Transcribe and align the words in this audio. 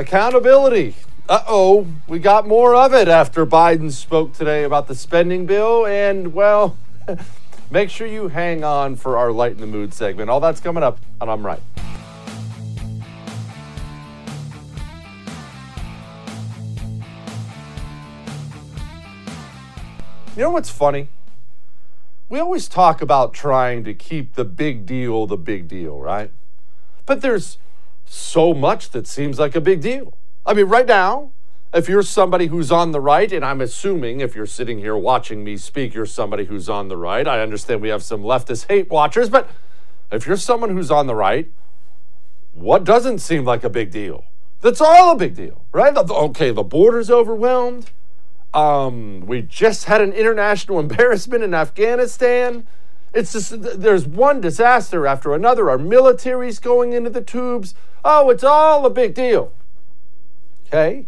Accountability. 0.00 0.94
Uh 1.28 1.42
oh, 1.46 1.86
we 2.08 2.20
got 2.20 2.48
more 2.48 2.74
of 2.74 2.94
it 2.94 3.06
after 3.06 3.44
Biden 3.44 3.92
spoke 3.92 4.32
today 4.32 4.64
about 4.64 4.88
the 4.88 4.94
spending 4.94 5.44
bill. 5.44 5.84
And, 5.84 6.32
well, 6.32 6.78
make 7.70 7.90
sure 7.90 8.06
you 8.06 8.28
hang 8.28 8.64
on 8.64 8.96
for 8.96 9.18
our 9.18 9.30
Lighten 9.30 9.60
the 9.60 9.66
Mood 9.66 9.92
segment. 9.92 10.30
All 10.30 10.40
that's 10.40 10.58
coming 10.58 10.82
up, 10.82 11.00
and 11.20 11.30
I'm 11.30 11.44
right. 11.44 11.60
You 20.34 20.44
know 20.44 20.50
what's 20.50 20.70
funny? 20.70 21.10
We 22.30 22.38
always 22.38 22.68
talk 22.68 23.02
about 23.02 23.34
trying 23.34 23.84
to 23.84 23.92
keep 23.92 24.34
the 24.34 24.46
big 24.46 24.86
deal 24.86 25.26
the 25.26 25.36
big 25.36 25.68
deal, 25.68 26.00
right? 26.00 26.30
But 27.04 27.20
there's 27.20 27.58
so 28.12 28.52
much 28.52 28.90
that 28.90 29.06
seems 29.06 29.38
like 29.38 29.54
a 29.54 29.60
big 29.60 29.80
deal. 29.80 30.12
I 30.44 30.52
mean, 30.52 30.66
right 30.66 30.86
now, 30.86 31.30
if 31.72 31.88
you're 31.88 32.02
somebody 32.02 32.46
who's 32.46 32.72
on 32.72 32.90
the 32.90 33.00
right, 33.00 33.32
and 33.32 33.44
I'm 33.44 33.60
assuming 33.60 34.18
if 34.18 34.34
you're 34.34 34.46
sitting 34.46 34.78
here 34.78 34.96
watching 34.96 35.44
me 35.44 35.56
speak, 35.56 35.94
you're 35.94 36.06
somebody 36.06 36.46
who's 36.46 36.68
on 36.68 36.88
the 36.88 36.96
right. 36.96 37.26
I 37.28 37.40
understand 37.40 37.80
we 37.80 37.88
have 37.90 38.02
some 38.02 38.22
leftist 38.22 38.66
hate 38.66 38.90
watchers, 38.90 39.30
but 39.30 39.48
if 40.10 40.26
you're 40.26 40.36
someone 40.36 40.70
who's 40.70 40.90
on 40.90 41.06
the 41.06 41.14
right, 41.14 41.52
what 42.52 42.82
doesn't 42.82 43.20
seem 43.20 43.44
like 43.44 43.62
a 43.62 43.70
big 43.70 43.92
deal? 43.92 44.24
That's 44.60 44.80
all 44.80 45.12
a 45.12 45.16
big 45.16 45.36
deal, 45.36 45.64
right? 45.70 45.96
Okay, 45.96 46.50
the 46.50 46.64
border's 46.64 47.12
overwhelmed. 47.12 47.92
Um, 48.52 49.20
we 49.20 49.42
just 49.42 49.84
had 49.84 50.00
an 50.00 50.12
international 50.12 50.80
embarrassment 50.80 51.44
in 51.44 51.54
Afghanistan. 51.54 52.66
It's 53.12 53.32
just, 53.32 53.80
there's 53.80 54.06
one 54.06 54.40
disaster 54.40 55.06
after 55.06 55.34
another. 55.34 55.68
Our 55.68 55.78
military's 55.78 56.58
going 56.58 56.92
into 56.92 57.10
the 57.10 57.20
tubes. 57.20 57.74
Oh, 58.04 58.30
it's 58.30 58.44
all 58.44 58.86
a 58.86 58.90
big 58.90 59.14
deal. 59.14 59.52
Okay? 60.66 61.06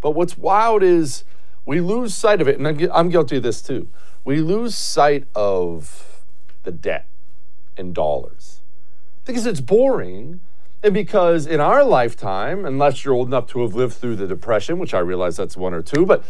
But 0.00 0.12
what's 0.12 0.38
wild 0.38 0.82
is 0.82 1.24
we 1.66 1.80
lose 1.80 2.14
sight 2.14 2.40
of 2.40 2.48
it, 2.48 2.58
and 2.58 2.90
I'm 2.92 3.08
guilty 3.08 3.38
of 3.38 3.42
this 3.42 3.62
too. 3.62 3.88
We 4.24 4.40
lose 4.40 4.76
sight 4.76 5.26
of 5.34 6.24
the 6.62 6.72
debt 6.72 7.08
in 7.76 7.92
dollars 7.92 8.60
because 9.24 9.46
it's 9.46 9.60
boring. 9.60 10.40
And 10.84 10.92
because 10.92 11.46
in 11.46 11.60
our 11.60 11.84
lifetime, 11.84 12.64
unless 12.64 13.04
you're 13.04 13.14
old 13.14 13.28
enough 13.28 13.46
to 13.50 13.62
have 13.62 13.74
lived 13.74 13.94
through 13.94 14.16
the 14.16 14.26
Depression, 14.26 14.80
which 14.80 14.92
I 14.92 14.98
realize 14.98 15.36
that's 15.36 15.56
one 15.56 15.74
or 15.74 15.82
two, 15.82 16.04
but 16.04 16.24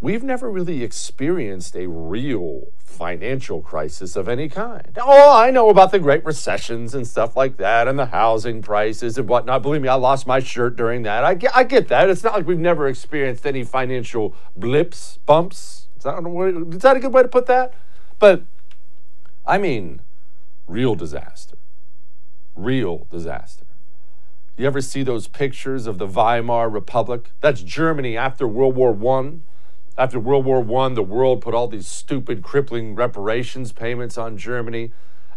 we've 0.00 0.22
never 0.22 0.50
really 0.50 0.82
experienced 0.82 1.74
a 1.76 1.88
real 1.88 2.68
financial 2.76 3.60
crisis 3.60 4.16
of 4.16 4.28
any 4.28 4.48
kind. 4.48 4.96
Oh, 5.00 5.36
I 5.36 5.50
know 5.50 5.68
about 5.68 5.92
the 5.92 5.98
Great 5.98 6.24
Recessions 6.24 6.94
and 6.94 7.06
stuff 7.06 7.36
like 7.36 7.56
that, 7.58 7.88
and 7.88 7.98
the 7.98 8.06
housing 8.06 8.62
prices 8.62 9.18
and 9.18 9.28
whatnot. 9.28 9.62
Believe 9.62 9.82
me, 9.82 9.88
I 9.88 9.94
lost 9.94 10.26
my 10.26 10.40
shirt 10.40 10.76
during 10.76 11.02
that. 11.02 11.24
I 11.24 11.34
get, 11.34 11.56
I 11.56 11.64
get 11.64 11.88
that. 11.88 12.10
It's 12.10 12.24
not 12.24 12.34
like 12.34 12.46
we've 12.46 12.58
never 12.58 12.88
experienced 12.88 13.46
any 13.46 13.64
financial 13.64 14.34
blips, 14.56 15.18
bumps. 15.26 15.86
Is 15.96 16.04
that, 16.04 16.18
is 16.74 16.82
that 16.82 16.96
a 16.96 17.00
good 17.00 17.12
way 17.12 17.22
to 17.22 17.28
put 17.28 17.46
that? 17.46 17.74
But 18.18 18.42
I 19.46 19.58
mean, 19.58 20.00
real 20.66 20.94
disaster. 20.94 21.56
Real 22.54 23.06
disaster. 23.10 23.64
You 24.56 24.66
ever 24.66 24.80
see 24.80 25.04
those 25.04 25.28
pictures 25.28 25.86
of 25.86 25.98
the 25.98 26.06
Weimar 26.06 26.68
Republic? 26.68 27.30
That's 27.40 27.62
Germany 27.62 28.16
after 28.16 28.46
World 28.48 28.74
War 28.74 28.90
One 28.90 29.44
after 29.98 30.20
World 30.20 30.44
War 30.44 30.60
I, 30.84 30.94
the 30.94 31.02
world 31.02 31.40
put 31.40 31.54
all 31.54 31.66
these 31.66 31.88
stupid, 31.88 32.42
crippling 32.42 32.94
reparations 32.94 33.72
payments 33.72 34.16
on 34.16 34.38
Germany, 34.38 34.92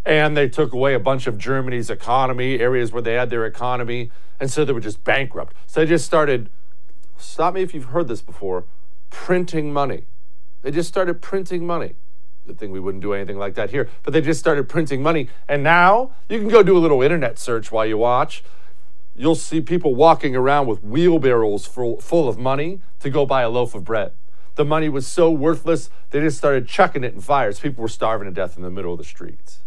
and 0.05 0.37
they 0.37 0.47
took 0.47 0.71
away 0.71 0.93
a 0.93 0.99
bunch 0.99 1.25
of 1.25 1.39
Germany's 1.39 1.89
economy, 1.89 2.59
areas 2.59 2.91
where 2.91 3.01
they 3.01 3.15
had 3.15 3.31
their 3.31 3.45
economy, 3.47 4.11
and 4.39 4.51
so 4.51 4.63
they 4.63 4.71
were 4.71 4.79
just 4.79 5.03
bankrupt. 5.03 5.55
So 5.65 5.79
they 5.79 5.87
just 5.87 6.05
started, 6.05 6.51
stop 7.17 7.55
me 7.55 7.63
if 7.63 7.73
you've 7.73 7.85
heard 7.85 8.07
this 8.07 8.21
before, 8.21 8.65
printing 9.09 9.73
money. 9.73 10.03
They 10.61 10.69
just 10.69 10.87
started 10.87 11.23
printing 11.23 11.65
money. 11.65 11.95
Good 12.45 12.59
thing 12.59 12.71
we 12.71 12.79
wouldn't 12.79 13.01
do 13.01 13.13
anything 13.13 13.39
like 13.39 13.55
that 13.55 13.71
here, 13.71 13.89
but 14.03 14.13
they 14.13 14.21
just 14.21 14.39
started 14.39 14.69
printing 14.69 15.01
money. 15.01 15.27
And 15.47 15.63
now 15.63 16.11
you 16.29 16.37
can 16.37 16.49
go 16.49 16.61
do 16.61 16.77
a 16.77 16.79
little 16.79 17.01
internet 17.01 17.39
search 17.39 17.71
while 17.71 17.85
you 17.85 17.97
watch. 17.97 18.43
You'll 19.15 19.35
see 19.35 19.59
people 19.59 19.95
walking 19.95 20.35
around 20.35 20.67
with 20.67 20.83
wheelbarrows 20.83 21.65
full, 21.65 21.99
full 21.99 22.29
of 22.29 22.37
money 22.37 22.79
to 22.99 23.09
go 23.09 23.25
buy 23.25 23.41
a 23.41 23.49
loaf 23.49 23.73
of 23.73 23.83
bread. 23.83 24.13
The 24.55 24.65
money 24.65 24.89
was 24.89 25.07
so 25.07 25.31
worthless, 25.31 25.89
they 26.09 26.19
just 26.19 26.37
started 26.37 26.67
chucking 26.67 27.03
it 27.03 27.13
in 27.13 27.21
fires. 27.21 27.59
People 27.59 27.81
were 27.81 27.87
starving 27.87 28.25
to 28.25 28.33
death 28.33 28.57
in 28.57 28.63
the 28.63 28.69
middle 28.69 28.91
of 28.91 28.97
the 28.97 29.05
streets. 29.05 29.59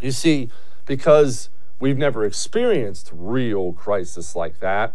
You 0.00 0.12
see, 0.12 0.50
because 0.86 1.50
we've 1.78 1.98
never 1.98 2.24
experienced 2.24 3.10
real 3.12 3.72
crisis 3.72 4.34
like 4.34 4.60
that, 4.60 4.94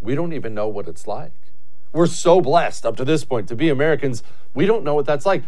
we 0.00 0.14
don't 0.14 0.32
even 0.32 0.54
know 0.54 0.68
what 0.68 0.88
it's 0.88 1.06
like. 1.06 1.32
We're 1.92 2.06
so 2.06 2.40
blessed 2.40 2.84
up 2.84 2.96
to 2.96 3.04
this 3.04 3.24
point 3.24 3.48
to 3.48 3.56
be 3.56 3.68
Americans. 3.68 4.22
We 4.52 4.66
don't 4.66 4.82
know 4.82 4.94
what 4.94 5.06
that's 5.06 5.24
like. 5.24 5.44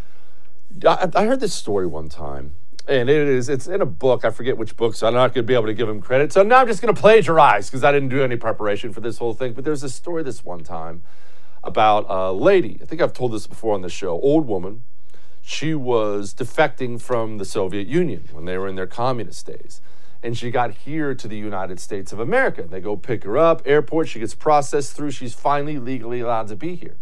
I, 0.87 1.25
heard 1.25 1.41
this 1.41 1.55
story 1.55 1.87
one 1.87 2.09
time, 2.09 2.55
and 2.87 3.09
it 3.09 3.29
is 3.29 3.49
it's 3.49 3.67
in 3.67 3.81
a 3.81 3.87
book. 3.87 4.25
I 4.25 4.31
forget 4.31 4.57
which 4.57 4.77
book, 4.77 4.95
so 4.95 5.07
I'm 5.07 5.15
not 5.15 5.35
going 5.35 5.45
to 5.45 5.49
be 5.49 5.55
able 5.55 5.67
to 5.67 5.75
give 5.75 5.89
him 5.89 6.01
credit. 6.01 6.33
So 6.33 6.43
now 6.43 6.59
I'm 6.59 6.67
just 6.67 6.83
going 6.83 6.95
to 6.95 7.01
plagiarize 7.01 7.69
because 7.69 7.83
I 7.83 7.93
didn't 7.93 8.11
do 8.11 8.23
any 8.23 8.37
preparation 8.37 8.93
for 8.93 9.01
this 9.01 9.19
whole 9.19 9.35
thing. 9.35 9.55
But 9.55 9.65
there's 9.65 9.83
a 9.83 9.89
story 9.89 10.23
this 10.23 10.45
one 10.45 10.63
time 10.65 11.03
about 11.66 12.06
a 12.09 12.32
lady. 12.32 12.78
I 12.81 12.84
think 12.84 13.03
I've 13.03 13.12
told 13.12 13.32
this 13.32 13.47
before 13.47 13.75
on 13.75 13.82
the 13.82 13.88
show. 13.88 14.21
Old 14.21 14.47
woman. 14.47 14.82
She 15.43 15.75
was 15.75 16.34
defecting 16.34 17.00
from 17.00 17.38
the 17.38 17.44
Soviet 17.44 17.87
Union 17.87 18.28
when 18.32 18.47
they 18.47 18.59
were 18.59 18.66
in 18.66 18.75
their 18.75 18.87
communist 18.87 19.47
days. 19.47 19.81
And 20.22 20.37
she 20.37 20.50
got 20.50 20.72
here 20.72 21.15
to 21.15 21.28
the 21.28 21.37
United 21.37 21.78
States 21.78 22.12
of 22.12 22.19
America. 22.19 22.65
They 22.69 22.81
go 22.81 22.97
pick 22.97 23.22
her 23.22 23.38
up, 23.38 23.62
airport, 23.65 24.09
she 24.09 24.19
gets 24.19 24.34
processed 24.34 24.97
through. 24.97 25.12
She's 25.12 25.34
finally 25.34 25.78
legally 25.78 26.21
allowed 26.21 26.49
to 26.49 26.56
be 26.56 26.75
here. 26.75 26.97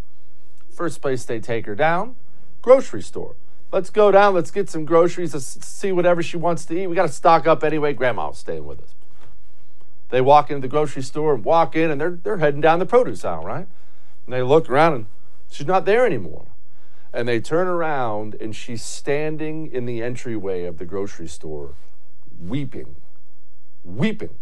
First 0.70 1.00
place 1.00 1.24
they 1.24 1.40
take 1.40 1.64
her 1.64 1.74
down, 1.74 2.16
grocery 2.60 3.02
store. 3.02 3.36
Let's 3.72 3.90
go 3.90 4.10
down, 4.10 4.34
let's 4.34 4.50
get 4.50 4.68
some 4.68 4.84
groceries, 4.84 5.32
let's 5.32 5.64
see 5.64 5.90
whatever 5.90 6.22
she 6.22 6.36
wants 6.36 6.64
to 6.66 6.78
eat. 6.78 6.86
We 6.86 6.94
got 6.94 7.06
to 7.06 7.12
stock 7.12 7.46
up 7.46 7.64
anyway. 7.64 7.94
Grandma's 7.94 8.38
staying 8.38 8.66
with 8.66 8.82
us. 8.82 8.94
They 10.10 10.20
walk 10.20 10.50
into 10.50 10.60
the 10.60 10.68
grocery 10.68 11.02
store 11.02 11.34
and 11.34 11.44
walk 11.44 11.74
in, 11.74 11.90
and 11.90 12.00
they're, 12.00 12.10
they're 12.22 12.36
heading 12.36 12.60
down 12.60 12.78
the 12.78 12.86
produce 12.86 13.24
aisle, 13.24 13.44
right? 13.44 13.66
And 14.26 14.34
they 14.34 14.42
look 14.42 14.68
around 14.70 14.94
and 14.94 15.06
she's 15.50 15.66
not 15.66 15.84
there 15.84 16.06
anymore. 16.06 16.46
And 17.12 17.28
they 17.28 17.40
turn 17.40 17.66
around 17.66 18.34
and 18.40 18.54
she's 18.56 18.82
standing 18.82 19.70
in 19.70 19.86
the 19.86 20.02
entryway 20.02 20.64
of 20.64 20.78
the 20.78 20.84
grocery 20.84 21.28
store, 21.28 21.74
weeping, 22.40 22.96
weeping. 23.84 24.36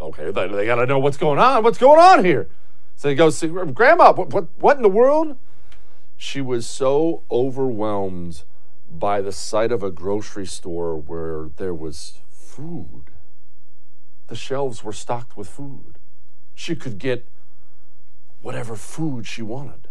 Okay, 0.00 0.30
they, 0.30 0.48
they 0.48 0.66
got 0.66 0.76
to 0.76 0.86
know 0.86 0.98
what's 0.98 1.16
going 1.16 1.38
on. 1.38 1.62
What's 1.62 1.78
going 1.78 2.00
on 2.00 2.24
here? 2.24 2.48
So 2.96 3.08
they 3.08 3.14
go 3.14 3.30
see 3.30 3.48
Grandma. 3.48 4.12
What, 4.12 4.32
what, 4.32 4.48
what 4.58 4.76
in 4.76 4.82
the 4.82 4.88
world? 4.88 5.36
She 6.16 6.40
was 6.40 6.66
so 6.66 7.22
overwhelmed 7.30 8.42
by 8.90 9.20
the 9.20 9.32
sight 9.32 9.72
of 9.72 9.82
a 9.82 9.90
grocery 9.90 10.46
store 10.46 10.96
where 10.96 11.48
there 11.56 11.74
was 11.74 12.18
food. 12.30 13.04
The 14.26 14.36
shelves 14.36 14.84
were 14.84 14.92
stocked 14.92 15.36
with 15.36 15.48
food. 15.48 15.98
She 16.54 16.76
could 16.76 16.98
get 16.98 17.26
whatever 18.42 18.76
food 18.76 19.26
she 19.26 19.42
wanted. 19.42 19.88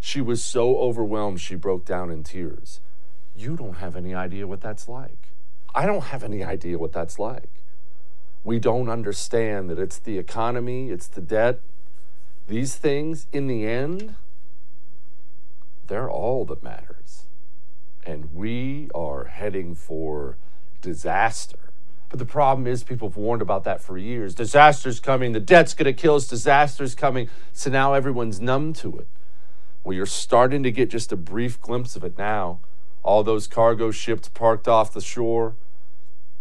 She 0.00 0.20
was 0.20 0.42
so 0.42 0.78
overwhelmed, 0.78 1.40
she 1.40 1.54
broke 1.54 1.84
down 1.84 2.10
in 2.10 2.22
tears. 2.22 2.80
You 3.34 3.56
don't 3.56 3.78
have 3.78 3.96
any 3.96 4.14
idea 4.14 4.46
what 4.46 4.60
that's 4.60 4.88
like. 4.88 5.32
I 5.74 5.84
don't 5.84 6.04
have 6.04 6.22
any 6.22 6.42
idea 6.42 6.78
what 6.78 6.92
that's 6.92 7.18
like. 7.18 7.62
We 8.44 8.58
don't 8.58 8.88
understand 8.88 9.68
that 9.70 9.78
it's 9.78 9.98
the 9.98 10.18
economy, 10.18 10.90
it's 10.90 11.08
the 11.08 11.20
debt. 11.20 11.60
These 12.48 12.76
things, 12.76 13.26
in 13.32 13.48
the 13.48 13.66
end, 13.66 14.14
they're 15.86 16.10
all 16.10 16.44
that 16.46 16.62
matters. 16.62 17.26
And 18.04 18.32
we 18.32 18.88
are 18.94 19.24
heading 19.24 19.74
for 19.74 20.36
disaster. 20.80 21.72
But 22.16 22.26
the 22.26 22.32
problem 22.32 22.66
is, 22.66 22.82
people 22.82 23.08
have 23.10 23.18
warned 23.18 23.42
about 23.42 23.64
that 23.64 23.82
for 23.82 23.98
years. 23.98 24.34
Disaster's 24.34 25.00
coming, 25.00 25.32
the 25.32 25.40
debt's 25.40 25.74
going 25.74 25.84
to 25.84 25.92
kill 25.92 26.14
us, 26.14 26.26
disaster's 26.26 26.94
coming. 26.94 27.28
So 27.52 27.68
now 27.68 27.92
everyone's 27.92 28.40
numb 28.40 28.72
to 28.74 28.96
it. 29.00 29.06
Well, 29.84 29.92
you're 29.92 30.06
starting 30.06 30.62
to 30.62 30.70
get 30.70 30.88
just 30.88 31.12
a 31.12 31.16
brief 31.16 31.60
glimpse 31.60 31.94
of 31.94 32.02
it 32.04 32.16
now. 32.16 32.60
All 33.02 33.22
those 33.22 33.46
cargo 33.46 33.90
ships 33.90 34.30
parked 34.30 34.66
off 34.66 34.94
the 34.94 35.02
shore. 35.02 35.56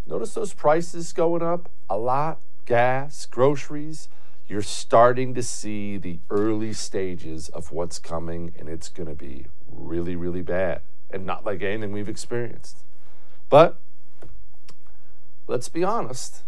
Notice 0.07 0.33
those 0.33 0.53
prices 0.53 1.11
going 1.11 1.41
up 1.41 1.67
a 1.89 1.97
lot 1.97 2.39
gas, 2.65 3.25
groceries. 3.25 4.07
You're 4.47 4.61
starting 4.61 5.33
to 5.33 5.43
see 5.43 5.97
the 5.97 6.19
early 6.29 6.71
stages 6.71 7.49
of 7.49 7.73
what's 7.73 7.99
coming, 7.99 8.53
and 8.57 8.69
it's 8.69 8.87
going 8.87 9.09
to 9.09 9.13
be 9.13 9.47
really, 9.69 10.15
really 10.15 10.41
bad 10.41 10.79
and 11.11 11.25
not 11.25 11.43
like 11.43 11.61
anything 11.61 11.91
we've 11.91 12.07
experienced. 12.07 12.85
But 13.49 13.77
let's 15.47 15.69
be 15.69 15.83
honest. 15.83 16.43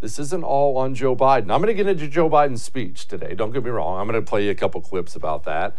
This 0.00 0.18
isn't 0.18 0.42
all 0.42 0.76
on 0.78 0.94
Joe 0.94 1.14
Biden. 1.14 1.42
I'm 1.42 1.62
going 1.62 1.66
to 1.66 1.74
get 1.74 1.86
into 1.86 2.08
Joe 2.08 2.28
Biden's 2.28 2.62
speech 2.62 3.06
today. 3.06 3.34
Don't 3.34 3.52
get 3.52 3.62
me 3.62 3.70
wrong. 3.70 4.00
I'm 4.00 4.08
going 4.08 4.22
to 4.22 4.28
play 4.28 4.44
you 4.44 4.50
a 4.50 4.54
couple 4.54 4.80
clips 4.80 5.14
about 5.14 5.44
that. 5.44 5.76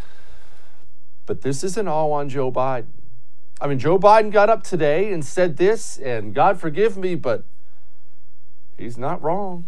But 1.26 1.42
this 1.42 1.64
isn't 1.64 1.88
all 1.88 2.14
on 2.14 2.30
Joe 2.30 2.52
Biden. 2.52 2.88
I 3.60 3.68
mean, 3.68 3.80
Joe 3.80 4.00
Biden 4.00 4.32
got 4.32 4.50
up 4.50 4.64
today 4.64 5.12
and 5.12 5.26
said 5.26 5.58
this, 5.58 5.98
and 5.98 6.34
God 6.34 6.60
forgive 6.60 6.98
me, 6.98 7.16
but 7.16 7.44
He's 8.78 8.98
not 8.98 9.22
wrong. 9.22 9.66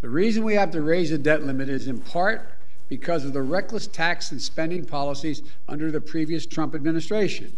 The 0.00 0.08
reason 0.08 0.44
we 0.44 0.54
have 0.54 0.70
to 0.72 0.82
raise 0.82 1.10
the 1.10 1.18
debt 1.18 1.44
limit 1.44 1.68
is 1.68 1.86
in 1.86 2.00
part 2.00 2.48
because 2.88 3.24
of 3.24 3.32
the 3.32 3.42
reckless 3.42 3.86
tax 3.86 4.32
and 4.32 4.42
spending 4.42 4.84
policies 4.84 5.42
under 5.68 5.90
the 5.90 6.00
previous 6.00 6.44
Trump 6.44 6.74
administration. 6.74 7.56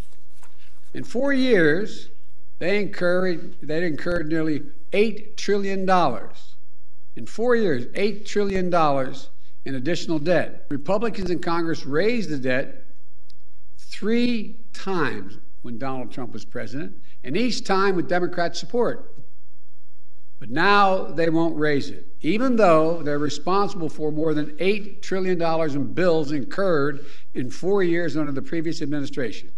In 0.93 1.03
four 1.03 1.33
years, 1.33 2.11
they 2.59 2.81
incurred, 2.81 3.57
they 3.63 3.87
incurred 3.87 4.29
nearly 4.29 4.63
$8 4.93 5.37
trillion. 5.37 5.89
In 7.17 7.27
four 7.27 7.57
years, 7.57 7.87
$8 7.87 8.27
trillion 8.27 8.73
in 9.65 9.75
additional 9.75 10.19
debt. 10.19 10.67
Republicans 10.69 11.31
in 11.31 11.41
Congress 11.41 11.85
raised 11.85 12.31
the 12.31 12.39
debt 12.39 12.87
three 13.79 14.57
times 14.73 15.39
when 15.63 15.79
Donald 15.79 16.13
Trump 16.13 16.33
was 16.33 16.45
president, 16.45 16.95
and 17.23 17.37
each 17.37 17.65
time 17.65 17.97
with 17.97 18.09
Democrat 18.09 18.55
support. 18.57 19.15
But 20.39 20.51
now 20.51 21.05
they 21.05 21.31
won't 21.31 21.57
raise 21.57 21.89
it, 21.89 22.07
even 22.21 22.57
though 22.57 23.03
they're 23.03 23.19
responsible 23.19 23.89
for 23.89 24.13
more 24.13 24.35
than 24.35 24.51
$8 24.59 25.01
trillion 25.01 25.41
in 25.41 25.95
bills 25.95 26.33
incurred 26.33 27.07
in 27.33 27.51
four 27.51 27.83
years 27.83 28.17
under 28.17 28.33
the 28.33 28.43
previous 28.43 28.83
administration. 28.83 29.51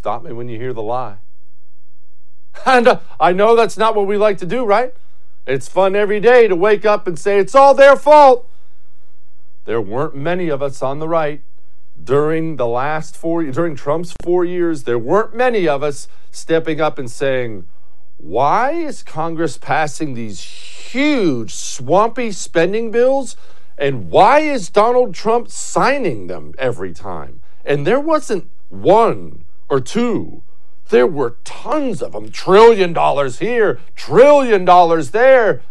Stop 0.00 0.22
me 0.22 0.32
when 0.32 0.48
you 0.48 0.56
hear 0.56 0.72
the 0.72 0.80
lie. 0.80 1.16
And 2.64 2.88
uh, 2.88 3.00
I 3.20 3.34
know 3.34 3.54
that's 3.54 3.76
not 3.76 3.94
what 3.94 4.06
we 4.06 4.16
like 4.16 4.38
to 4.38 4.46
do, 4.46 4.64
right? 4.64 4.94
It's 5.46 5.68
fun 5.68 5.94
every 5.94 6.20
day 6.20 6.48
to 6.48 6.56
wake 6.56 6.86
up 6.86 7.06
and 7.06 7.18
say 7.18 7.38
it's 7.38 7.54
all 7.54 7.74
their 7.74 7.96
fault. 7.96 8.48
There 9.66 9.78
weren't 9.82 10.16
many 10.16 10.48
of 10.48 10.62
us 10.62 10.80
on 10.80 11.00
the 11.00 11.06
right 11.06 11.42
during 12.02 12.56
the 12.56 12.66
last 12.66 13.14
four 13.14 13.44
during 13.44 13.76
Trump's 13.76 14.14
4 14.22 14.42
years, 14.46 14.84
there 14.84 14.98
weren't 14.98 15.34
many 15.34 15.68
of 15.68 15.82
us 15.82 16.08
stepping 16.30 16.80
up 16.80 16.98
and 16.98 17.10
saying, 17.10 17.66
"Why 18.16 18.70
is 18.70 19.02
Congress 19.02 19.58
passing 19.58 20.14
these 20.14 20.40
huge 20.40 21.54
swampy 21.54 22.32
spending 22.32 22.90
bills 22.90 23.36
and 23.76 24.10
why 24.10 24.38
is 24.38 24.70
Donald 24.70 25.12
Trump 25.14 25.50
signing 25.50 26.26
them 26.26 26.54
every 26.56 26.94
time?" 26.94 27.42
And 27.66 27.86
there 27.86 28.00
wasn't 28.00 28.48
one 28.70 29.44
or 29.70 29.80
two 29.80 30.42
there 30.90 31.06
were 31.06 31.36
tons 31.44 32.02
of 32.02 32.12
them, 32.12 32.30
trillion 32.30 32.92
dollars 32.92 33.38
here, 33.38 33.78
trillion 33.94 34.64
dollars 34.64 35.12
there, 35.12 35.62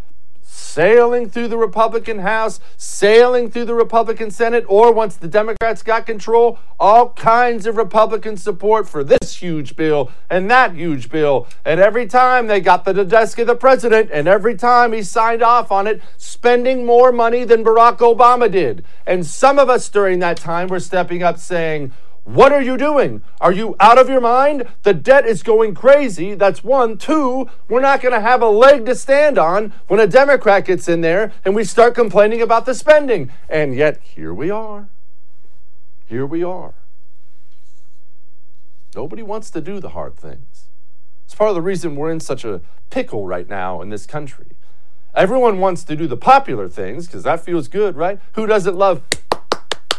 sailing 0.42 1.30
through 1.30 1.50
the 1.50 1.58
Republican 1.58 2.20
House, 2.20 2.60
sailing 2.78 3.52
through 3.52 3.66
the 3.66 3.74
Republican 3.74 4.32
Senate, 4.32 4.64
or 4.68 4.94
once 4.94 5.18
the 5.18 5.28
Democrats 5.28 5.84
got 5.84 6.06
control, 6.06 6.58
all 6.80 7.10
kinds 7.10 7.66
of 7.66 7.76
Republican 7.76 8.38
support 8.38 8.88
for 8.88 9.04
this 9.04 9.36
huge 9.36 9.76
bill 9.76 10.10
and 10.30 10.50
that 10.50 10.74
huge 10.74 11.10
bill. 11.10 11.48
And 11.66 11.82
every 11.82 12.08
time 12.08 12.48
they 12.48 12.62
got 12.62 12.86
to 12.86 12.94
the 12.94 13.06
desk 13.06 13.40
of 13.40 13.48
the 13.48 13.56
president, 13.56 14.10
and 14.14 14.28
every 14.28 14.56
time 14.56 14.94
he 14.94 15.04
signed 15.04 15.44
off 15.44 15.72
on 15.72 15.86
it, 15.86 16.02
spending 16.18 16.86
more 16.86 17.12
money 17.12 17.44
than 17.44 17.64
Barack 17.64 17.98
Obama 17.98 18.50
did. 18.50 18.86
And 19.06 19.26
some 19.26 19.60
of 19.60 19.70
us 19.70 19.90
during 19.90 20.20
that 20.20 20.38
time 20.38 20.70
were 20.70 20.80
stepping 20.80 21.24
up 21.24 21.40
saying, 21.40 21.92
what 22.30 22.52
are 22.52 22.62
you 22.62 22.78
doing? 22.78 23.24
Are 23.42 23.52
you 23.52 23.76
out 23.80 23.98
of 23.98 24.08
your 24.08 24.22
mind? 24.22 24.68
The 24.84 24.94
debt 24.94 25.26
is 25.26 25.42
going 25.42 25.74
crazy. 25.74 26.36
That's 26.36 26.64
one. 26.64 27.00
Two, 27.00 27.50
we're 27.68 27.82
not 27.82 28.02
going 28.02 28.14
to 28.14 28.22
have 28.22 28.44
a 28.44 28.50
leg 28.50 28.86
to 28.86 28.94
stand 28.94 29.40
on 29.40 29.74
when 29.88 30.00
a 30.00 30.06
Democrat 30.06 30.66
gets 30.66 30.88
in 30.88 31.02
there 31.02 31.32
and 31.44 31.56
we 31.56 31.64
start 31.64 31.96
complaining 31.96 32.40
about 32.40 32.68
the 32.68 32.76
spending. 32.76 33.32
And 33.50 33.74
yet, 33.74 34.00
here 34.04 34.32
we 34.32 34.52
are. 34.52 34.90
Here 36.06 36.24
we 36.24 36.44
are. 36.44 36.76
Nobody 38.96 39.24
wants 39.24 39.50
to 39.50 39.60
do 39.60 39.80
the 39.80 39.90
hard 39.90 40.16
things. 40.16 40.66
It's 41.26 41.34
part 41.34 41.50
of 41.50 41.56
the 41.56 41.64
reason 41.64 41.96
we're 41.96 42.12
in 42.12 42.20
such 42.20 42.46
a 42.46 42.62
pickle 42.92 43.26
right 43.26 43.50
now 43.50 43.82
in 43.82 43.90
this 43.90 44.06
country. 44.06 44.52
Everyone 45.16 45.60
wants 45.60 45.84
to 45.86 45.96
do 45.96 46.06
the 46.06 46.18
popular 46.18 46.70
things 46.70 47.08
because 47.08 47.24
that 47.24 47.44
feels 47.44 47.68
good, 47.68 47.96
right? 47.96 48.20
Who 48.34 48.46
doesn't 48.46 48.78
love 48.78 49.02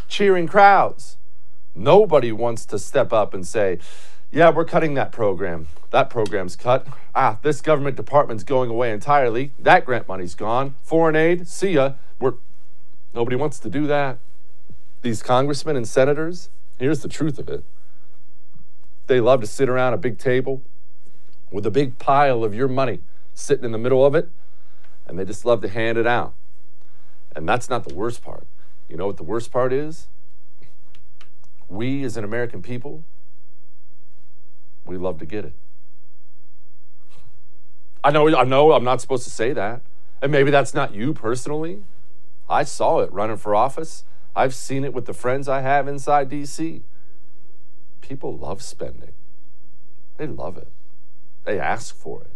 cheering 0.07 0.47
crowds? 0.47 1.17
Nobody 1.75 2.33
wants 2.33 2.67
to 2.67 2.79
step 2.79 3.13
up 3.13 3.33
and 3.33 3.47
say, 3.47 3.79
yeah, 4.33 4.51
we're 4.51 4.65
cutting 4.65 4.95
that 4.95 5.11
program. 5.11 5.69
That 5.91 6.09
program's 6.09 6.55
cut. 6.55 6.87
Ah, 7.15 7.39
this 7.43 7.61
government 7.61 7.97
department's 7.97 8.45
going 8.45 8.71
away 8.71 8.93
entirely. 8.93 9.53
That 9.59 9.85
grant 9.85 10.07
money's 10.07 10.35
gone. 10.35 10.77
Foreign 10.83 11.17
aid, 11.17 11.49
see 11.49 11.73
ya. 11.73 11.95
We're 12.21 12.35
nobody 13.13 13.37
wants 13.37 13.59
to 13.61 13.69
do 13.69 13.87
that. 13.89 14.19
These 15.03 15.23
congressmen 15.23 15.77
and 15.77 15.89
senators, 15.89 16.51
here's 16.79 17.01
the 17.01 17.09
truth 17.09 17.39
of 17.39 17.49
it. 17.49 17.65
They 19.09 19.19
love 19.19 19.41
to 19.41 19.47
sit 19.49 19.69
around 19.69 19.95
a 19.95 19.99
big 19.99 20.19
table 20.19 20.63
with 21.51 21.67
a 21.67 21.71
big 21.71 21.99
pile 21.99 22.45
of 22.45 22.55
your 22.55 22.69
money 22.69 23.01
sitting 23.35 23.65
in 23.65 23.73
the 23.73 23.79
middle 23.79 24.07
of 24.07 24.15
it, 24.15 24.29
and 25.07 25.19
they 25.19 25.25
just 25.25 25.45
love 25.45 25.61
to 25.63 25.69
hand 25.69 25.99
it 25.99 26.07
out. 26.07 26.35
And 27.35 27.49
that's 27.49 27.69
not 27.69 27.83
the 27.89 27.95
worst 27.95 28.23
part. 28.23 28.47
You 28.89 28.97
know 28.97 29.07
what 29.07 29.17
the 29.17 29.25
worst 29.25 29.51
part 29.51 29.73
is? 29.73 30.07
We 31.71 32.05
as 32.05 32.17
an 32.17 32.25
American 32.25 32.61
people, 32.61 33.05
we 34.85 34.97
love 34.97 35.19
to 35.21 35.27
get 35.27 35.45
it. 35.45 35.55
I 38.03 38.11
know, 38.11 38.35
I 38.35 38.45
know 38.45 38.73
I'm 38.73 38.85
not 38.85 39.01
supposed 39.01 39.25
to 39.25 39.31
say 39.31 39.53
that. 39.53 39.83
And 40.23 40.33
maybe 40.33 40.51
that's 40.51 40.75
not 40.75 40.95
you 40.95 41.15
personally. 41.15 41.83
I 42.49 42.65
saw 42.65 43.01
it 43.01 43.13
running 43.13 43.37
for 43.37 43.55
office. 43.55 44.05
I've 44.35 44.55
seen 44.55 44.85
it 44.85 44.93
with 44.93 45.07
the 45.07 45.15
friends 45.15 45.49
I 45.49 45.61
have 45.61 45.89
inside 45.89 46.31
DC. 46.31 46.83
People 48.01 48.37
love 48.37 48.63
spending. 48.63 49.13
They 50.17 50.27
love 50.27 50.57
it. 50.57 50.69
They 51.45 51.59
ask 51.59 51.95
for 51.97 52.23
it. 52.23 52.31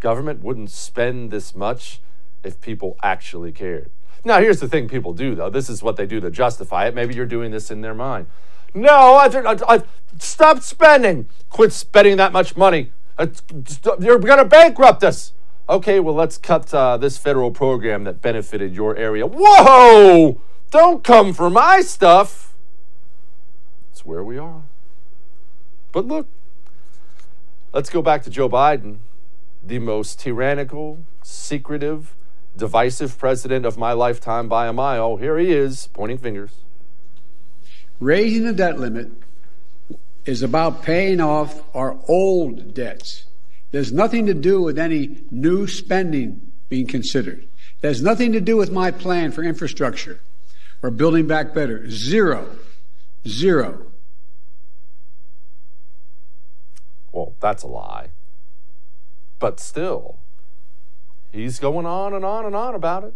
Government 0.00 0.42
wouldn't 0.42 0.70
spend 0.70 1.30
this 1.30 1.54
much 1.54 2.00
if 2.42 2.60
people 2.60 2.96
actually 3.02 3.52
cared. 3.52 3.90
Now, 4.24 4.40
here's 4.40 4.60
the 4.60 4.68
thing 4.68 4.88
people 4.88 5.12
do, 5.12 5.34
though. 5.34 5.50
This 5.50 5.68
is 5.68 5.82
what 5.82 5.96
they 5.96 6.06
do 6.06 6.20
to 6.20 6.30
justify 6.30 6.86
it. 6.86 6.94
Maybe 6.94 7.14
you're 7.14 7.26
doing 7.26 7.50
this 7.50 7.70
in 7.70 7.82
their 7.82 7.94
mind. 7.94 8.26
No, 8.74 9.14
I, 9.14 9.26
I, 9.26 9.74
I, 9.76 9.82
stop 10.18 10.60
spending. 10.60 11.28
Quit 11.48 11.72
spending 11.72 12.16
that 12.16 12.32
much 12.32 12.56
money. 12.56 12.92
You're 13.18 14.18
going 14.18 14.38
to 14.38 14.44
bankrupt 14.44 15.04
us. 15.04 15.32
Okay, 15.68 16.00
well, 16.00 16.14
let's 16.14 16.36
cut 16.36 16.74
uh, 16.74 16.96
this 16.96 17.16
federal 17.16 17.50
program 17.50 18.04
that 18.04 18.20
benefited 18.20 18.74
your 18.74 18.96
area. 18.96 19.26
Whoa! 19.26 20.40
Don't 20.70 21.04
come 21.04 21.32
for 21.32 21.48
my 21.48 21.80
stuff. 21.80 22.54
It's 23.92 24.04
where 24.04 24.24
we 24.24 24.36
are. 24.36 24.64
But 25.92 26.06
look, 26.06 26.28
let's 27.72 27.88
go 27.88 28.02
back 28.02 28.24
to 28.24 28.30
Joe 28.30 28.48
Biden, 28.48 28.98
the 29.62 29.78
most 29.78 30.18
tyrannical, 30.18 31.04
secretive, 31.22 32.16
divisive 32.56 33.16
president 33.16 33.64
of 33.64 33.78
my 33.78 33.92
lifetime 33.92 34.48
by 34.48 34.66
a 34.66 34.72
mile. 34.72 35.16
Here 35.16 35.38
he 35.38 35.52
is, 35.52 35.88
pointing 35.92 36.18
fingers. 36.18 36.63
Raising 38.00 38.44
the 38.44 38.52
debt 38.52 38.78
limit 38.78 39.10
is 40.24 40.42
about 40.42 40.82
paying 40.82 41.20
off 41.20 41.62
our 41.74 41.98
old 42.08 42.74
debts. 42.74 43.24
There's 43.70 43.92
nothing 43.92 44.26
to 44.26 44.34
do 44.34 44.62
with 44.62 44.78
any 44.78 45.22
new 45.30 45.66
spending 45.66 46.52
being 46.68 46.86
considered. 46.86 47.46
There's 47.80 48.02
nothing 48.02 48.32
to 48.32 48.40
do 48.40 48.56
with 48.56 48.70
my 48.70 48.90
plan 48.90 49.32
for 49.32 49.42
infrastructure 49.42 50.20
or 50.82 50.90
building 50.90 51.26
back 51.26 51.54
better. 51.54 51.90
Zero. 51.90 52.56
Zero. 53.26 53.86
Well, 57.12 57.34
that's 57.40 57.62
a 57.62 57.66
lie. 57.66 58.08
But 59.38 59.60
still, 59.60 60.18
he's 61.32 61.58
going 61.58 61.86
on 61.86 62.14
and 62.14 62.24
on 62.24 62.46
and 62.46 62.56
on 62.56 62.74
about 62.74 63.04
it, 63.04 63.14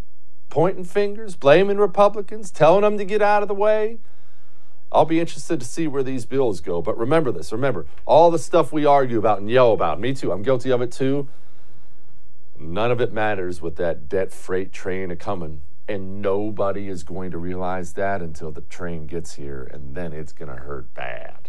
pointing 0.51 0.85
fingers, 0.85 1.37
blaming 1.37 1.79
Republicans, 1.79 2.51
telling 2.51 2.83
them 2.83 2.99
to 2.99 3.05
get 3.05 3.23
out 3.23 3.43
of 3.43 3.49
the 3.49 3.55
way. 3.55 3.99
I'll 4.91 5.05
be 5.05 5.21
interested 5.21 5.61
to 5.61 5.67
see 5.67 5.87
where 5.87 6.03
these 6.03 6.25
bills 6.25 6.61
go. 6.61 6.81
But 6.81 6.97
remember 6.99 7.31
this 7.31 7.53
remember, 7.53 7.87
all 8.07 8.31
the 8.31 8.39
stuff 8.39 8.73
we 8.73 8.87
argue 8.87 9.19
about 9.19 9.41
and 9.41 9.51
yell 9.51 9.73
about, 9.73 10.01
me 10.01 10.15
too, 10.15 10.33
I'm 10.33 10.43
guilty 10.43 10.71
of 10.71 10.81
it 10.81 10.93
too. 10.93 11.29
None 12.59 12.91
of 12.91 13.01
it 13.01 13.13
matters 13.13 13.63
with 13.63 13.77
that 13.77 14.09
debt 14.09 14.33
freight 14.33 14.73
train 14.73 15.11
a 15.11 15.17
coming. 15.17 15.63
And 15.89 16.21
nobody 16.21 16.89
is 16.89 17.03
going 17.03 17.31
to 17.31 17.39
realize 17.39 17.95
that 17.95 18.21
until 18.21 18.51
the 18.51 18.61
train 18.61 19.07
gets 19.07 19.37
here, 19.37 19.63
and 19.73 19.95
then 19.95 20.13
it's 20.13 20.33
going 20.33 20.51
to 20.51 20.61
hurt 20.61 20.93
bad. 20.93 21.49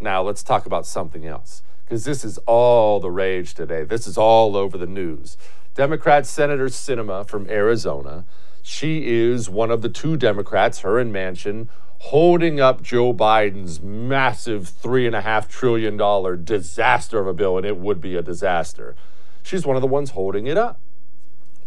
Now, 0.00 0.22
let's 0.22 0.44
talk 0.44 0.66
about 0.66 0.86
something 0.86 1.26
else, 1.26 1.62
because 1.84 2.04
this 2.04 2.24
is 2.24 2.38
all 2.46 3.00
the 3.00 3.10
rage 3.10 3.54
today. 3.54 3.82
This 3.82 4.06
is 4.06 4.16
all 4.16 4.56
over 4.56 4.78
the 4.78 4.86
news. 4.86 5.36
Democrat 5.74 6.26
Senator 6.26 6.66
Sinema 6.66 7.26
from 7.26 7.48
Arizona, 7.50 8.24
she 8.62 9.04
is 9.08 9.50
one 9.50 9.72
of 9.72 9.82
the 9.82 9.88
two 9.88 10.16
Democrats, 10.16 10.80
her 10.80 11.00
and 11.00 11.12
Manchin, 11.12 11.68
holding 12.06 12.58
up 12.58 12.82
Joe 12.82 13.14
Biden's 13.14 13.80
massive 13.80 14.68
$3.5 14.68 15.48
trillion 15.48 16.44
disaster 16.44 17.20
of 17.20 17.28
a 17.28 17.32
bill, 17.32 17.56
and 17.56 17.64
it 17.64 17.76
would 17.76 18.00
be 18.00 18.16
a 18.16 18.22
disaster. 18.22 18.96
She's 19.44 19.64
one 19.64 19.76
of 19.76 19.82
the 19.82 19.88
ones 19.88 20.10
holding 20.10 20.48
it 20.48 20.58
up. 20.58 20.80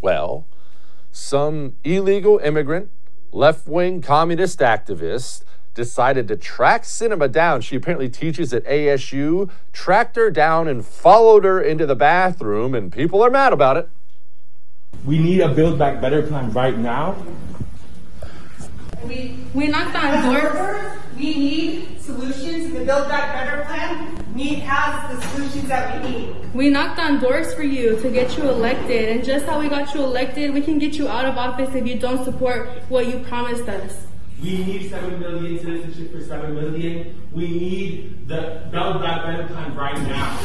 Well, 0.02 0.46
some 1.10 1.78
illegal 1.86 2.40
immigrant, 2.40 2.90
left 3.32 3.66
wing 3.66 4.02
communist 4.02 4.60
activist 4.60 5.46
decided 5.74 6.28
to 6.28 6.36
track 6.36 6.84
Sinema 6.84 7.32
down. 7.32 7.62
She 7.62 7.78
apparently 7.78 8.10
teaches 8.10 8.54
at 8.54 8.66
ASU, 8.66 9.50
tracked 9.72 10.18
her 10.18 10.30
down 10.30 10.68
and 10.68 10.86
followed 10.86 11.46
her 11.46 11.62
into 11.62 11.86
the 11.86 11.96
bathroom, 11.96 12.76
and 12.76 12.92
people 12.92 13.24
are 13.24 13.30
mad 13.30 13.54
about 13.54 13.78
it. 13.78 13.90
We 15.06 15.18
need 15.18 15.40
a 15.40 15.48
Build 15.48 15.80
Back 15.80 16.02
Better 16.02 16.22
plan 16.24 16.52
right 16.52 16.78
now. 16.78 17.16
We, 19.08 19.38
we 19.54 19.68
knocked 19.68 19.96
on 19.96 20.32
doors. 20.32 20.98
We 21.16 21.36
need 21.36 22.02
solutions. 22.02 22.74
The 22.74 22.86
Build 22.86 23.08
Back 23.08 23.34
Better 23.34 23.64
plan 23.66 24.26
need 24.36 24.60
has 24.60 25.16
the 25.16 25.28
solutions 25.30 25.68
that 25.70 26.04
we 26.04 26.10
need. 26.10 26.54
We 26.54 26.70
knocked 26.70 27.00
on 27.00 27.20
doors 27.20 27.54
for 27.54 27.64
you 27.64 28.00
to 28.02 28.10
get 28.10 28.38
you 28.38 28.50
elected, 28.50 29.10
and 29.10 29.24
just 29.24 29.46
how 29.46 29.60
we 29.60 29.70
got 29.70 29.94
you 29.94 30.02
elected, 30.04 30.54
we 30.54 30.62
can 30.62 30.78
get 30.78 30.96
you 30.96 31.08
out 31.08 31.26
of 31.26 31.38
office 31.38 31.74
if 31.74 31.88
you 31.88 31.98
don't 31.98 32.24
support 32.26 32.68
what 32.90 33.08
you 33.08 33.20
promised 33.20 33.68
us. 33.70 34.06
We 34.42 34.58
need 34.66 34.90
7 34.90 35.20
million 35.20 35.60
citizenship 35.60 36.12
for 36.12 36.22
7 36.22 36.54
million. 36.54 37.30
We 37.32 37.48
need 37.48 38.28
the 38.28 38.68
Build 38.72 39.02
Back 39.02 39.26
Better 39.26 39.48
plan 39.48 39.76
right 39.76 39.98
now. 40.02 40.38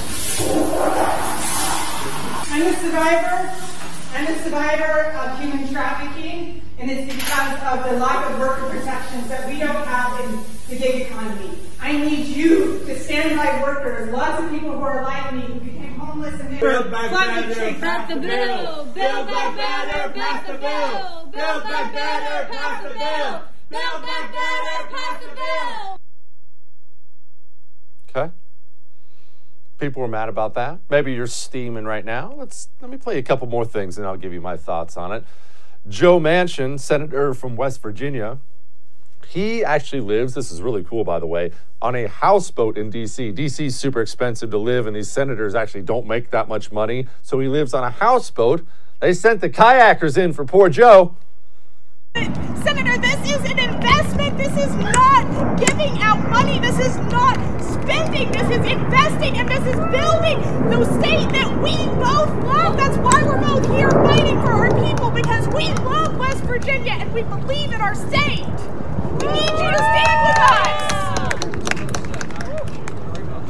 I'm 2.52 2.62
a 2.62 2.72
survivor. 2.74 3.70
I'm 4.12 4.26
a 4.26 4.42
survivor 4.42 5.12
of 5.12 5.40
human 5.40 5.72
trafficking, 5.72 6.62
and 6.80 6.90
it's 6.90 7.14
because 7.14 7.62
of 7.62 7.90
the 7.90 7.98
lack 7.98 8.30
of 8.30 8.38
worker 8.40 8.70
protections 8.70 9.28
that 9.28 9.46
we 9.46 9.58
don't 9.58 9.86
have 9.86 10.18
in 10.24 10.40
the 10.68 10.76
gig 10.76 11.02
economy. 11.02 11.58
I 11.78 11.92
need 11.92 12.26
you 12.26 12.78
to 12.86 12.98
stand 12.98 13.36
by 13.36 13.62
workers, 13.62 14.10
lots 14.10 14.42
of 14.42 14.50
people 14.50 14.72
who 14.72 14.80
are 14.80 15.02
like 15.02 15.34
me, 15.34 15.42
who 15.42 15.60
became 15.60 15.98
homeless 15.98 16.40
and 16.40 16.56
they 16.56 16.60
Build 16.60 16.90
back 16.90 17.10
better, 17.10 17.78
Pass 17.78 18.08
the 18.08 18.20
bill. 18.20 18.84
Build 18.94 19.26
back 19.28 19.56
better. 19.56 20.12
Pass 20.12 20.46
the 20.46 20.54
bill. 20.54 21.28
Build 21.30 21.62
back 21.64 21.92
better. 21.92 22.54
Pass 22.54 22.82
the 22.82 22.88
bill. 22.88 23.42
Build 23.68 24.02
back 24.02 24.32
better. 24.32 24.96
Pass 24.96 25.22
the 25.22 25.28
bill. 25.36 25.98
Okay. 28.08 28.32
People 29.78 30.02
were 30.02 30.08
mad 30.08 30.30
about 30.30 30.54
that. 30.54 30.78
Maybe 30.88 31.12
you're 31.12 31.26
steaming 31.26 31.84
right 31.84 32.04
now. 32.04 32.34
Let's 32.36 32.68
let 32.80 32.90
me 32.90 32.96
play 32.96 33.18
a 33.18 33.22
couple 33.22 33.46
more 33.48 33.66
things 33.66 33.98
and 33.98 34.06
I'll 34.06 34.16
give 34.16 34.32
you 34.32 34.40
my 34.40 34.56
thoughts 34.56 34.96
on 34.96 35.12
it. 35.12 35.24
Joe 35.88 36.20
Manchin, 36.20 36.78
senator 36.78 37.34
from 37.34 37.56
West 37.56 37.80
Virginia, 37.82 38.38
he 39.26 39.64
actually 39.64 40.00
lives, 40.00 40.34
this 40.34 40.50
is 40.50 40.60
really 40.60 40.82
cool 40.82 41.04
by 41.04 41.18
the 41.18 41.26
way, 41.26 41.52
on 41.80 41.94
a 41.94 42.08
houseboat 42.08 42.76
in 42.76 42.90
DC. 42.90 43.34
DC 43.34 43.66
is 43.66 43.76
super 43.76 44.00
expensive 44.00 44.50
to 44.50 44.58
live 44.58 44.86
and 44.86 44.96
these 44.96 45.10
senators 45.10 45.54
actually 45.54 45.82
don't 45.82 46.06
make 46.06 46.30
that 46.30 46.48
much 46.48 46.70
money, 46.72 47.06
so 47.22 47.38
he 47.38 47.48
lives 47.48 47.72
on 47.72 47.84
a 47.84 47.90
houseboat. 47.90 48.66
They 49.00 49.14
sent 49.14 49.40
the 49.40 49.48
kayakers 49.48 50.18
in 50.18 50.32
for 50.32 50.44
poor 50.44 50.68
Joe. 50.68 51.16
Senator, 52.14 52.98
this 52.98 53.30
is 53.30 53.50
an 53.50 53.58
investment. 53.58 53.99
This 54.40 54.56
is 54.68 54.74
not 54.76 55.58
giving 55.60 56.00
out 56.02 56.18
money. 56.30 56.58
This 56.60 56.78
is 56.78 56.96
not 57.12 57.36
spending. 57.62 58.32
This 58.32 58.48
is 58.50 58.64
investing 58.72 59.36
and 59.38 59.48
this 59.48 59.64
is 59.66 59.76
building 59.76 60.40
the 60.70 60.84
state 60.98 61.28
that 61.32 61.50
we 61.62 61.76
both 62.00 62.30
love. 62.44 62.76
That's 62.76 62.96
why 62.98 63.22
we're 63.22 63.40
both 63.40 63.66
here 63.76 63.90
fighting 63.90 64.40
for 64.40 64.52
our 64.52 64.70
people 64.82 65.10
because 65.10 65.46
we 65.48 65.68
love 65.84 66.16
West 66.18 66.42
Virginia 66.44 66.92
and 66.98 67.12
we 67.12 67.22
believe 67.22 67.72
in 67.72 67.80
our 67.82 67.94
state. 67.94 68.46
We 69.20 69.26
need 69.28 69.50
you 69.50 69.70
to 69.70 69.82
stand 69.92 70.18
with 70.26 70.38
us. 70.38 70.70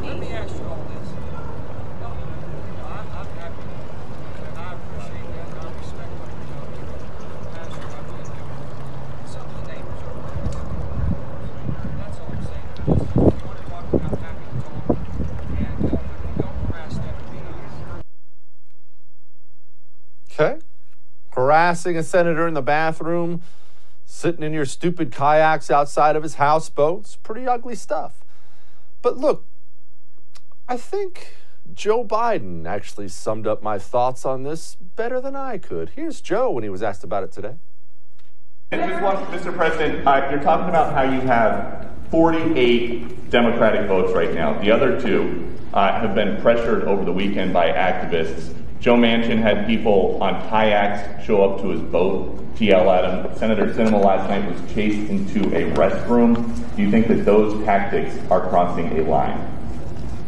Let 0.03 0.19
me 0.19 0.29
ask 0.33 0.55
you 0.57 0.65
all 0.65 0.85
this. 0.91 1.09
I'm, 2.85 3.07
I'm 3.13 3.27
happy, 3.39 3.63
and 4.47 4.59
I 4.59 4.75
appreciate 4.75 5.29
that, 5.35 5.47
and 5.49 5.59
I 5.61 5.63
respect 5.79 6.11
what 6.19 6.31
you're 6.51 6.67
doing. 6.75 6.99
Pastor, 7.55 7.85
I've 7.87 8.07
been 8.11 8.25
doing 8.27 8.51
some 9.27 9.47
of 9.47 9.53
the 9.55 9.63
neighbors 9.71 10.01
are 10.03 10.15
right. 10.19 10.51
That's 11.99 12.19
all 12.19 12.31
I'm 12.31 12.43
saying. 12.43 12.69
Just, 12.87 13.07
if 13.07 13.17
you 13.17 13.47
want 13.47 13.59
to 13.59 13.65
talk 13.71 13.87
about 13.93 14.15
happy 14.19 14.45
to 14.51 14.57
talk, 14.65 14.85
and, 15.61 15.79
uh, 15.85 15.99
but 16.25 16.35
don't 16.41 16.57
harass 16.73 16.95
them, 16.97 17.15
be 17.31 17.39
nice. 17.39 17.77
Okay. 20.33 20.55
Harassing 21.51 21.97
a 21.97 22.05
senator 22.05 22.47
in 22.47 22.55
the 22.55 22.63
bathroom, 22.63 23.43
sitting 24.07 24.45
in 24.45 24.53
your 24.53 24.65
stupid 24.65 25.11
kayaks 25.11 25.69
outside 25.69 26.15
of 26.15 26.23
his 26.23 26.35
houseboats. 26.35 27.17
Pretty 27.17 27.45
ugly 27.45 27.75
stuff. 27.75 28.25
But 29.03 29.19
look, 29.19 29.45
I 30.69 30.77
think 30.77 31.35
Joe 31.75 32.05
Biden 32.05 32.69
actually 32.69 33.09
summed 33.09 33.49
up 33.49 33.65
my 33.65 33.81
thoughts 33.81 34.25
on 34.25 34.45
this 34.45 34.77
better 34.95 35.21
than 35.21 35.35
I 35.35 35.59
could. 35.59 35.91
Here's 35.97 36.21
Joe 36.21 36.53
when 36.53 36.63
he 36.63 36.71
was 36.71 36.85
asked 36.85 37.03
about 37.03 37.25
it 37.25 37.33
today. 37.33 37.57
And 38.71 38.89
just 38.89 39.03
watch, 39.03 39.19
Mr. 39.31 39.53
President, 39.53 40.07
uh, 40.07 40.29
you're 40.31 40.41
talking 40.41 40.69
about 40.69 40.95
how 40.95 41.03
you 41.03 41.21
have 41.23 41.91
48 42.13 43.29
Democratic 43.29 43.89
votes 43.89 44.13
right 44.15 44.33
now. 44.33 44.57
The 44.61 44.71
other 44.71 45.01
two 45.01 45.53
uh, 45.75 46.01
have 46.01 46.15
been 46.15 46.41
pressured 46.43 46.85
over 46.85 47.05
the 47.05 47.13
weekend 47.13 47.53
by 47.53 47.73
activists. 47.73 48.55
Joe 48.81 48.97
Manchin 48.97 49.43
had 49.43 49.67
people 49.67 50.19
on 50.23 50.49
kayaks 50.49 51.27
show 51.27 51.45
up 51.45 51.61
to 51.61 51.69
his 51.69 51.83
boat 51.83 52.57
to 52.57 52.65
yell 52.65 52.91
at 52.91 53.05
him. 53.05 53.39
Senator 53.39 53.67
Sinema 53.75 54.03
last 54.03 54.29
night 54.31 54.51
was 54.51 54.75
chased 54.75 55.11
into 55.11 55.41
a 55.55 55.71
restroom. 55.73 56.35
Do 56.77 56.83
you 56.83 56.91
think 56.91 57.09
that 57.09 57.27
those 57.27 57.63
tactics 57.65 58.17
are 58.31 58.49
crossing 58.49 58.99
a 58.99 59.03
line? 59.03 59.39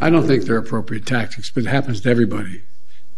I 0.01 0.11
don't 0.11 0.27
think 0.27 0.43
they're 0.43 0.57
appropriate 0.57 1.07
tactics, 1.07 1.49
but 1.49 1.63
it 1.63 1.69
happens 1.69 2.01
to 2.01 2.09
everybody. 2.09 2.61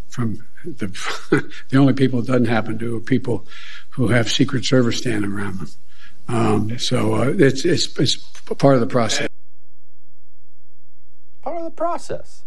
From 0.08 0.46
the, 0.64 0.88
the 1.70 1.78
only 1.78 1.94
people 1.94 2.20
it 2.20 2.28
doesn't 2.28 2.46
happen 2.46 2.80
to 2.80 2.96
are 2.96 3.02
people 3.02 3.46
who 3.90 4.08
have 4.08 4.32
Secret 4.32 4.64
Service 4.64 4.98
standing 4.98 5.32
around 5.32 5.60
them. 5.60 5.70
Um, 6.28 6.80
so 6.80 7.16
uh, 7.16 7.34
it's, 7.38 7.66
it's, 7.66 8.00
it's 8.00 8.16
part 8.58 8.76
of 8.76 8.80
the 8.80 8.88
process. 8.88 9.28
part 11.44 11.58
of 11.58 11.64
the 11.66 11.72
process. 11.72 12.46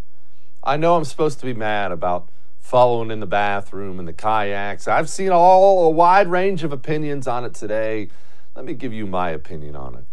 I 0.64 0.78
know 0.78 0.96
I'm 0.96 1.04
supposed 1.04 1.38
to 1.40 1.46
be 1.46 1.52
mad 1.52 1.92
about 1.92 2.28
following 2.68 3.10
in 3.10 3.18
the 3.18 3.26
bathroom 3.26 3.98
and 3.98 4.06
the 4.06 4.12
kayaks. 4.12 4.86
I've 4.86 5.08
seen 5.08 5.30
all 5.30 5.86
a 5.86 5.90
wide 5.90 6.28
range 6.28 6.62
of 6.64 6.70
opinions 6.70 7.26
on 7.26 7.46
it 7.46 7.54
today. 7.54 8.10
Let 8.54 8.66
me 8.66 8.74
give 8.74 8.92
you 8.92 9.06
my 9.06 9.30
opinion 9.30 9.74
on 9.74 9.94
it. 9.94 10.04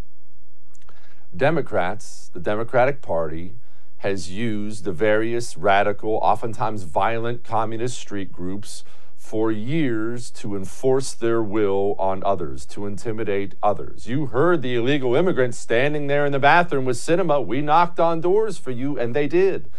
Democrats, 1.35 2.31
the 2.33 2.39
Democratic 2.39 3.01
Party, 3.01 3.55
has 3.97 4.31
used 4.31 4.85
the 4.85 4.93
various 4.93 5.57
radical, 5.57 6.11
oftentimes 6.21 6.83
violent 6.83 7.43
communist 7.43 7.99
street 7.99 8.31
groups 8.31 8.85
for 9.17 9.51
years 9.51 10.31
to 10.31 10.55
enforce 10.55 11.13
their 11.13 11.43
will 11.43 11.93
on 11.99 12.23
others, 12.23 12.65
to 12.67 12.85
intimidate 12.85 13.55
others. 13.61 14.07
You 14.07 14.27
heard 14.27 14.61
the 14.61 14.75
illegal 14.75 15.13
immigrants 15.13 15.57
standing 15.57 16.07
there 16.07 16.25
in 16.25 16.31
the 16.31 16.39
bathroom 16.39 16.85
with 16.85 16.95
Sinema. 16.95 17.45
We 17.45 17.59
knocked 17.59 17.99
on 17.99 18.21
doors 18.21 18.57
for 18.57 18.71
you, 18.71 18.97
and 18.97 19.13
they 19.13 19.27
did. 19.27 19.69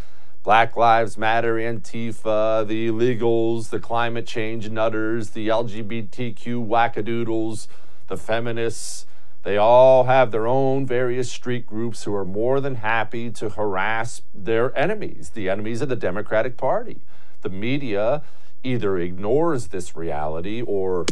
Black 0.47 0.77
Lives 0.77 1.19
Matter, 1.19 1.57
Antifa, 1.57 2.65
the 2.65 2.87
illegals, 2.87 3.71
the 3.71 3.81
climate 3.81 4.29
change 4.29 4.71
nutters, 4.71 5.31
the 5.31 5.49
LGBTQ 5.49 6.65
wackadoodles, 6.65 7.67
the 8.07 8.17
feminists, 8.17 9.07
they 9.43 9.57
all 9.57 10.05
have 10.05 10.31
their 10.31 10.47
own 10.47 10.87
various 10.87 11.33
street 11.33 11.67
groups 11.67 12.05
who 12.05 12.15
are 12.15 12.25
more 12.25 12.61
than 12.61 12.77
happy 12.77 13.29
to 13.33 13.49
harass 13.49 14.23
their 14.33 14.73
enemies, 14.79 15.31
the 15.31 15.51
enemies 15.51 15.83
of 15.83 15.89
the 15.89 15.97
Democratic 15.97 16.57
Party. 16.57 17.01
The 17.43 17.51
media 17.51 18.23
either 18.63 18.99
ignores 18.99 19.67
this 19.67 19.97
reality 19.97 20.63
or 20.63 21.07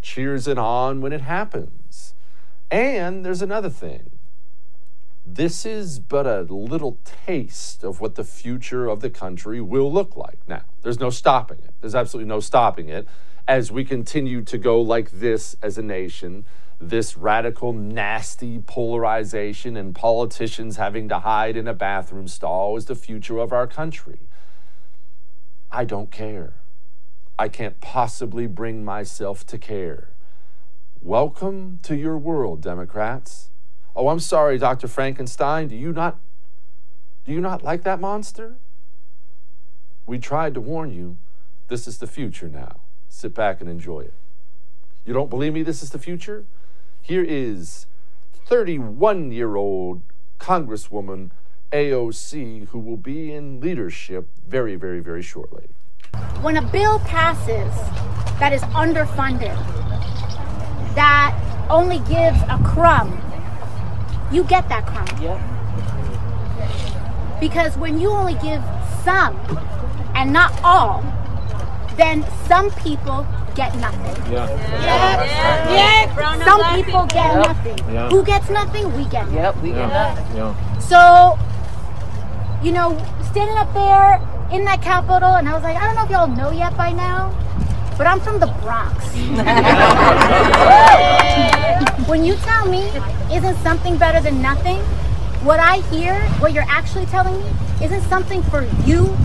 cheers 0.00 0.48
it 0.48 0.56
on 0.56 1.02
when 1.02 1.12
it 1.12 1.20
happens. 1.20 2.14
And 2.70 3.22
there's 3.22 3.42
another 3.42 3.68
thing. 3.68 4.13
This 5.26 5.64
is 5.64 5.98
but 5.98 6.26
a 6.26 6.42
little 6.42 6.98
taste 7.04 7.82
of 7.82 8.00
what 8.00 8.14
the 8.14 8.24
future 8.24 8.88
of 8.88 9.00
the 9.00 9.10
country 9.10 9.60
will 9.60 9.92
look 9.92 10.16
like. 10.16 10.38
Now, 10.46 10.62
there's 10.82 11.00
no 11.00 11.10
stopping 11.10 11.58
it. 11.58 11.74
There's 11.80 11.94
absolutely 11.94 12.28
no 12.28 12.40
stopping 12.40 12.88
it 12.88 13.08
as 13.48 13.72
we 13.72 13.84
continue 13.84 14.42
to 14.42 14.58
go 14.58 14.80
like 14.80 15.10
this 15.10 15.56
as 15.62 15.76
a 15.78 15.82
nation 15.82 16.44
this 16.80 17.16
radical, 17.16 17.72
nasty 17.72 18.58
polarization 18.58 19.76
and 19.76 19.94
politicians 19.94 20.76
having 20.76 21.08
to 21.08 21.20
hide 21.20 21.56
in 21.56 21.68
a 21.68 21.74
bathroom 21.74 22.28
stall 22.28 22.76
is 22.76 22.86
the 22.86 22.94
future 22.94 23.38
of 23.38 23.52
our 23.52 23.66
country. 23.66 24.20
I 25.70 25.84
don't 25.84 26.10
care. 26.10 26.54
I 27.38 27.48
can't 27.48 27.80
possibly 27.80 28.46
bring 28.46 28.84
myself 28.84 29.44
to 29.46 29.58
care. 29.58 30.10
Welcome 31.00 31.80
to 31.82 31.96
your 31.96 32.16
world, 32.16 32.60
Democrats. 32.60 33.50
Oh, 33.96 34.08
I'm 34.08 34.20
sorry, 34.20 34.58
Dr. 34.58 34.88
Frankenstein. 34.88 35.68
Do 35.68 35.76
you 35.76 35.92
not 35.92 36.18
do 37.24 37.32
you 37.32 37.40
not 37.40 37.62
like 37.62 37.84
that 37.84 38.00
monster? 38.00 38.56
We 40.06 40.18
tried 40.18 40.54
to 40.54 40.60
warn 40.60 40.92
you. 40.92 41.16
This 41.68 41.88
is 41.88 41.98
the 41.98 42.06
future 42.06 42.48
now. 42.48 42.80
Sit 43.08 43.34
back 43.34 43.60
and 43.60 43.70
enjoy 43.70 44.00
it. 44.00 44.14
You 45.06 45.14
don't 45.14 45.30
believe 45.30 45.54
me 45.54 45.62
this 45.62 45.82
is 45.82 45.90
the 45.90 45.98
future? 45.98 46.44
Here 47.00 47.22
is 47.22 47.86
31 48.46 49.32
year 49.32 49.56
old 49.56 50.02
Congresswoman 50.38 51.30
AOC 51.72 52.68
who 52.68 52.78
will 52.78 52.96
be 52.96 53.32
in 53.32 53.60
leadership 53.60 54.28
very, 54.46 54.76
very, 54.76 55.00
very 55.00 55.22
shortly. 55.22 55.68
when 56.42 56.56
a 56.56 56.62
bill 56.62 56.98
passes 57.00 57.74
that 58.38 58.52
is 58.52 58.62
underfunded, 58.74 59.56
that 60.94 61.34
only 61.70 61.98
gives 62.00 62.38
a 62.48 62.60
crumb 62.64 63.20
you 64.32 64.44
get 64.44 64.68
that 64.68 64.86
crime. 64.86 65.06
Yep. 65.22 65.40
Because 67.40 67.76
when 67.76 67.98
you 68.00 68.10
only 68.10 68.34
give 68.34 68.62
some 69.04 69.36
and 70.14 70.32
not 70.32 70.52
all, 70.62 71.02
then 71.96 72.24
some 72.46 72.70
people 72.72 73.26
get 73.54 73.74
nothing. 73.76 74.32
Yeah. 74.32 74.48
Yeah. 74.82 75.74
yeah. 75.74 76.44
Some 76.44 76.62
people 76.74 77.06
get 77.06 77.34
Yep. 77.34 77.46
nothing. 77.46 77.78
Yeah. 77.92 78.08
Who 78.08 78.24
gets 78.24 78.50
nothing? 78.50 78.92
We 78.96 79.04
get 79.04 79.26
nothing. 79.26 79.34
Yep. 79.34 79.56
We 79.62 79.68
get 79.70 79.88
nothing. 79.88 80.36
Yeah. 80.36 80.78
So, 80.78 81.38
you 82.62 82.72
know, 82.72 82.98
standing 83.30 83.56
up 83.56 83.72
there 83.74 84.20
in 84.52 84.64
that 84.64 84.82
Capitol, 84.82 85.34
and 85.34 85.48
I 85.48 85.54
was 85.54 85.62
like, 85.62 85.76
I 85.76 85.86
don't 85.86 85.94
know 85.96 86.04
if 86.04 86.10
y'all 86.10 86.26
know 86.28 86.50
yet 86.50 86.76
by 86.76 86.92
now, 86.92 87.32
but 87.96 88.06
I'm 88.06 88.20
from 88.20 88.40
the 88.40 88.46
Bronx. 88.62 89.04
when 92.06 92.24
you 92.24 92.34
tell 92.36 92.66
me, 92.68 92.82
isn't 93.32 93.56
something 93.62 93.96
better 93.96 94.20
than 94.20 94.42
nothing? 94.42 94.78
What 95.44 95.60
I 95.60 95.78
hear, 95.90 96.14
what 96.40 96.52
you're 96.52 96.66
actually 96.68 97.06
telling 97.06 97.38
me, 97.38 97.50
isn't 97.82 98.02
something 98.02 98.42
for 98.44 98.62
you 98.84 99.16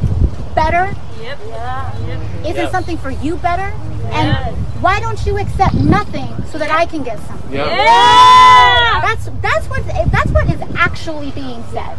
better? 0.56 0.94
Yep. 1.22 1.40
Yeah. 1.48 1.98
Isn't 2.42 2.56
Yes. 2.56 2.72
something 2.72 2.98
for 2.98 3.10
you 3.12 3.36
better? 3.38 3.72
And 4.12 4.56
why 4.82 5.00
don't 5.00 5.24
you 5.26 5.38
accept 5.38 5.76
nothing 5.76 6.28
so 6.52 6.58
that 6.58 6.72
I 6.72 6.86
can 6.86 7.04
get 7.04 7.20
something? 7.28 7.52
Yeah. 7.54 9.00
That's 9.02 9.30
that's 9.42 9.68
what 9.70 9.86
that's 10.12 10.32
what 10.32 10.50
is 10.54 10.62
actually 10.76 11.32
being 11.32 11.64
said. 11.72 11.98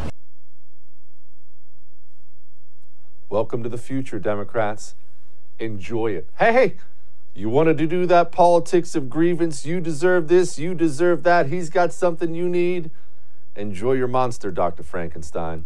Welcome 3.28 3.62
to 3.62 3.68
the 3.68 3.78
future, 3.78 4.18
Democrats. 4.18 4.94
Enjoy 5.58 6.08
it. 6.12 6.28
Hey, 6.38 6.52
hey, 6.52 6.76
you 7.40 7.49
wanted 7.49 7.78
to 7.78 7.87
do 7.87 8.06
that 8.06 8.30
politics 8.32 8.94
of 8.94 9.09
grievance? 9.09 9.64
You 9.64 9.80
deserve 9.80 10.28
this, 10.28 10.59
you 10.59 10.75
deserve 10.75 11.23
that. 11.23 11.47
He's 11.47 11.70
got 11.70 11.92
something 11.92 12.35
you 12.35 12.49
need. 12.49 12.90
Enjoy 13.56 13.92
your 13.92 14.09
monster, 14.09 14.50
Dr. 14.50 14.82
Frankenstein. 14.82 15.64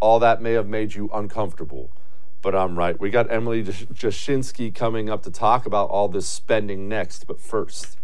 All 0.00 0.18
that 0.20 0.40
may 0.40 0.52
have 0.52 0.66
made 0.66 0.94
you 0.94 1.10
uncomfortable, 1.12 1.90
but 2.40 2.54
I'm 2.54 2.78
right. 2.78 2.98
We 2.98 3.10
got 3.10 3.30
Emily 3.30 3.62
Jashinsky 3.62 4.74
coming 4.74 5.10
up 5.10 5.22
to 5.24 5.30
talk 5.30 5.66
about 5.66 5.90
all 5.90 6.08
this 6.08 6.26
spending 6.26 6.88
next, 6.88 7.26
but 7.26 7.40
first, 7.40 7.98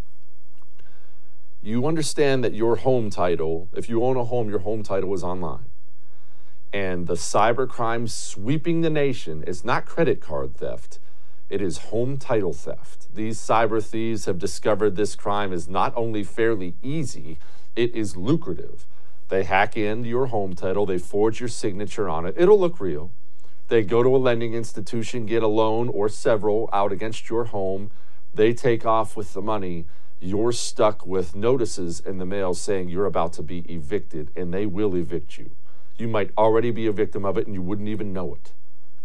you 1.62 1.87
understand 1.87 2.44
that 2.44 2.52
your 2.52 2.76
home 2.76 3.08
title, 3.08 3.68
if 3.75 3.88
you 3.88 4.04
own 4.04 4.16
a 4.16 4.25
home, 4.25 4.50
your 4.50 4.58
home 4.61 4.82
title 4.82 5.14
is 5.14 5.23
online 5.23 5.66
and 6.73 7.06
the 7.06 7.14
cybercrime 7.14 8.06
sweeping 8.06 8.82
the 8.82 8.90
nation 8.90 9.42
is 9.44 9.64
not 9.64 9.87
credit 9.87 10.20
card 10.20 10.54
theft, 10.56 10.99
it 11.48 11.62
is 11.62 11.78
home 11.78 12.18
title 12.18 12.52
theft. 12.52 13.14
These 13.14 13.38
cyber 13.38 13.82
thieves 13.82 14.24
have 14.24 14.38
discovered 14.38 14.96
this 14.96 15.14
crime 15.14 15.52
is 15.52 15.68
not 15.68 15.92
only 15.96 16.24
fairly 16.24 16.74
easy, 16.82 17.38
it 17.74 17.94
is 17.94 18.16
lucrative. 18.16 18.86
They 19.28 19.44
hack 19.44 19.76
into 19.76 20.08
your 20.08 20.26
home 20.26 20.54
title, 20.54 20.86
they 20.86 20.98
forge 20.98 21.40
your 21.40 21.48
signature 21.48 22.08
on 22.08 22.26
it, 22.26 22.34
it'll 22.36 22.58
look 22.58 22.80
real. 22.80 23.10
They 23.68 23.82
go 23.82 24.02
to 24.02 24.14
a 24.14 24.18
lending 24.18 24.54
institution, 24.54 25.26
get 25.26 25.42
a 25.42 25.48
loan 25.48 25.88
or 25.88 26.08
several 26.08 26.70
out 26.72 26.92
against 26.92 27.28
your 27.28 27.46
home, 27.46 27.90
they 28.32 28.52
take 28.52 28.84
off 28.84 29.16
with 29.16 29.32
the 29.32 29.42
money. 29.42 29.86
You're 30.20 30.52
stuck 30.52 31.06
with 31.06 31.34
notices 31.34 32.00
in 32.00 32.18
the 32.18 32.26
mail 32.26 32.54
saying 32.54 32.88
you're 32.88 33.06
about 33.06 33.32
to 33.34 33.42
be 33.42 33.60
evicted, 33.60 34.30
and 34.36 34.52
they 34.52 34.66
will 34.66 34.94
evict 34.94 35.36
you. 35.38 35.50
You 35.98 36.08
might 36.08 36.30
already 36.36 36.70
be 36.70 36.86
a 36.86 36.92
victim 36.92 37.24
of 37.24 37.38
it 37.38 37.46
and 37.46 37.54
you 37.54 37.62
wouldn't 37.62 37.88
even 37.88 38.12
know 38.12 38.34
it. 38.34 38.52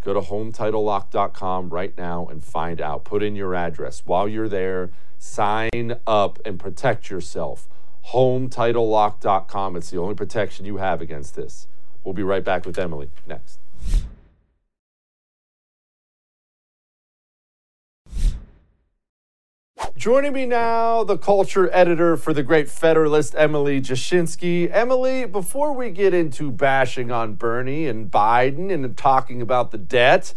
Go 0.04 0.14
to 0.14 0.22
hometitlelock.com 0.22 1.70
right 1.70 1.96
now 1.98 2.28
and 2.28 2.44
find 2.44 2.82
out. 2.82 3.04
Put 3.04 3.22
in 3.22 3.36
your 3.36 3.54
address. 3.54 4.02
While 4.06 4.28
you're 4.28 4.50
there, 4.50 4.92
sign 5.20 6.00
up 6.08 6.40
and 6.44 6.60
protect 6.60 7.10
yourself. 7.10 7.68
Hometitlelock.com. 8.08 9.76
It's 9.76 9.92
the 9.92 10.00
only 10.00 10.16
protection 10.16 10.66
you 10.66 10.78
have 10.78 11.02
against 11.02 11.36
this. 11.36 11.68
We'll 12.04 12.14
be 12.14 12.24
right 12.24 12.44
back 12.44 12.66
with 12.66 12.80
Emily 12.80 13.10
next. 13.28 13.60
Joining 20.02 20.34
me 20.34 20.48
now, 20.48 21.04
the 21.04 21.16
culture 21.16 21.70
editor 21.72 22.18
for 22.18 22.34
the 22.34 22.42
Great 22.42 22.72
Federalist, 22.72 23.36
Emily 23.38 23.80
Jashinsky. 23.80 24.68
Emily, 24.74 25.28
before 25.28 25.74
we 25.74 25.92
get 25.92 26.12
into 26.12 26.50
bashing 26.50 27.12
on 27.12 27.36
Bernie 27.36 27.86
and 27.86 28.10
Biden 28.10 28.74
and 28.74 28.98
talking 28.98 29.44
about 29.44 29.70
the 29.70 29.78
debt, 29.78 30.34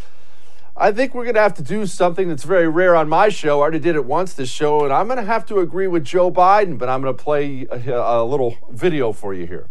I 0.77 0.93
think 0.93 1.15
we're 1.15 1.25
going 1.25 1.37
to 1.37 1.41
have 1.41 1.55
to 1.55 1.63
do 1.63 1.87
something 1.87 2.29
that's 2.29 2.45
very 2.45 2.69
rare 2.69 2.95
on 2.95 3.09
my 3.09 3.31
show. 3.31 3.61
I 3.61 3.63
already 3.63 3.79
did 3.79 3.97
it 3.97 4.05
once 4.05 4.35
this 4.35 4.51
show, 4.51 4.85
and 4.85 4.93
I'm 4.93 5.07
going 5.07 5.17
to 5.17 5.25
have 5.25 5.47
to 5.47 5.61
agree 5.61 5.87
with 5.87 6.05
Joe 6.05 6.31
Biden, 6.31 6.77
but 6.77 6.91
I'm 6.91 7.01
going 7.01 7.17
to 7.17 7.25
play 7.25 7.67
a, 7.71 7.91
a 7.91 8.23
little 8.23 8.59
video 8.71 9.13
for 9.13 9.33
you 9.33 9.47
here. 9.47 9.69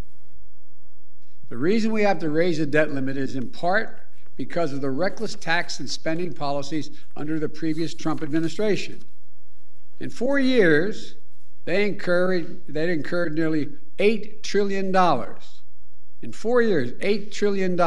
The 1.49 1.57
reason 1.57 1.91
we 1.91 2.01
have 2.01 2.17
to 2.17 2.31
raise 2.31 2.57
the 2.57 2.65
debt 2.65 2.91
limit 2.91 3.15
is 3.15 3.35
in 3.35 3.47
part 3.51 3.99
because 4.37 4.73
of 4.73 4.81
the 4.81 4.89
reckless 4.89 5.35
tax 5.35 5.79
and 5.79 5.87
spending 5.87 6.33
policies 6.33 6.89
under 7.15 7.39
the 7.39 7.47
previous 7.47 7.93
Trump 7.93 8.23
administration. 8.23 8.99
In 9.99 10.09
four 10.09 10.39
years, 10.39 11.15
they 11.65 11.85
incurred, 11.85 12.61
they 12.67 12.91
incurred 12.91 13.35
nearly 13.35 13.69
$8 13.99 14.43
trillion. 14.43 14.95
In 16.21 16.31
four 16.31 16.61
years, 16.61 16.91
$8 16.93 17.31
trillion 17.31 17.79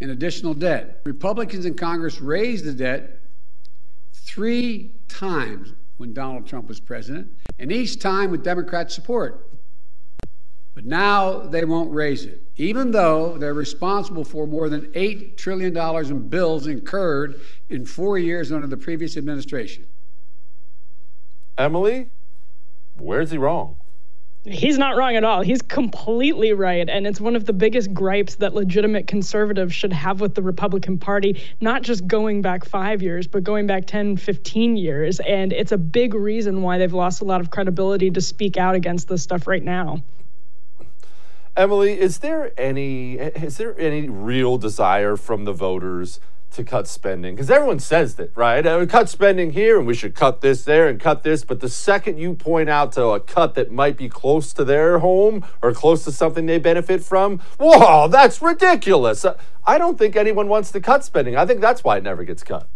in 0.00 0.10
additional 0.10 0.54
debt. 0.54 1.00
Republicans 1.04 1.64
in 1.64 1.74
Congress 1.74 2.20
raised 2.20 2.64
the 2.64 2.72
debt 2.72 3.20
three 4.12 4.92
times 5.08 5.74
when 5.96 6.12
Donald 6.12 6.46
Trump 6.46 6.68
was 6.68 6.80
president, 6.80 7.28
and 7.58 7.70
each 7.70 8.00
time 8.00 8.30
with 8.30 8.42
Democrat 8.42 8.90
support. 8.90 9.48
But 10.74 10.86
now 10.86 11.40
they 11.40 11.64
won't 11.64 11.92
raise 11.92 12.24
it, 12.24 12.42
even 12.56 12.90
though 12.90 13.36
they're 13.38 13.54
responsible 13.54 14.24
for 14.24 14.46
more 14.46 14.68
than 14.68 14.86
$8 14.92 15.36
trillion 15.36 15.76
in 15.76 16.28
bills 16.28 16.66
incurred 16.66 17.40
in 17.68 17.84
four 17.84 18.18
years 18.18 18.50
under 18.50 18.66
the 18.66 18.76
previous 18.76 19.16
administration. 19.16 19.86
Emily, 21.62 22.10
where's 22.98 23.30
he 23.30 23.38
wrong? 23.38 23.76
He's 24.44 24.76
not 24.76 24.96
wrong 24.96 25.14
at 25.14 25.22
all. 25.22 25.42
He's 25.42 25.62
completely 25.62 26.52
right. 26.52 26.88
And 26.88 27.06
it's 27.06 27.20
one 27.20 27.36
of 27.36 27.44
the 27.44 27.52
biggest 27.52 27.94
gripes 27.94 28.34
that 28.36 28.52
legitimate 28.52 29.06
conservatives 29.06 29.72
should 29.72 29.92
have 29.92 30.20
with 30.20 30.34
the 30.34 30.42
Republican 30.42 30.98
Party, 30.98 31.40
not 31.60 31.82
just 31.82 32.04
going 32.08 32.42
back 32.42 32.64
five 32.64 33.00
years, 33.00 33.28
but 33.28 33.44
going 33.44 33.68
back 33.68 33.86
10, 33.86 34.16
15 34.16 34.76
years. 34.76 35.20
And 35.20 35.52
it's 35.52 35.70
a 35.70 35.78
big 35.78 36.14
reason 36.14 36.62
why 36.62 36.78
they've 36.78 36.92
lost 36.92 37.22
a 37.22 37.24
lot 37.24 37.40
of 37.40 37.52
credibility 37.52 38.10
to 38.10 38.20
speak 38.20 38.56
out 38.56 38.74
against 38.74 39.06
this 39.06 39.22
stuff 39.22 39.46
right 39.46 39.62
now. 39.62 40.02
Emily, 41.56 42.00
is 42.00 42.18
there 42.18 42.50
any 42.58 43.18
is 43.18 43.58
there 43.58 43.78
any 43.78 44.08
real 44.08 44.56
desire 44.58 45.16
from 45.16 45.44
the 45.44 45.52
voters 45.52 46.18
to 46.52 46.64
cut 46.64 46.86
spending? 46.88 47.34
Because 47.34 47.50
everyone 47.50 47.78
says 47.78 48.16
that, 48.16 48.36
right? 48.36 48.66
Uh, 48.66 48.86
cut 48.86 49.08
spending 49.08 49.52
here, 49.52 49.78
and 49.78 49.86
we 49.86 49.94
should 49.94 50.14
cut 50.14 50.40
this 50.40 50.64
there 50.64 50.88
and 50.88 51.00
cut 51.00 51.22
this. 51.22 51.44
But 51.44 51.60
the 51.60 51.68
second 51.68 52.18
you 52.18 52.34
point 52.34 52.68
out 52.68 52.92
to 52.92 53.06
a 53.08 53.20
cut 53.20 53.54
that 53.54 53.70
might 53.70 53.96
be 53.96 54.08
close 54.08 54.52
to 54.54 54.64
their 54.64 54.98
home 54.98 55.44
or 55.62 55.72
close 55.72 56.04
to 56.04 56.12
something 56.12 56.46
they 56.46 56.58
benefit 56.58 57.02
from, 57.02 57.38
whoa, 57.58 58.08
that's 58.08 58.40
ridiculous. 58.42 59.24
Uh, 59.24 59.36
I 59.66 59.78
don't 59.78 59.98
think 59.98 60.16
anyone 60.16 60.48
wants 60.48 60.70
to 60.72 60.80
cut 60.80 61.04
spending. 61.04 61.36
I 61.36 61.46
think 61.46 61.60
that's 61.60 61.84
why 61.84 61.96
it 61.98 62.02
never 62.02 62.24
gets 62.24 62.42
cut. 62.42 62.68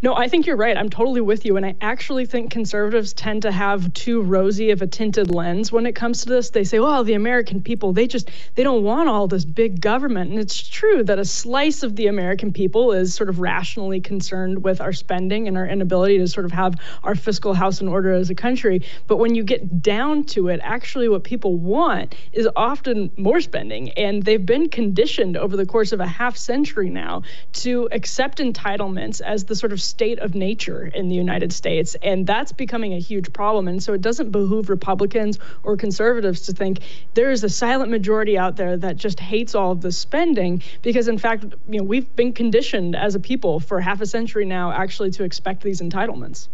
No, 0.00 0.14
I 0.14 0.28
think 0.28 0.46
you're 0.46 0.56
right. 0.56 0.76
I'm 0.76 0.90
totally 0.90 1.20
with 1.20 1.44
you. 1.44 1.56
And 1.56 1.66
I 1.66 1.74
actually 1.80 2.24
think 2.24 2.52
conservatives 2.52 3.12
tend 3.12 3.42
to 3.42 3.50
have 3.50 3.92
too 3.94 4.20
rosy 4.22 4.70
of 4.70 4.80
a 4.80 4.86
tinted 4.86 5.34
lens 5.34 5.72
when 5.72 5.86
it 5.86 5.96
comes 5.96 6.22
to 6.22 6.28
this. 6.28 6.50
They 6.50 6.62
say, 6.62 6.78
well, 6.78 7.02
the 7.02 7.14
American 7.14 7.60
people, 7.60 7.92
they 7.92 8.06
just, 8.06 8.30
they 8.54 8.62
don't 8.62 8.84
want 8.84 9.08
all 9.08 9.26
this 9.26 9.44
big 9.44 9.80
government. 9.80 10.30
And 10.30 10.38
it's 10.38 10.68
true 10.68 11.02
that 11.02 11.18
a 11.18 11.24
slice 11.24 11.82
of 11.82 11.96
the 11.96 12.06
American 12.06 12.52
people 12.52 12.92
is 12.92 13.12
sort 13.12 13.28
of 13.28 13.40
rationally 13.40 14.00
concerned 14.00 14.62
with 14.62 14.80
our 14.80 14.92
spending 14.92 15.48
and 15.48 15.56
our 15.56 15.66
inability 15.66 16.18
to 16.18 16.28
sort 16.28 16.46
of 16.46 16.52
have 16.52 16.76
our 17.02 17.16
fiscal 17.16 17.52
house 17.52 17.80
in 17.80 17.88
order 17.88 18.12
as 18.12 18.30
a 18.30 18.36
country. 18.36 18.82
But 19.08 19.16
when 19.16 19.34
you 19.34 19.42
get 19.42 19.82
down 19.82 20.22
to 20.26 20.46
it, 20.46 20.60
actually 20.62 21.08
what 21.08 21.24
people 21.24 21.56
want 21.56 22.14
is 22.32 22.48
often 22.54 23.10
more 23.16 23.40
spending. 23.40 23.90
And 23.94 24.22
they've 24.22 24.46
been 24.46 24.68
conditioned 24.68 25.36
over 25.36 25.56
the 25.56 25.66
course 25.66 25.90
of 25.90 25.98
a 25.98 26.06
half 26.06 26.36
century 26.36 26.88
now 26.88 27.22
to 27.54 27.88
accept 27.90 28.38
entitlements 28.38 29.20
as 29.20 29.46
the 29.46 29.56
sort 29.56 29.72
of 29.72 29.87
state 29.88 30.18
of 30.18 30.34
nature 30.34 30.86
in 30.86 31.08
the 31.08 31.14
United 31.14 31.52
States. 31.52 31.96
And 32.02 32.26
that's 32.26 32.52
becoming 32.52 32.94
a 32.94 32.98
huge 32.98 33.32
problem. 33.32 33.68
And 33.68 33.82
so 33.82 33.92
it 33.92 34.00
doesn't 34.00 34.30
behoove 34.30 34.68
Republicans 34.68 35.38
or 35.62 35.76
conservatives 35.76 36.42
to 36.42 36.52
think 36.52 36.80
there 37.14 37.30
is 37.30 37.42
a 37.44 37.48
silent 37.48 37.90
majority 37.90 38.36
out 38.36 38.56
there 38.56 38.76
that 38.76 38.96
just 38.96 39.20
hates 39.20 39.54
all 39.54 39.72
of 39.72 39.80
the 39.80 39.92
spending 39.92 40.62
because 40.82 41.08
in 41.08 41.18
fact, 41.18 41.44
you 41.68 41.78
know, 41.78 41.84
we've 41.84 42.14
been 42.16 42.32
conditioned 42.32 42.94
as 42.94 43.14
a 43.14 43.20
people 43.20 43.60
for 43.60 43.80
half 43.80 44.00
a 44.00 44.06
century 44.06 44.44
now 44.44 44.70
actually 44.72 45.10
to 45.12 45.24
expect 45.24 45.62
these 45.62 45.80
entitlements. 45.80 46.48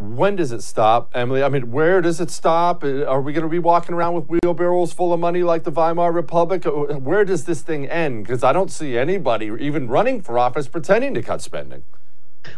When 0.00 0.34
does 0.36 0.50
it 0.50 0.62
stop, 0.62 1.10
Emily? 1.14 1.42
I 1.42 1.50
mean, 1.50 1.70
where 1.70 2.00
does 2.00 2.20
it 2.20 2.30
stop? 2.30 2.82
Uh, 2.82 3.04
Are 3.04 3.20
we 3.20 3.34
going 3.34 3.42
to 3.42 3.50
be 3.50 3.58
walking 3.58 3.94
around 3.94 4.14
with 4.14 4.28
wheelbarrows 4.28 4.94
full 4.94 5.12
of 5.12 5.20
money 5.20 5.42
like 5.42 5.64
the 5.64 5.70
Weimar 5.70 6.10
Republic? 6.10 6.64
Uh, 6.64 6.70
Where 6.70 7.22
does 7.24 7.44
this 7.44 7.60
thing 7.60 7.86
end? 7.86 8.24
Because 8.24 8.42
I 8.42 8.54
don't 8.54 8.70
see 8.70 8.96
anybody 8.96 9.50
even 9.60 9.88
running 9.88 10.22
for 10.22 10.38
office 10.38 10.68
pretending 10.68 11.12
to 11.14 11.22
cut 11.22 11.42
spending. 11.42 11.82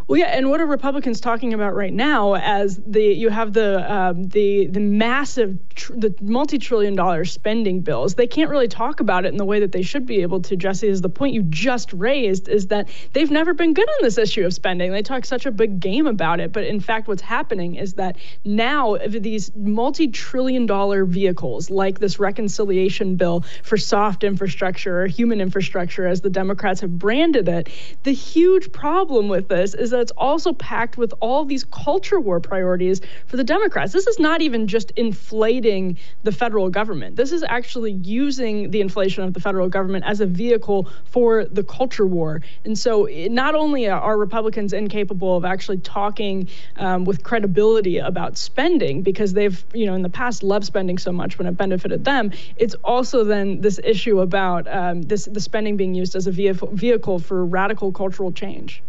Well, 0.07 0.19
yeah, 0.19 0.27
and 0.27 0.49
what 0.51 0.61
are 0.61 0.67
Republicans 0.67 1.21
talking 1.21 1.55
about 1.55 1.75
right 1.75 1.93
now? 1.93 2.35
As 2.35 2.81
the 2.87 3.03
you 3.03 3.31
have 3.31 3.53
the 3.53 3.93
um, 3.93 4.29
the 4.29 4.67
the 4.67 4.81
massive 4.81 5.59
tr- 5.75 5.95
the 5.95 6.15
multi-trillion 6.21 6.95
dollar 6.95 7.25
spending 7.25 7.81
bills, 7.81 8.15
they 8.15 8.27
can't 8.27 8.51
really 8.51 8.69
talk 8.69 9.01
about 9.01 9.25
it 9.25 9.29
in 9.29 9.39
the 9.39 9.45
way 9.45 9.61
that 9.61 9.73
they 9.73 9.83
should 9.83 10.07
be 10.07 10.23
able 10.23 10.41
to. 10.43 10.57
Jesse, 10.57 10.87
is 10.87 11.03
the 11.03 11.09
point 11.09 11.35
you 11.35 11.43
just 11.43 11.93
raised 11.93 12.49
is 12.49 12.69
that 12.69 12.89
they've 13.13 13.31
never 13.31 13.55
been 13.55 13.75
good 13.75 13.89
on 13.89 14.03
this 14.03 14.19
issue 14.19 14.45
of 14.45 14.55
spending. 14.55 14.93
They 14.93 15.03
talk 15.03 15.25
such 15.25 15.47
a 15.47 15.51
big 15.51 15.81
game 15.81 16.07
about 16.07 16.39
it, 16.41 16.53
but 16.53 16.65
in 16.65 16.79
fact, 16.81 17.09
what's 17.09 17.23
happening 17.23 17.75
is 17.75 17.95
that 17.95 18.17
now 18.45 18.97
these 19.09 19.51
multi-trillion 19.57 20.67
dollar 20.67 21.05
vehicles, 21.05 21.71
like 21.71 21.99
this 21.99 22.21
reconciliation 22.21 23.17
bill 23.17 23.45
for 23.63 23.77
soft 23.77 24.23
infrastructure 24.23 25.03
or 25.03 25.07
human 25.07 25.41
infrastructure, 25.41 26.07
as 26.07 26.21
the 26.21 26.31
Democrats 26.31 26.81
have 26.81 26.99
branded 26.99 27.49
it, 27.49 27.69
the 28.05 28.13
huge 28.13 28.71
problem 28.73 29.29
with 29.29 29.49
this 29.49 29.72
is 29.75 29.91
that 29.91 30.01
it's 30.01 30.13
also 30.13 30.53
packed 30.53 30.97
with 30.97 31.13
all 31.21 31.45
these 31.45 31.65
culture 31.65 32.21
war 32.21 32.41
priorities 32.41 33.01
for 33.27 33.37
the 33.37 33.45
Democrats. 33.45 33.93
This 33.93 34.07
is 34.07 34.19
not 34.19 34.41
even 34.43 34.67
just 34.67 34.91
inflating 34.93 35.99
the 36.23 36.33
federal 36.33 36.71
government. 36.71 37.17
This 37.17 37.33
is 37.33 37.43
actually 37.43 37.93
using 37.93 38.71
the 38.71 38.81
inflation 38.81 39.25
of 39.25 39.35
the 39.35 39.41
federal 39.41 39.69
government 39.69 40.05
as 40.07 40.21
a 40.21 40.27
vehicle 40.27 40.89
for 41.05 41.45
the 41.45 41.63
culture 41.63 42.07
war. 42.07 42.41
And 42.65 42.79
so 42.79 43.09
not 43.31 43.55
only 43.55 43.89
are 43.89 44.17
Republicans 44.17 44.73
incapable 44.73 45.37
of 45.37 45.45
actually 45.45 45.79
talking 45.79 46.49
um, 46.77 47.05
with 47.05 47.23
credibility 47.23 47.99
about 47.99 48.37
spending 48.37 49.03
because 49.03 49.33
they've, 49.33 49.65
you 49.75 49.87
know, 49.87 49.95
in 49.95 50.03
the 50.03 50.09
past 50.09 50.43
loved 50.43 50.67
spending 50.67 50.99
so 50.99 51.13
much 51.13 51.39
when 51.39 51.47
it 51.47 51.57
benefited 51.57 52.05
them, 52.05 52.33
it's 52.57 52.75
also 52.85 53.25
then 53.25 53.61
this 53.61 53.81
issue 53.83 54.21
about 54.21 54.67
um, 54.69 55.03
this 55.03 55.27
the 55.27 55.41
spending 55.41 55.77
being 55.77 55.95
used 55.95 56.15
as 56.17 56.27
a 56.27 56.31
vehicle 56.33 57.19
for 57.19 57.45
radical 57.45 57.93
cultural 57.93 58.33
change 58.33 58.83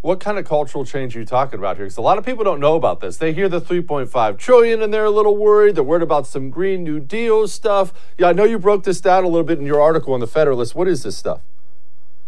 what 0.00 0.20
kind 0.20 0.38
of 0.38 0.44
cultural 0.44 0.84
change 0.84 1.16
are 1.16 1.20
you 1.20 1.24
talking 1.24 1.58
about 1.58 1.76
here? 1.76 1.86
Because 1.86 1.96
a 1.96 2.02
lot 2.02 2.18
of 2.18 2.24
people 2.24 2.44
don't 2.44 2.60
know 2.60 2.76
about 2.76 3.00
this. 3.00 3.16
They 3.16 3.32
hear 3.32 3.48
the 3.48 3.60
3.5 3.60 4.38
trillion 4.38 4.82
and 4.82 4.92
they're 4.92 5.04
a 5.04 5.10
little 5.10 5.36
worried. 5.36 5.74
They're 5.76 5.84
worried 5.84 6.02
about 6.02 6.26
some 6.26 6.50
Green 6.50 6.84
New 6.84 7.00
Deal 7.00 7.48
stuff. 7.48 7.92
Yeah, 8.18 8.28
I 8.28 8.32
know 8.32 8.44
you 8.44 8.58
broke 8.58 8.84
this 8.84 9.00
down 9.00 9.24
a 9.24 9.28
little 9.28 9.44
bit 9.44 9.58
in 9.58 9.66
your 9.66 9.80
article 9.80 10.14
on 10.14 10.20
the 10.20 10.26
Federalist. 10.26 10.74
What 10.74 10.88
is 10.88 11.02
this 11.02 11.16
stuff? 11.16 11.40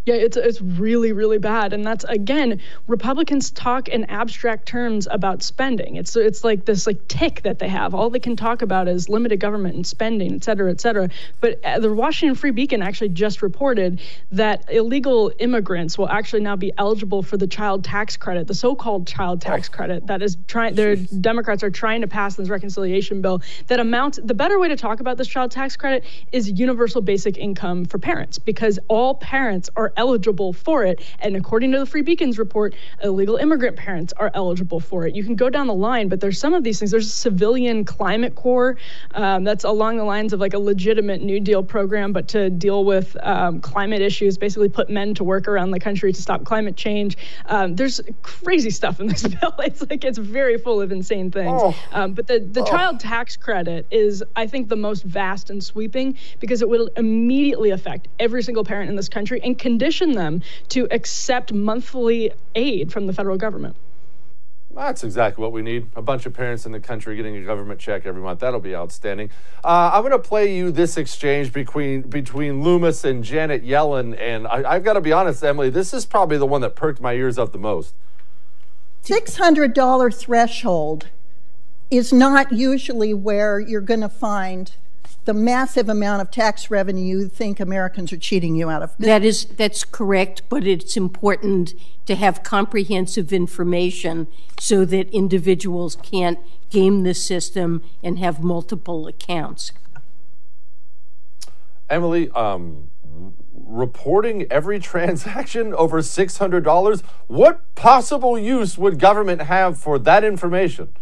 Yeah, 0.08 0.14
it's 0.14 0.38
it's 0.38 0.62
really 0.62 1.12
really 1.12 1.36
bad, 1.36 1.74
and 1.74 1.84
that's 1.84 2.02
again 2.04 2.62
Republicans 2.86 3.50
talk 3.50 3.88
in 3.88 4.06
abstract 4.06 4.66
terms 4.66 5.06
about 5.10 5.42
spending. 5.42 5.96
It's 5.96 6.16
it's 6.16 6.42
like 6.42 6.64
this 6.64 6.86
like 6.86 7.06
tick 7.08 7.42
that 7.42 7.58
they 7.58 7.68
have. 7.68 7.94
All 7.94 8.08
they 8.08 8.18
can 8.18 8.34
talk 8.34 8.62
about 8.62 8.88
is 8.88 9.10
limited 9.10 9.38
government 9.38 9.74
and 9.74 9.86
spending, 9.86 10.32
et 10.32 10.42
cetera, 10.42 10.70
et 10.70 10.80
cetera. 10.80 11.10
But 11.42 11.62
uh, 11.62 11.80
the 11.80 11.92
Washington 11.92 12.36
Free 12.36 12.52
Beacon 12.52 12.80
actually 12.80 13.10
just 13.10 13.42
reported 13.42 14.00
that 14.32 14.64
illegal 14.72 15.30
immigrants 15.40 15.98
will 15.98 16.08
actually 16.08 16.40
now 16.40 16.56
be 16.56 16.72
eligible 16.78 17.22
for 17.22 17.36
the 17.36 17.46
child 17.46 17.84
tax 17.84 18.16
credit, 18.16 18.46
the 18.46 18.54
so-called 18.54 19.06
child 19.06 19.42
tax 19.42 19.68
oh. 19.70 19.76
credit 19.76 20.06
that 20.06 20.22
is 20.22 20.38
trying. 20.46 20.74
Their 20.74 20.96
Democrats 20.96 21.62
are 21.62 21.70
trying 21.70 22.00
to 22.00 22.08
pass 22.08 22.34
this 22.34 22.48
reconciliation 22.48 23.20
bill 23.20 23.42
that 23.66 23.78
amounts. 23.78 24.18
The 24.24 24.32
better 24.32 24.58
way 24.58 24.68
to 24.68 24.76
talk 24.76 25.00
about 25.00 25.18
this 25.18 25.28
child 25.28 25.50
tax 25.50 25.76
credit 25.76 26.06
is 26.32 26.50
universal 26.50 27.02
basic 27.02 27.36
income 27.36 27.84
for 27.84 27.98
parents 27.98 28.38
because 28.38 28.78
all 28.88 29.14
parents 29.14 29.68
are 29.76 29.92
eligible 29.98 30.54
for 30.54 30.84
it. 30.84 31.04
And 31.20 31.36
according 31.36 31.72
to 31.72 31.78
the 31.78 31.84
Free 31.84 32.02
Beacons 32.02 32.38
report, 32.38 32.74
illegal 33.02 33.36
immigrant 33.36 33.76
parents 33.76 34.14
are 34.16 34.30
eligible 34.32 34.80
for 34.80 35.06
it. 35.06 35.14
You 35.14 35.24
can 35.24 35.34
go 35.34 35.50
down 35.50 35.66
the 35.66 35.74
line, 35.74 36.08
but 36.08 36.20
there's 36.20 36.38
some 36.38 36.54
of 36.54 36.64
these 36.64 36.78
things. 36.78 36.90
There's 36.90 37.06
a 37.06 37.10
civilian 37.10 37.84
climate 37.84 38.34
corps 38.34 38.76
um, 39.14 39.44
that's 39.44 39.64
along 39.64 39.98
the 39.98 40.04
lines 40.04 40.32
of 40.32 40.40
like 40.40 40.54
a 40.54 40.58
legitimate 40.58 41.20
New 41.20 41.40
Deal 41.40 41.62
program, 41.62 42.12
but 42.12 42.28
to 42.28 42.48
deal 42.48 42.84
with 42.84 43.16
um, 43.22 43.60
climate 43.60 44.00
issues, 44.00 44.38
basically 44.38 44.68
put 44.68 44.88
men 44.88 45.14
to 45.14 45.24
work 45.24 45.48
around 45.48 45.72
the 45.72 45.80
country 45.80 46.12
to 46.12 46.22
stop 46.22 46.44
climate 46.44 46.76
change. 46.76 47.18
Um, 47.46 47.74
there's 47.74 48.00
crazy 48.22 48.70
stuff 48.70 49.00
in 49.00 49.08
this 49.08 49.22
bill. 49.40 49.54
It's 49.58 49.82
like 49.90 50.04
it's 50.04 50.18
very 50.18 50.56
full 50.56 50.80
of 50.80 50.92
insane 50.92 51.30
things. 51.30 51.60
Oh. 51.62 51.76
Um, 51.92 52.14
but 52.14 52.28
the, 52.28 52.38
the 52.38 52.62
oh. 52.62 52.66
child 52.66 53.00
tax 53.00 53.36
credit 53.36 53.86
is, 53.90 54.22
I 54.36 54.46
think, 54.46 54.68
the 54.68 54.76
most 54.76 55.02
vast 55.02 55.50
and 55.50 55.62
sweeping 55.62 56.16
because 56.38 56.62
it 56.62 56.68
will 56.68 56.88
immediately 56.96 57.70
affect 57.70 58.06
every 58.20 58.42
single 58.42 58.64
parent 58.64 58.88
in 58.88 58.96
this 58.96 59.08
country 59.08 59.40
and 59.42 59.58
condition 59.58 59.87
condition 59.88 60.12
them 60.12 60.42
to 60.68 60.86
accept 60.90 61.50
monthly 61.50 62.30
aid 62.54 62.92
from 62.92 63.06
the 63.06 63.12
federal 63.14 63.38
government. 63.38 63.74
That's 64.74 65.02
exactly 65.02 65.40
what 65.40 65.50
we 65.50 65.62
need. 65.62 65.88
A 65.96 66.02
bunch 66.02 66.26
of 66.26 66.34
parents 66.34 66.66
in 66.66 66.72
the 66.72 66.78
country 66.78 67.16
getting 67.16 67.34
a 67.36 67.42
government 67.42 67.80
check 67.80 68.04
every 68.04 68.20
month. 68.20 68.40
That'll 68.40 68.60
be 68.60 68.76
outstanding. 68.76 69.30
Uh, 69.64 69.90
I'm 69.94 70.02
going 70.02 70.12
to 70.12 70.18
play 70.18 70.54
you 70.54 70.70
this 70.70 70.98
exchange 70.98 71.54
between 71.54 72.02
between 72.02 72.62
Lummis 72.62 73.02
and 73.02 73.24
Janet 73.24 73.64
Yellen, 73.64 74.14
and 74.20 74.46
I, 74.46 74.74
I've 74.74 74.84
got 74.84 74.92
to 74.92 75.00
be 75.00 75.10
honest, 75.10 75.42
Emily, 75.42 75.70
this 75.70 75.94
is 75.94 76.04
probably 76.04 76.36
the 76.36 76.46
one 76.46 76.60
that 76.60 76.76
perked 76.76 77.00
my 77.00 77.14
ears 77.14 77.38
up 77.38 77.52
the 77.52 77.58
most. 77.58 77.94
$600 79.04 80.14
threshold 80.14 81.08
is 81.90 82.12
not 82.12 82.52
usually 82.52 83.14
where 83.14 83.58
you're 83.58 83.80
going 83.80 84.02
to 84.02 84.08
find 84.10 84.72
the 85.24 85.34
massive 85.34 85.88
amount 85.88 86.22
of 86.22 86.30
tax 86.30 86.70
revenue 86.70 87.04
you 87.04 87.28
think 87.28 87.60
Americans 87.60 88.12
are 88.12 88.16
cheating 88.16 88.56
you 88.56 88.70
out 88.70 88.82
of. 88.82 88.96
That 88.98 89.24
is 89.24 89.44
that's 89.44 89.84
correct, 89.84 90.42
but 90.48 90.66
it's 90.66 90.96
important 90.96 91.74
to 92.06 92.14
have 92.14 92.42
comprehensive 92.42 93.32
information 93.32 94.28
so 94.58 94.84
that 94.86 95.08
individuals 95.10 95.96
can't 95.96 96.38
game 96.70 97.02
the 97.02 97.14
system 97.14 97.82
and 98.02 98.18
have 98.18 98.42
multiple 98.42 99.06
accounts. 99.06 99.72
Emily, 101.90 102.30
um, 102.30 102.88
reporting 103.52 104.46
every 104.50 104.78
transaction 104.78 105.74
over 105.74 106.00
$600, 106.00 107.02
what 107.26 107.74
possible 107.74 108.38
use 108.38 108.78
would 108.78 108.98
government 108.98 109.42
have 109.42 109.78
for 109.78 109.98
that 109.98 110.24
information? 110.24 110.92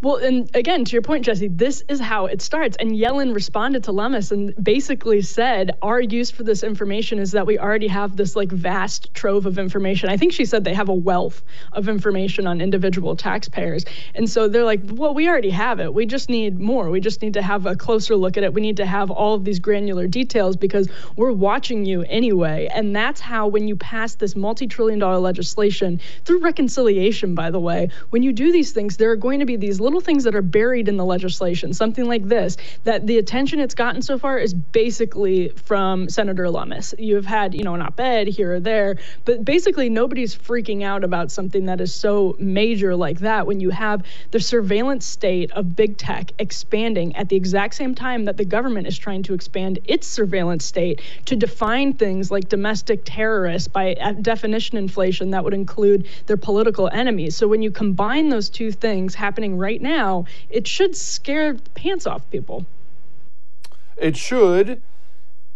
Well, 0.00 0.16
and 0.16 0.50
again, 0.54 0.84
to 0.84 0.92
your 0.92 1.02
point, 1.02 1.24
Jesse, 1.24 1.48
this 1.48 1.82
is 1.88 2.00
how 2.00 2.26
it 2.26 2.42
starts. 2.42 2.76
And 2.78 2.92
Yellen 2.92 3.34
responded 3.34 3.84
to 3.84 3.92
Lummis 3.92 4.32
and 4.32 4.54
basically 4.62 5.22
said, 5.22 5.76
Our 5.82 6.00
use 6.00 6.30
for 6.30 6.42
this 6.42 6.62
information 6.62 7.18
is 7.18 7.32
that 7.32 7.46
we 7.46 7.58
already 7.58 7.88
have 7.88 8.16
this 8.16 8.36
like 8.36 8.50
vast 8.50 9.12
trove 9.14 9.46
of 9.46 9.58
information. 9.58 10.08
I 10.10 10.16
think 10.16 10.32
she 10.32 10.44
said 10.44 10.64
they 10.64 10.74
have 10.74 10.88
a 10.88 10.94
wealth 10.94 11.42
of 11.72 11.88
information 11.88 12.46
on 12.46 12.60
individual 12.60 13.16
taxpayers. 13.16 13.84
And 14.14 14.28
so 14.28 14.48
they're 14.48 14.64
like, 14.64 14.80
Well, 14.84 15.14
we 15.14 15.28
already 15.28 15.50
have 15.50 15.80
it. 15.80 15.92
We 15.92 16.06
just 16.06 16.28
need 16.28 16.60
more. 16.60 16.90
We 16.90 17.00
just 17.00 17.22
need 17.22 17.34
to 17.34 17.42
have 17.42 17.66
a 17.66 17.76
closer 17.76 18.16
look 18.16 18.36
at 18.36 18.44
it. 18.44 18.52
We 18.52 18.60
need 18.60 18.76
to 18.78 18.86
have 18.86 19.10
all 19.10 19.34
of 19.34 19.44
these 19.44 19.58
granular 19.58 20.06
details 20.06 20.56
because 20.56 20.88
we're 21.16 21.32
watching 21.32 21.84
you 21.84 22.02
anyway. 22.02 22.68
And 22.72 22.94
that's 22.94 23.20
how, 23.20 23.48
when 23.48 23.68
you 23.68 23.76
pass 23.76 24.14
this 24.16 24.36
multi 24.36 24.66
trillion 24.66 24.98
dollar 24.98 25.18
legislation 25.18 26.00
through 26.24 26.40
reconciliation, 26.40 27.34
by 27.34 27.50
the 27.50 27.60
way, 27.60 27.88
when 28.10 28.22
you 28.22 28.32
do 28.32 28.52
these 28.52 28.72
things, 28.72 28.96
there 28.96 29.10
are 29.10 29.16
going 29.16 29.40
to 29.40 29.46
be 29.46 29.56
these 29.56 29.73
little 29.80 30.00
things 30.00 30.24
that 30.24 30.34
are 30.34 30.42
buried 30.42 30.88
in 30.88 30.96
the 30.96 31.04
legislation, 31.04 31.72
something 31.72 32.06
like 32.06 32.24
this, 32.28 32.56
that 32.84 33.06
the 33.06 33.18
attention 33.18 33.60
it's 33.60 33.74
gotten 33.74 34.02
so 34.02 34.18
far 34.18 34.38
is 34.38 34.54
basically 34.54 35.48
from 35.50 36.08
Senator 36.08 36.48
Lummis. 36.50 36.94
You've 36.98 37.26
had, 37.26 37.54
you 37.54 37.62
know, 37.62 37.74
an 37.74 37.82
op 37.82 37.98
ed 38.00 38.28
here 38.28 38.54
or 38.54 38.60
there, 38.60 38.96
but 39.24 39.44
basically 39.44 39.88
nobody's 39.88 40.34
freaking 40.34 40.82
out 40.82 41.04
about 41.04 41.30
something 41.30 41.66
that 41.66 41.80
is 41.80 41.94
so 41.94 42.36
major 42.38 42.96
like 42.96 43.20
that 43.20 43.46
when 43.46 43.60
you 43.60 43.70
have 43.70 44.04
the 44.30 44.40
surveillance 44.40 45.04
state 45.04 45.50
of 45.52 45.76
big 45.76 45.96
tech 45.96 46.32
expanding 46.38 47.14
at 47.16 47.28
the 47.28 47.36
exact 47.36 47.74
same 47.74 47.94
time 47.94 48.24
that 48.24 48.36
the 48.36 48.44
government 48.44 48.86
is 48.86 48.98
trying 48.98 49.22
to 49.22 49.34
expand 49.34 49.78
its 49.84 50.06
surveillance 50.06 50.64
state 50.64 51.00
to 51.24 51.36
define 51.36 51.92
things 51.92 52.30
like 52.30 52.48
domestic 52.48 53.00
terrorists 53.04 53.68
by 53.68 53.94
uh, 53.94 54.12
definition 54.12 54.76
inflation 54.76 55.30
that 55.30 55.44
would 55.44 55.54
include 55.54 56.06
their 56.26 56.36
political 56.36 56.88
enemies. 56.92 57.36
So 57.36 57.48
when 57.48 57.62
you 57.62 57.70
combine 57.70 58.28
those 58.28 58.48
two 58.48 58.70
things 58.70 59.14
happening 59.14 59.53
right 59.58 59.80
now, 59.80 60.24
it 60.50 60.66
should 60.66 60.96
scare 60.96 61.54
pants 61.74 62.06
off 62.06 62.28
people. 62.30 62.66
It 63.96 64.16
should. 64.16 64.82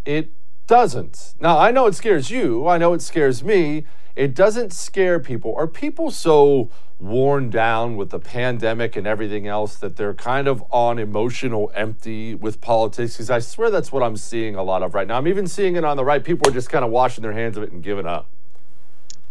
It 0.05 0.31
doesn't. 0.67 1.33
Now, 1.39 1.57
I 1.57 1.71
know 1.71 1.87
it 1.87 1.95
scares 1.95 2.29
you. 2.29 2.67
I 2.67 2.77
know 2.77 2.93
it 2.93 3.01
scares 3.01 3.43
me. 3.43 3.85
It 4.15 4.35
doesn't 4.35 4.73
scare 4.73 5.19
people. 5.19 5.53
Are 5.57 5.67
people 5.67 6.11
so 6.11 6.69
worn 6.99 7.49
down 7.49 7.95
with 7.95 8.09
the 8.09 8.19
pandemic 8.19 8.95
and 8.95 9.07
everything 9.07 9.47
else 9.47 9.75
that 9.77 9.95
they're 9.95 10.13
kind 10.13 10.47
of 10.47 10.63
on 10.71 10.99
emotional 10.99 11.71
empty 11.73 12.35
with 12.35 12.61
politics? 12.61 13.13
Because 13.13 13.29
I 13.29 13.39
swear 13.39 13.69
that's 13.69 13.91
what 13.91 14.03
I'm 14.03 14.17
seeing 14.17 14.55
a 14.55 14.63
lot 14.63 14.83
of 14.83 14.93
right 14.93 15.07
now. 15.07 15.17
I'm 15.17 15.27
even 15.27 15.47
seeing 15.47 15.75
it 15.75 15.83
on 15.83 15.97
the 15.97 16.05
right. 16.05 16.23
People 16.23 16.49
are 16.49 16.53
just 16.53 16.69
kind 16.69 16.85
of 16.85 16.91
washing 16.91 17.21
their 17.21 17.33
hands 17.33 17.57
of 17.57 17.63
it 17.63 17.71
and 17.71 17.81
giving 17.81 18.05
up. 18.05 18.29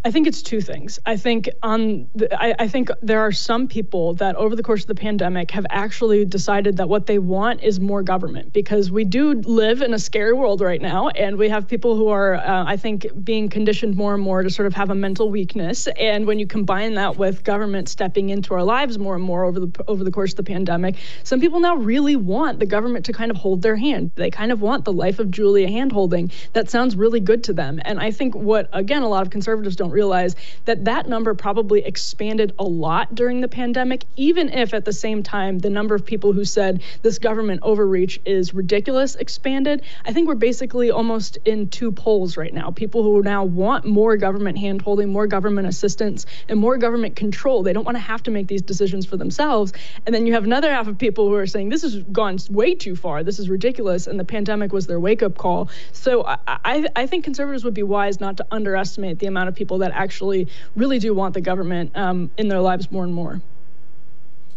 I 0.05 0.13
think 0.13 0.29
it's 0.29 0.43
two 0.43 0.61
things. 0.61 1.01
I 1.07 1.17
think 1.17 1.49
on 1.61 2.09
the, 2.15 2.33
I, 2.41 2.55
I, 2.61 2.69
think 2.69 2.89
there 3.03 3.21
are 3.21 3.33
some 3.33 3.67
people 3.67 4.15
that 4.15 4.37
over 4.37 4.55
the 4.55 4.63
course 4.63 4.83
of 4.83 4.87
the 4.87 4.95
pandemic 4.95 5.51
have 5.51 5.67
actually 5.71 6.25
decided 6.25 6.77
that 6.77 6.89
what 6.89 7.07
they 7.07 7.19
want 7.19 7.65
is 7.65 7.81
more 7.81 8.05
government 8.05 8.53
because 8.53 8.93
we 8.93 9.03
do 9.03 9.35
live 9.35 9.83
in 9.83 9.93
a 9.93 9.99
scary 9.99 10.33
world 10.33 10.61
right 10.61 10.81
now, 10.81 11.09
and 11.09 11.37
we 11.37 11.49
have 11.49 11.67
people 11.67 11.97
who 11.97 12.09
are, 12.09 12.37
uh, 12.37 12.65
I 12.65 12.77
think, 12.77 13.09
being 13.25 13.49
conditioned 13.49 13.97
more 13.97 14.15
and 14.15 14.23
more 14.23 14.45
to 14.45 14.51
sort 14.51 14.67
of 14.67 14.75
have 14.75 14.91
a 14.91 14.95
mental 14.95 15.31
weakness. 15.31 15.89
And 15.99 16.27
when 16.29 16.39
you 16.39 16.47
combine 16.47 16.95
that 16.95 17.17
with 17.17 17.43
government 17.43 17.89
stepping 17.89 18.31
into 18.31 18.55
our 18.55 18.63
lives 18.63 18.99
more 18.99 19.17
and 19.17 19.25
more 19.25 19.45
over 19.45 19.59
the 19.59 19.85
over 19.89 20.05
the 20.05 20.13
course 20.13 20.31
of 20.31 20.37
the 20.37 20.45
pandemic, 20.45 20.95
some 21.25 21.41
people 21.41 21.59
now 21.59 21.75
really 21.75 22.15
want 22.15 22.61
the 22.61 22.67
government 22.67 23.05
to 23.07 23.13
kind 23.13 23.33
of 23.33 23.37
hold 23.37 23.63
their 23.63 23.77
hand. 23.77 24.13
They 24.15 24.31
kind 24.31 24.53
of 24.53 24.63
want 24.63 24.85
the 24.85 24.93
life 24.93 25.19
of 25.19 25.33
Julia 25.33 25.67
handholding. 25.67 26.31
That 26.53 26.71
sounds 26.71 26.95
really 26.95 27.21
good 27.21 27.43
to 27.45 27.53
them. 27.53 27.81
And 27.85 27.99
I 27.99 28.13
think 28.13 28.37
what 28.37 28.69
again 28.73 29.03
a 29.03 29.09
lot 29.09 29.23
of 29.23 29.31
conservatives 29.31 29.75
don't 29.75 29.88
don't 29.88 29.94
realize 29.94 30.37
that 30.66 30.85
that 30.85 31.09
number 31.09 31.35
probably 31.35 31.85
expanded 31.85 32.53
a 32.59 32.64
lot 32.64 33.14
during 33.14 33.40
the 33.40 33.48
pandemic, 33.48 34.05
even 34.16 34.51
if 34.51 34.74
at 34.74 34.85
the 34.85 34.92
same 34.92 35.22
time 35.22 35.59
the 35.59 35.70
number 35.70 35.94
of 35.94 36.05
people 36.05 36.33
who 36.33 36.44
said 36.44 36.83
this 37.03 37.18
government 37.18 37.61
overreach 37.62 38.20
is 38.24 38.53
ridiculous 38.53 39.14
expanded. 39.14 39.83
I 40.05 40.12
think 40.12 40.29
we're 40.29 40.35
basically 40.35 40.90
almost 40.90 41.38
in 41.44 41.68
two 41.68 41.92
poles 41.92 42.37
right 42.37 42.53
now. 42.53 42.70
People 42.70 43.03
who 43.03 43.22
now 43.22 43.44
want 43.44 43.85
more 43.85 44.16
government 44.16 44.59
handholding, 44.59 45.09
more 45.09 45.27
government 45.27 45.66
assistance, 45.66 46.27
and 46.48 46.59
more 46.59 46.77
government 46.77 47.16
control. 47.16 47.62
They 47.62 47.72
don't 47.72 47.85
want 47.85 47.96
to 47.96 48.03
have 48.03 48.22
to 48.24 48.31
make 48.31 48.46
these 48.46 48.62
decisions 48.62 49.07
for 49.07 49.16
themselves. 49.16 49.72
And 50.05 50.14
then 50.14 50.27
you 50.27 50.35
have 50.35 50.44
another 50.44 50.70
half 50.72 50.87
of 50.87 50.98
people 50.98 51.29
who 51.29 51.35
are 51.35 51.46
saying 51.46 51.70
this 51.70 51.83
has 51.83 51.96
gone 51.96 52.38
way 52.51 52.74
too 52.74 52.94
far. 52.94 53.22
This 53.22 53.38
is 53.38 53.48
ridiculous. 53.48 54.07
And 54.07 54.20
the 54.20 54.24
pandemic 54.24 54.72
was 54.72 54.87
their 54.87 55.01
wake 55.01 55.22
up 55.22 55.38
call. 55.38 55.70
So 55.92 56.24
I, 56.24 56.38
I, 56.46 56.87
I 56.94 57.07
think 57.07 57.24
conservatives 57.24 57.64
would 57.64 57.74
be 57.74 57.83
wise 57.83 58.20
not 58.20 58.37
to 58.37 58.46
underestimate 58.51 59.18
the 59.18 59.27
amount 59.27 59.48
of 59.48 59.55
people 59.55 59.78
that 59.79 59.93
actually 59.93 60.49
really 60.77 60.99
do 60.99 61.14
want 61.14 61.35
the 61.35 61.41
government 61.41 61.97
um, 61.97 62.31
in 62.37 62.49
their 62.49 62.61
lives 62.61 62.91
more 62.91 63.05
and 63.05 63.14
more. 63.14 63.41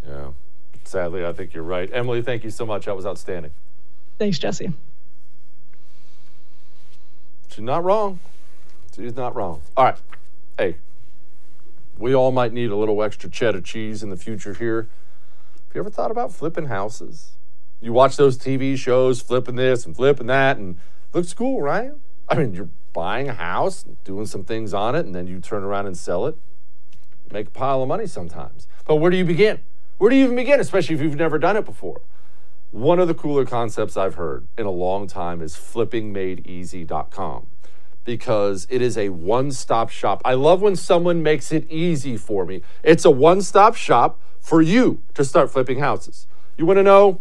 Yeah. 0.06 0.28
Sadly, 0.84 1.24
I 1.24 1.32
think 1.32 1.54
you're 1.54 1.64
right. 1.64 1.88
Emily, 1.92 2.22
thank 2.22 2.44
you 2.44 2.50
so 2.50 2.66
much. 2.66 2.86
That 2.86 2.96
was 2.96 3.06
outstanding. 3.06 3.52
Thanks, 4.18 4.38
Jesse. 4.38 4.72
She's 7.48 7.60
not 7.60 7.84
wrong. 7.84 8.20
She's 8.94 9.16
not 9.16 9.34
wrong. 9.34 9.62
All 9.76 9.84
right. 9.84 9.98
Hey, 10.58 10.76
we 11.98 12.14
all 12.14 12.32
might 12.32 12.52
need 12.52 12.70
a 12.70 12.76
little 12.76 13.02
extra 13.02 13.30
cheddar 13.30 13.60
cheese 13.60 14.02
in 14.02 14.10
the 14.10 14.16
future 14.16 14.54
here. 14.54 14.88
Have 15.68 15.76
you 15.76 15.80
ever 15.80 15.90
thought 15.90 16.10
about 16.10 16.32
flipping 16.32 16.66
houses? 16.66 17.32
You 17.80 17.92
watch 17.92 18.16
those 18.16 18.36
TV 18.36 18.76
shows, 18.76 19.20
flipping 19.20 19.56
this 19.56 19.86
and 19.86 19.96
flipping 19.96 20.26
that, 20.26 20.56
and 20.56 20.78
looks 21.12 21.32
cool, 21.34 21.62
right? 21.62 21.92
I 22.28 22.34
mean, 22.36 22.54
you're 22.54 22.68
buying 22.92 23.28
a 23.28 23.34
house, 23.34 23.84
doing 24.04 24.26
some 24.26 24.44
things 24.44 24.74
on 24.74 24.94
it, 24.94 25.06
and 25.06 25.14
then 25.14 25.26
you 25.26 25.40
turn 25.40 25.64
around 25.64 25.86
and 25.86 25.96
sell 25.96 26.26
it. 26.26 26.36
Make 27.32 27.48
a 27.48 27.50
pile 27.50 27.82
of 27.82 27.88
money 27.88 28.06
sometimes. 28.06 28.66
But 28.86 28.96
where 28.96 29.10
do 29.10 29.16
you 29.16 29.24
begin? 29.24 29.60
Where 29.98 30.10
do 30.10 30.16
you 30.16 30.24
even 30.24 30.36
begin, 30.36 30.60
especially 30.60 30.94
if 30.96 31.00
you've 31.00 31.16
never 31.16 31.38
done 31.38 31.56
it 31.56 31.64
before? 31.64 32.02
One 32.70 32.98
of 32.98 33.08
the 33.08 33.14
cooler 33.14 33.44
concepts 33.44 33.96
I've 33.96 34.14
heard 34.14 34.46
in 34.56 34.66
a 34.66 34.70
long 34.70 35.06
time 35.06 35.42
is 35.42 35.54
flippingmadeeasy.com 35.54 37.46
because 38.04 38.66
it 38.70 38.82
is 38.82 38.98
a 38.98 39.10
one 39.10 39.52
stop 39.52 39.90
shop. 39.90 40.22
I 40.24 40.34
love 40.34 40.62
when 40.62 40.76
someone 40.76 41.22
makes 41.22 41.52
it 41.52 41.70
easy 41.70 42.16
for 42.16 42.44
me. 42.44 42.62
It's 42.82 43.04
a 43.04 43.10
one 43.10 43.42
stop 43.42 43.76
shop 43.76 44.18
for 44.40 44.60
you 44.60 45.02
to 45.14 45.24
start 45.24 45.50
flipping 45.50 45.78
houses. 45.78 46.26
You 46.56 46.66
want 46.66 46.78
to 46.78 46.82
know 46.82 47.20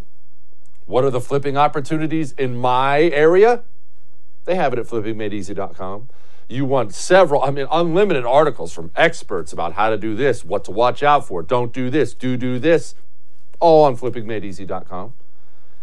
what 0.86 1.04
are 1.04 1.10
the 1.10 1.22
flipping 1.22 1.58
opportunities 1.58 2.32
in 2.34 2.58
my 2.58 3.02
area? 3.02 3.64
They 4.46 4.56
have 4.56 4.74
it 4.74 4.80
at 4.80 4.86
flippingmadeeasy.com. 4.88 6.10
You 6.48 6.66
want 6.66 6.94
several, 6.94 7.44
I 7.44 7.52
mean, 7.52 7.68
unlimited 7.72 8.26
articles 8.26 8.74
from 8.74 8.92
experts 8.96 9.54
about 9.54 9.74
how 9.74 9.90
to 9.90 9.98
do 9.98 10.16
this, 10.16 10.44
what 10.44 10.66
to 10.66 10.72
watch 10.72 11.02
out 11.02 11.26
for, 11.26 11.42
don't 11.42 11.72
do 11.72 11.90
this, 11.90 12.14
do 12.14 12.36
do 12.36 12.60
this, 12.60 12.94
all 13.60 13.86
on 13.86 13.96
flippingmadeeasy.com. 13.96 15.14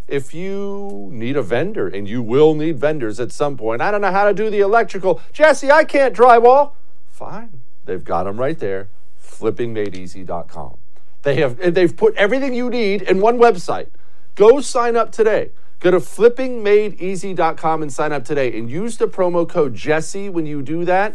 If 0.06 0.34
you 0.34 1.08
need 1.12 1.36
a 1.36 1.42
vendor, 1.42 1.86
and 1.86 2.08
you 2.08 2.22
will 2.22 2.54
need 2.54 2.78
vendors 2.78 3.20
at 3.20 3.30
some 3.30 3.56
point, 3.56 3.82
I 3.82 3.90
don't 3.90 4.00
know 4.00 4.10
how 4.10 4.24
to 4.24 4.34
do 4.34 4.50
the 4.50 4.60
electrical. 4.60 5.20
Jesse, 5.32 5.70
I 5.70 5.84
can't 5.84 6.14
drywall. 6.14 6.72
Fine. 7.10 7.60
They've 7.84 8.04
got 8.04 8.24
them 8.24 8.38
right 8.38 8.58
there. 8.58 8.88
Flippingmadeeasy.com. 9.22 10.78
They 11.22 11.36
have 11.36 11.74
they've 11.74 11.94
put 11.94 12.14
everything 12.14 12.54
you 12.54 12.70
need 12.70 13.02
in 13.02 13.20
one 13.20 13.38
website. 13.38 13.88
Go 14.34 14.60
sign 14.60 14.96
up 14.96 15.12
today. 15.12 15.50
Go 15.80 15.92
to 15.92 15.98
flippingmadeeasy.com 15.98 17.82
and 17.82 17.92
sign 17.92 18.12
up 18.12 18.24
today 18.24 18.58
and 18.58 18.68
use 18.68 18.96
the 18.96 19.06
promo 19.06 19.48
code 19.48 19.74
Jesse 19.74 20.28
when 20.28 20.44
you 20.44 20.60
do 20.60 20.84
that. 20.84 21.14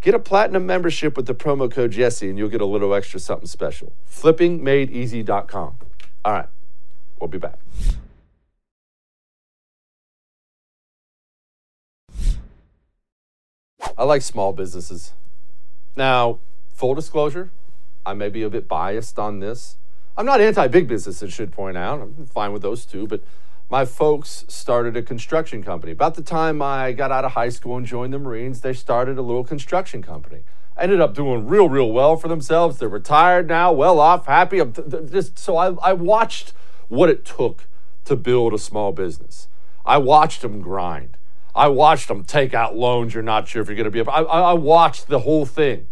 Get 0.00 0.14
a 0.14 0.18
platinum 0.18 0.66
membership 0.66 1.16
with 1.16 1.26
the 1.26 1.34
promo 1.34 1.70
code 1.70 1.90
Jesse 1.90 2.28
and 2.28 2.38
you'll 2.38 2.48
get 2.48 2.60
a 2.60 2.66
little 2.66 2.94
extra 2.94 3.18
something 3.18 3.48
special. 3.48 3.92
Flippingmadeeasy.com. 4.08 5.78
All 6.24 6.32
right. 6.32 6.48
We'll 7.18 7.28
be 7.28 7.38
back. 7.38 7.58
I 13.96 14.04
like 14.04 14.22
small 14.22 14.52
businesses. 14.52 15.12
Now, 15.96 16.38
full 16.72 16.94
disclosure, 16.94 17.50
I 18.04 18.14
may 18.14 18.28
be 18.28 18.42
a 18.42 18.50
bit 18.50 18.68
biased 18.68 19.18
on 19.18 19.40
this. 19.40 19.76
I'm 20.16 20.26
not 20.26 20.40
anti 20.40 20.66
big 20.68 20.86
business, 20.86 21.22
I 21.22 21.28
should 21.28 21.52
point 21.52 21.76
out. 21.76 22.00
I'm 22.00 22.26
fine 22.26 22.52
with 22.52 22.62
those 22.62 22.84
too, 22.84 23.06
but 23.06 23.22
my 23.70 23.84
folks 23.84 24.44
started 24.48 24.96
a 24.96 25.02
construction 25.02 25.62
company. 25.62 25.92
About 25.92 26.14
the 26.14 26.22
time 26.22 26.60
I 26.60 26.92
got 26.92 27.10
out 27.10 27.24
of 27.24 27.32
high 27.32 27.48
school 27.48 27.76
and 27.76 27.86
joined 27.86 28.12
the 28.12 28.18
Marines, 28.18 28.60
they 28.60 28.72
started 28.72 29.18
a 29.18 29.22
little 29.22 29.44
construction 29.44 30.02
company. 30.02 30.42
Ended 30.76 31.00
up 31.00 31.14
doing 31.14 31.46
real, 31.46 31.68
real 31.68 31.90
well 31.92 32.16
for 32.16 32.28
themselves. 32.28 32.78
They're 32.78 32.88
retired 32.88 33.48
now, 33.48 33.72
well 33.72 34.00
off, 34.00 34.26
happy. 34.26 34.60
Just 35.10 35.38
so 35.38 35.56
I, 35.56 35.72
I 35.82 35.92
watched 35.92 36.52
what 36.88 37.08
it 37.08 37.24
took 37.24 37.66
to 38.04 38.16
build 38.16 38.52
a 38.52 38.58
small 38.58 38.92
business. 38.92 39.48
I 39.86 39.98
watched 39.98 40.42
them 40.42 40.60
grind. 40.60 41.16
I 41.54 41.68
watched 41.68 42.08
them 42.08 42.24
take 42.24 42.52
out 42.52 42.76
loans 42.76 43.14
you're 43.14 43.22
not 43.22 43.46
sure 43.46 43.62
if 43.62 43.68
you're 43.68 43.76
going 43.76 43.84
to 43.84 43.90
be 43.90 44.00
able. 44.00 44.12
I, 44.12 44.22
I 44.22 44.52
watched 44.54 45.06
the 45.06 45.20
whole 45.20 45.46
thing, 45.46 45.86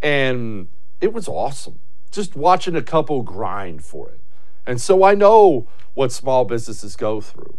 and 0.00 0.68
it 1.00 1.12
was 1.12 1.28
awesome. 1.28 1.80
Just 2.10 2.34
watching 2.34 2.74
a 2.74 2.82
couple 2.82 3.22
grind 3.22 3.84
for 3.84 4.08
it, 4.08 4.20
and 4.66 4.80
so 4.80 5.04
I 5.04 5.14
know 5.14 5.66
what 5.94 6.12
small 6.12 6.44
businesses 6.44 6.96
go 6.96 7.20
through. 7.20 7.58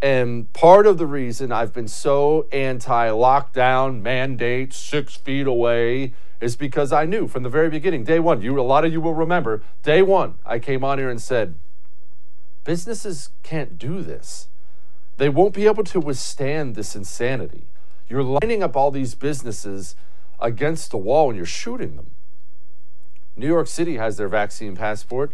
And 0.00 0.52
part 0.52 0.86
of 0.86 0.98
the 0.98 1.06
reason 1.06 1.52
I've 1.52 1.72
been 1.72 1.86
so 1.86 2.46
anti 2.50 3.08
lockdown 3.08 4.02
mandate, 4.02 4.72
six 4.72 5.14
feet 5.14 5.46
away, 5.46 6.14
is 6.40 6.56
because 6.56 6.92
I 6.92 7.04
knew 7.04 7.28
from 7.28 7.44
the 7.44 7.48
very 7.48 7.70
beginning, 7.70 8.02
day 8.02 8.18
one, 8.18 8.42
you 8.42 8.58
a 8.58 8.62
lot 8.62 8.84
of 8.84 8.92
you 8.92 9.00
will 9.00 9.14
remember, 9.14 9.62
day 9.84 10.02
one, 10.02 10.34
I 10.44 10.58
came 10.58 10.82
on 10.82 10.98
here 10.98 11.08
and 11.08 11.22
said, 11.22 11.54
businesses 12.64 13.30
can't 13.44 13.78
do 13.78 14.02
this. 14.02 14.48
They 15.18 15.28
won't 15.28 15.54
be 15.54 15.66
able 15.66 15.84
to 15.84 16.00
withstand 16.00 16.74
this 16.74 16.96
insanity. 16.96 17.66
You're 18.08 18.24
lining 18.24 18.62
up 18.62 18.76
all 18.76 18.90
these 18.90 19.14
businesses 19.14 19.94
against 20.40 20.90
the 20.90 20.98
wall 20.98 21.28
and 21.28 21.36
you're 21.36 21.46
shooting 21.46 21.94
them. 21.94 22.10
New 23.36 23.46
York 23.46 23.68
City 23.68 23.96
has 23.96 24.16
their 24.16 24.28
vaccine 24.28 24.74
passport. 24.74 25.32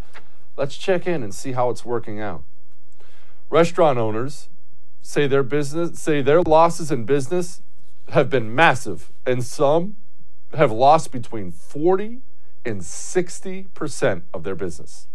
Let's 0.58 0.76
check 0.76 1.06
in 1.06 1.22
and 1.22 1.32
see 1.32 1.52
how 1.52 1.70
it's 1.70 1.84
working 1.84 2.20
out. 2.20 2.42
Restaurant 3.48 3.96
owners 3.96 4.48
say 5.00 5.28
their 5.28 5.44
business 5.44 6.00
say 6.00 6.20
their 6.20 6.42
losses 6.42 6.90
in 6.90 7.04
business 7.04 7.62
have 8.08 8.28
been 8.28 8.52
massive 8.52 9.12
and 9.24 9.44
some 9.44 9.96
have 10.54 10.72
lost 10.72 11.12
between 11.12 11.52
40 11.52 12.22
and 12.64 12.80
60% 12.80 14.22
of 14.34 14.42
their 14.42 14.56
business. 14.56 15.06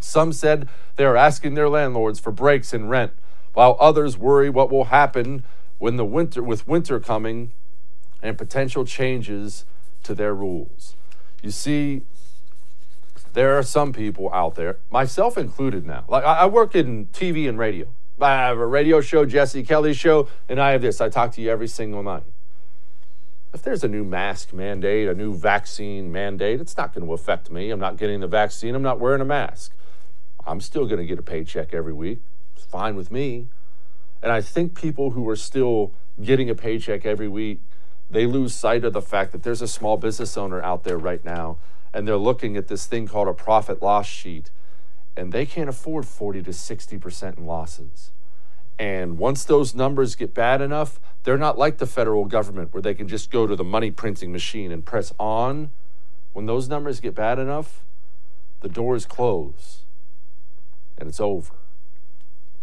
Some 0.00 0.32
said 0.32 0.66
they 0.96 1.04
are 1.04 1.16
asking 1.16 1.54
their 1.54 1.68
landlords 1.68 2.18
for 2.18 2.32
breaks 2.32 2.72
in 2.72 2.88
rent, 2.88 3.12
while 3.52 3.76
others 3.78 4.16
worry 4.16 4.48
what 4.48 4.70
will 4.70 4.84
happen 4.84 5.44
when 5.76 5.96
the 5.96 6.06
winter 6.06 6.42
with 6.42 6.66
winter 6.66 6.98
coming 6.98 7.52
and 8.22 8.38
potential 8.38 8.86
changes 8.86 9.66
to 10.04 10.14
their 10.14 10.34
rules. 10.34 10.96
You 11.42 11.50
see, 11.50 12.02
there 13.32 13.56
are 13.56 13.62
some 13.62 13.92
people 13.92 14.32
out 14.32 14.54
there, 14.54 14.78
myself 14.90 15.38
included 15.38 15.86
now. 15.86 16.04
Like 16.08 16.24
I, 16.24 16.46
work 16.46 16.74
in 16.74 17.06
TV 17.06 17.48
and 17.48 17.58
radio. 17.58 17.86
I 18.20 18.48
have 18.48 18.58
a 18.58 18.66
radio 18.66 19.00
show, 19.00 19.24
Jesse 19.24 19.62
Kelly 19.62 19.94
show, 19.94 20.28
and 20.48 20.60
I 20.60 20.72
have 20.72 20.82
this. 20.82 21.00
I 21.00 21.08
talk 21.08 21.32
to 21.32 21.40
you 21.40 21.50
every 21.50 21.68
single 21.68 22.02
night. 22.02 22.24
If 23.52 23.62
there's 23.62 23.82
a 23.82 23.88
new 23.88 24.04
mask 24.04 24.52
mandate, 24.52 25.08
a 25.08 25.14
new 25.14 25.34
vaccine 25.34 26.12
mandate, 26.12 26.60
it's 26.60 26.76
not 26.76 26.94
going 26.94 27.06
to 27.06 27.12
affect 27.12 27.50
me. 27.50 27.70
I'm 27.70 27.80
not 27.80 27.96
getting 27.96 28.20
the 28.20 28.28
vaccine. 28.28 28.74
I'm 28.74 28.82
not 28.82 29.00
wearing 29.00 29.20
a 29.20 29.24
mask. 29.24 29.72
I'm 30.46 30.60
still 30.60 30.84
going 30.86 30.98
to 30.98 31.06
get 31.06 31.18
a 31.18 31.22
paycheck 31.22 31.74
every 31.74 31.92
week. 31.92 32.20
It's 32.54 32.64
fine 32.64 32.94
with 32.94 33.10
me. 33.10 33.48
And 34.22 34.30
I 34.30 34.40
think 34.40 34.78
people 34.78 35.12
who 35.12 35.28
are 35.28 35.36
still 35.36 35.92
getting 36.22 36.50
a 36.50 36.54
paycheck 36.54 37.06
every 37.06 37.28
week, 37.28 37.60
they 38.08 38.26
lose 38.26 38.54
sight 38.54 38.84
of 38.84 38.92
the 38.92 39.02
fact 39.02 39.32
that 39.32 39.42
there's 39.42 39.62
a 39.62 39.68
small 39.68 39.96
business 39.96 40.36
owner 40.36 40.62
out 40.62 40.84
there 40.84 40.98
right 40.98 41.24
now 41.24 41.58
and 41.92 42.06
they're 42.06 42.16
looking 42.16 42.56
at 42.56 42.68
this 42.68 42.86
thing 42.86 43.06
called 43.06 43.28
a 43.28 43.34
profit 43.34 43.82
loss 43.82 44.06
sheet 44.06 44.50
and 45.16 45.32
they 45.32 45.44
can't 45.44 45.68
afford 45.68 46.06
40 46.06 46.42
to 46.44 46.50
60% 46.50 47.36
in 47.36 47.46
losses. 47.46 48.12
And 48.78 49.18
once 49.18 49.44
those 49.44 49.74
numbers 49.74 50.14
get 50.14 50.32
bad 50.32 50.62
enough, 50.62 50.98
they're 51.24 51.36
not 51.36 51.58
like 51.58 51.78
the 51.78 51.86
federal 51.86 52.24
government 52.24 52.72
where 52.72 52.80
they 52.80 52.94
can 52.94 53.08
just 53.08 53.30
go 53.30 53.46
to 53.46 53.54
the 53.54 53.64
money 53.64 53.90
printing 53.90 54.32
machine 54.32 54.72
and 54.72 54.84
press 54.84 55.12
on. 55.18 55.70
When 56.32 56.46
those 56.46 56.68
numbers 56.68 57.00
get 57.00 57.14
bad 57.14 57.38
enough, 57.38 57.84
the 58.60 58.68
doors 58.68 59.04
close 59.04 59.82
and 60.96 61.08
it's 61.08 61.20
over. 61.20 61.54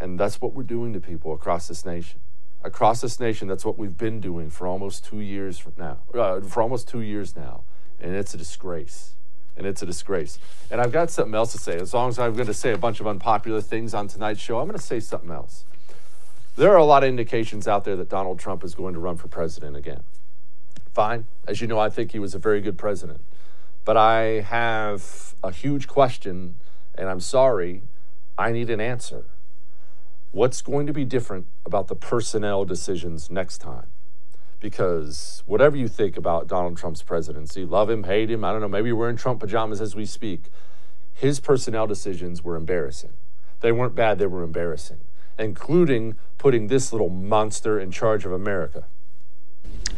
And 0.00 0.18
that's 0.18 0.40
what 0.40 0.54
we're 0.54 0.62
doing 0.62 0.92
to 0.94 1.00
people 1.00 1.32
across 1.32 1.68
this 1.68 1.84
nation. 1.84 2.20
Across 2.64 3.02
this 3.02 3.20
nation, 3.20 3.46
that's 3.46 3.64
what 3.64 3.78
we've 3.78 3.96
been 3.96 4.20
doing 4.20 4.50
for 4.50 4.66
almost 4.66 5.04
two 5.04 5.20
years 5.20 5.58
from 5.58 5.74
now, 5.76 5.98
uh, 6.14 6.40
for 6.40 6.62
almost 6.62 6.88
two 6.88 7.00
years 7.00 7.36
now, 7.36 7.62
and 8.00 8.16
it's 8.16 8.34
a 8.34 8.36
disgrace 8.36 9.14
and 9.58 9.66
it's 9.66 9.82
a 9.82 9.86
disgrace. 9.86 10.38
And 10.70 10.80
I've 10.80 10.92
got 10.92 11.10
something 11.10 11.34
else 11.34 11.52
to 11.52 11.58
say. 11.58 11.76
As 11.76 11.92
long 11.92 12.08
as 12.08 12.18
I'm 12.18 12.32
going 12.34 12.46
to 12.46 12.54
say 12.54 12.72
a 12.72 12.78
bunch 12.78 13.00
of 13.00 13.08
unpopular 13.08 13.60
things 13.60 13.92
on 13.92 14.06
tonight's 14.06 14.40
show, 14.40 14.60
I'm 14.60 14.68
going 14.68 14.78
to 14.78 14.84
say 14.84 15.00
something 15.00 15.32
else. 15.32 15.64
There 16.56 16.70
are 16.72 16.76
a 16.76 16.84
lot 16.84 17.02
of 17.02 17.08
indications 17.08 17.68
out 17.68 17.84
there 17.84 17.96
that 17.96 18.08
Donald 18.08 18.38
Trump 18.38 18.64
is 18.64 18.74
going 18.74 18.94
to 18.94 19.00
run 19.00 19.16
for 19.16 19.28
president 19.28 19.76
again. 19.76 20.02
fine. 20.94 21.26
As 21.46 21.60
you 21.60 21.66
know, 21.66 21.78
I 21.78 21.90
think 21.90 22.12
he 22.12 22.18
was 22.18 22.34
a 22.34 22.38
very 22.38 22.60
good 22.60 22.78
president. 22.78 23.20
But 23.84 23.96
I 23.96 24.40
have 24.40 25.34
a 25.42 25.50
huge 25.50 25.88
question, 25.88 26.56
and 26.94 27.08
I'm 27.08 27.20
sorry, 27.20 27.82
I 28.36 28.52
need 28.52 28.70
an 28.70 28.80
answer. 28.80 29.24
What's 30.30 30.62
going 30.62 30.86
to 30.86 30.92
be 30.92 31.04
different 31.04 31.46
about 31.64 31.88
the 31.88 31.94
personnel 31.96 32.64
decisions 32.64 33.30
next 33.30 33.58
time? 33.58 33.86
Because 34.60 35.42
whatever 35.46 35.76
you 35.76 35.88
think 35.88 36.16
about 36.16 36.48
Donald 36.48 36.76
Trump's 36.76 37.02
presidency, 37.02 37.64
love 37.64 37.88
him, 37.88 38.04
hate 38.04 38.30
him, 38.30 38.44
I 38.44 38.52
don't 38.52 38.60
know, 38.60 38.68
maybe 38.68 38.88
you're 38.88 38.96
wearing 38.96 39.16
Trump 39.16 39.40
pajamas 39.40 39.80
as 39.80 39.94
we 39.94 40.04
speak, 40.04 40.44
his 41.14 41.38
personnel 41.38 41.86
decisions 41.86 42.42
were 42.42 42.56
embarrassing. 42.56 43.12
They 43.60 43.72
weren't 43.72 43.94
bad, 43.94 44.18
they 44.18 44.26
were 44.26 44.42
embarrassing, 44.42 44.98
including 45.38 46.16
putting 46.38 46.66
this 46.66 46.92
little 46.92 47.08
monster 47.08 47.78
in 47.78 47.90
charge 47.90 48.24
of 48.24 48.32
America. 48.32 48.84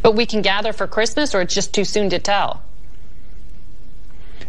But 0.02 0.12
we 0.12 0.26
can 0.26 0.42
gather 0.42 0.72
for 0.72 0.86
Christmas, 0.86 1.34
or 1.34 1.40
it's 1.40 1.54
just 1.54 1.74
too 1.74 1.84
soon 1.84 2.10
to 2.10 2.18
tell? 2.18 2.62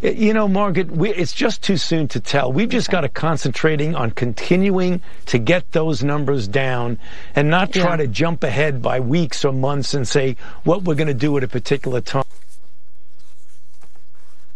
You 0.02 0.34
know, 0.34 0.48
Margaret, 0.48 0.90
we, 0.90 1.12
it's 1.14 1.32
just 1.32 1.62
too 1.62 1.78
soon 1.78 2.08
to 2.08 2.20
tell. 2.20 2.52
We've 2.52 2.70
just 2.70 2.90
got 2.90 3.02
to 3.02 3.10
concentrating 3.10 3.94
on 3.96 4.10
continuing 4.10 5.00
to 5.28 5.38
get 5.38 5.72
those 5.74 6.04
numbers 6.04 6.48
down 6.48 6.98
and 7.36 7.52
not 7.52 7.72
try 7.72 7.92
Yeah. 7.92 7.98
to 7.98 8.08
jump 8.08 8.44
ahead 8.44 8.82
by 8.82 9.00
weeks 9.00 9.46
or 9.46 9.54
months 9.54 9.94
and 9.94 10.08
say 10.08 10.38
what 10.64 10.84
we're 10.84 10.96
going 10.96 11.08
to 11.08 11.14
do 11.14 11.38
at 11.38 11.44
a 11.44 11.48
particular 11.48 12.02
time. 12.02 12.24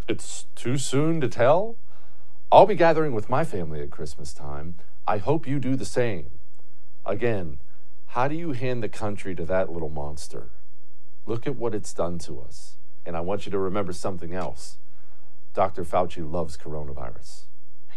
It's 0.07 0.47
too 0.55 0.79
soon 0.79 1.21
to 1.21 1.27
tell? 1.27 1.75
I'll 2.51 2.65
be 2.65 2.75
gathering 2.75 3.13
with 3.13 3.29
my 3.29 3.43
family 3.43 3.81
at 3.81 3.91
Christmas 3.91 4.33
time. 4.33 4.75
I 5.07 5.17
hope 5.17 5.47
you 5.47 5.59
do 5.59 5.75
the 5.75 5.85
same. 5.85 6.31
Again, 7.05 7.59
how 8.07 8.27
do 8.27 8.33
you 8.33 8.53
hand 8.53 8.81
the 8.81 8.89
country 8.89 9.35
to 9.35 9.45
that 9.45 9.71
little 9.71 9.89
monster? 9.89 10.49
Look 11.27 11.45
at 11.45 11.55
what 11.55 11.75
it's 11.75 11.93
done 11.93 12.17
to 12.19 12.41
us. 12.41 12.77
And 13.05 13.15
I 13.15 13.19
want 13.19 13.45
you 13.45 13.51
to 13.51 13.59
remember 13.59 13.93
something 13.93 14.33
else. 14.33 14.77
Dr. 15.55 15.85
Fauci 15.85 16.29
loves 16.29 16.57
coronavirus. 16.57 17.43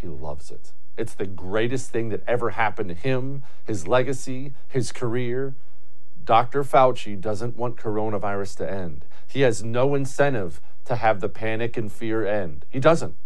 He 0.00 0.06
loves 0.06 0.50
it. 0.50 0.72
It's 0.96 1.14
the 1.14 1.26
greatest 1.26 1.90
thing 1.90 2.08
that 2.10 2.22
ever 2.26 2.50
happened 2.50 2.88
to 2.88 2.94
him, 2.94 3.42
his 3.66 3.86
legacy, 3.86 4.52
his 4.68 4.92
career. 4.92 5.54
Dr. 6.24 6.62
Fauci 6.62 7.20
doesn't 7.20 7.56
want 7.56 7.76
coronavirus 7.76 8.56
to 8.58 8.70
end. 8.70 9.04
He 9.26 9.40
has 9.40 9.64
no 9.64 9.94
incentive 9.94 10.60
to 10.84 10.96
have 10.96 11.20
the 11.20 11.28
panic 11.28 11.76
and 11.76 11.90
fear 11.90 12.24
end. 12.24 12.64
He 12.70 12.78
doesn't. 12.78 13.16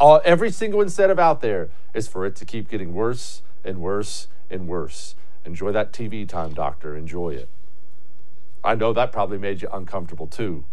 All, 0.00 0.20
every 0.24 0.50
single 0.50 0.82
incentive 0.82 1.18
out 1.18 1.40
there 1.40 1.70
is 1.94 2.08
for 2.08 2.26
it 2.26 2.36
to 2.36 2.44
keep 2.44 2.68
getting 2.68 2.92
worse 2.92 3.42
and 3.64 3.78
worse 3.80 4.26
and 4.50 4.66
worse. 4.66 5.14
Enjoy 5.44 5.70
that 5.72 5.92
TV 5.92 6.28
time, 6.28 6.54
doctor. 6.54 6.96
Enjoy 6.96 7.30
it. 7.30 7.48
I 8.64 8.74
know 8.74 8.92
that 8.92 9.12
probably 9.12 9.38
made 9.38 9.62
you 9.62 9.68
uncomfortable 9.72 10.26
too, 10.26 10.64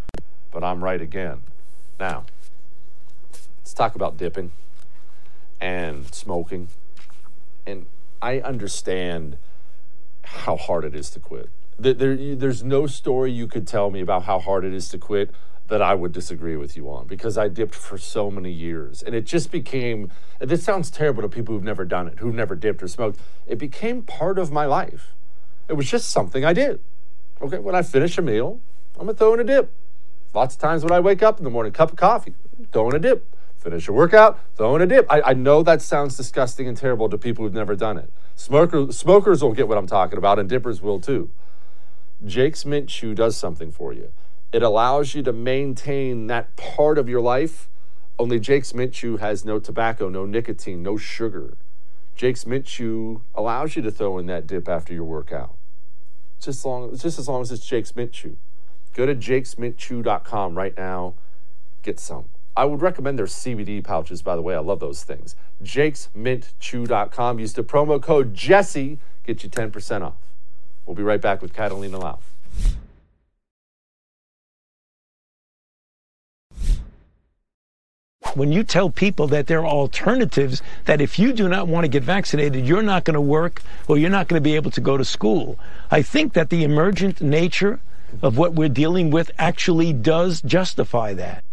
but 0.51 0.63
I'm 0.63 0.83
right 0.83 0.99
again. 0.99 1.43
Now, 1.99 2.25
let's 3.63 3.73
talk 3.73 3.95
about 3.95 4.17
dipping 4.17 4.51
and 5.61 6.13
smoking. 6.13 6.67
And 7.65 7.85
I 8.21 8.39
understand 8.41 9.37
how 10.23 10.57
hard 10.57 10.83
it 10.83 10.93
is 10.93 11.09
to 11.11 11.21
quit. 11.21 11.49
There, 11.79 11.93
there, 11.93 12.35
there's 12.35 12.61
no 12.61 12.87
story 12.87 13.31
you 13.31 13.47
could 13.47 13.65
tell 13.65 13.89
me 13.89 14.01
about 14.01 14.23
how 14.23 14.39
hard 14.39 14.65
it 14.65 14.73
is 14.73 14.89
to 14.89 14.97
quit 14.97 15.31
that 15.69 15.81
I 15.81 15.93
would 15.95 16.11
disagree 16.11 16.57
with 16.57 16.75
you 16.75 16.91
on 16.91 17.07
because 17.07 17.37
I 17.37 17.47
dipped 17.47 17.73
for 17.73 17.97
so 17.97 18.29
many 18.29 18.51
years. 18.51 19.01
And 19.01 19.15
it 19.15 19.25
just 19.25 19.49
became, 19.49 20.11
this 20.39 20.61
sounds 20.61 20.91
terrible 20.91 21.21
to 21.21 21.29
people 21.29 21.55
who've 21.55 21.63
never 21.63 21.85
done 21.85 22.07
it, 22.09 22.19
who've 22.19 22.35
never 22.35 22.55
dipped 22.55 22.83
or 22.83 22.89
smoked. 22.89 23.17
It 23.47 23.57
became 23.57 24.03
part 24.03 24.37
of 24.37 24.51
my 24.51 24.65
life. 24.65 25.13
It 25.69 25.73
was 25.73 25.89
just 25.89 26.09
something 26.09 26.43
I 26.43 26.51
did. 26.51 26.81
Okay, 27.41 27.59
when 27.59 27.75
I 27.75 27.81
finish 27.81 28.17
a 28.17 28.21
meal, 28.21 28.59
I'm 28.99 29.05
gonna 29.05 29.17
throw 29.17 29.33
in 29.33 29.39
a 29.39 29.45
dip. 29.45 29.71
Lots 30.33 30.55
of 30.55 30.61
times 30.61 30.83
when 30.83 30.91
I 30.91 30.99
wake 30.99 31.23
up 31.23 31.37
in 31.37 31.45
the 31.45 31.49
morning, 31.49 31.71
cup 31.71 31.91
of 31.91 31.97
coffee, 31.97 32.33
throw 32.73 32.89
in 32.89 32.95
a 32.95 32.99
dip. 32.99 33.25
Finish 33.63 33.87
your 33.87 33.95
workout, 33.95 34.41
throw 34.57 34.75
in 34.75 34.81
a 34.81 34.85
dip. 34.85 35.09
I, 35.09 35.21
I 35.21 35.33
know 35.33 35.63
that 35.63 35.81
sounds 35.81 36.17
disgusting 36.17 36.67
and 36.67 36.75
terrible 36.75 37.07
to 37.07 37.17
people 37.17 37.45
who've 37.45 37.53
never 37.53 37.77
done 37.77 37.97
it. 37.97 38.11
Smoker, 38.35 38.91
smokers 38.91 39.41
will 39.41 39.53
get 39.53 39.69
what 39.69 39.77
I'm 39.77 39.87
talking 39.87 40.17
about, 40.17 40.37
and 40.37 40.49
dippers 40.49 40.81
will 40.81 40.99
too. 40.99 41.29
Jake's 42.25 42.65
Mint 42.65 42.89
Chew 42.89 43.15
does 43.15 43.37
something 43.37 43.71
for 43.71 43.93
you. 43.93 44.11
It 44.51 44.63
allows 44.63 45.15
you 45.15 45.23
to 45.23 45.31
maintain 45.31 46.27
that 46.27 46.53
part 46.57 46.97
of 46.97 47.07
your 47.07 47.21
life. 47.21 47.69
Only 48.19 48.37
Jake's 48.37 48.73
Mint 48.73 48.91
Chew 48.91 49.17
has 49.17 49.45
no 49.45 49.59
tobacco, 49.59 50.09
no 50.09 50.25
nicotine, 50.25 50.83
no 50.83 50.97
sugar. 50.97 51.55
Jake's 52.17 52.45
Mint 52.45 52.65
Chew 52.65 53.21
allows 53.33 53.77
you 53.77 53.81
to 53.81 53.91
throw 53.91 54.17
in 54.17 54.25
that 54.25 54.45
dip 54.45 54.67
after 54.67 54.93
your 54.93 55.05
workout. 55.05 55.55
Just, 56.41 56.65
long, 56.65 56.91
just 56.97 57.17
as 57.17 57.29
long 57.29 57.41
as 57.41 57.49
it's 57.49 57.65
Jake's 57.65 57.95
Mint 57.95 58.11
Chew. 58.11 58.35
Go 58.93 59.05
to 59.05 59.15
jakesmintchew.com 59.15 60.55
right 60.55 60.77
now. 60.77 61.13
Get 61.81 61.97
some. 61.97 62.25
I 62.55 62.65
would 62.65 62.81
recommend 62.81 63.17
their 63.17 63.25
CBD 63.25 63.83
pouches, 63.83 64.21
by 64.21 64.35
the 64.35 64.41
way. 64.41 64.55
I 64.55 64.59
love 64.59 64.79
those 64.79 65.03
things. 65.03 65.35
jakesmintchew.com. 65.63 67.39
Use 67.39 67.53
the 67.53 67.63
promo 67.63 68.01
code 68.01 68.33
Jesse. 68.33 68.99
Get 69.25 69.43
you 69.43 69.49
10% 69.49 70.01
off. 70.01 70.13
We'll 70.85 70.95
be 70.95 71.03
right 71.03 71.21
back 71.21 71.41
with 71.41 71.53
Catalina 71.53 71.99
Lauf. 71.99 72.19
When 78.35 78.51
you 78.51 78.63
tell 78.63 78.89
people 78.89 79.27
that 79.27 79.47
there 79.47 79.59
are 79.59 79.67
alternatives, 79.67 80.61
that 80.85 81.01
if 81.01 81.19
you 81.19 81.33
do 81.33 81.47
not 81.47 81.67
want 81.67 81.83
to 81.83 81.87
get 81.87 82.03
vaccinated, 82.03 82.65
you're 82.65 82.81
not 82.81 83.03
going 83.03 83.13
to 83.13 83.21
work 83.21 83.61
or 83.87 83.97
you're 83.97 84.09
not 84.09 84.27
going 84.27 84.41
to 84.41 84.43
be 84.43 84.55
able 84.55 84.71
to 84.71 84.81
go 84.81 84.97
to 84.97 85.05
school. 85.05 85.59
I 85.91 86.01
think 86.01 86.33
that 86.33 86.49
the 86.49 86.63
emergent 86.63 87.21
nature 87.21 87.79
of 88.21 88.37
what 88.37 88.53
we're 88.53 88.69
dealing 88.69 89.11
with 89.11 89.29
actually 89.37 89.93
does 89.93 90.41
justify 90.41 91.13
that. 91.13 91.43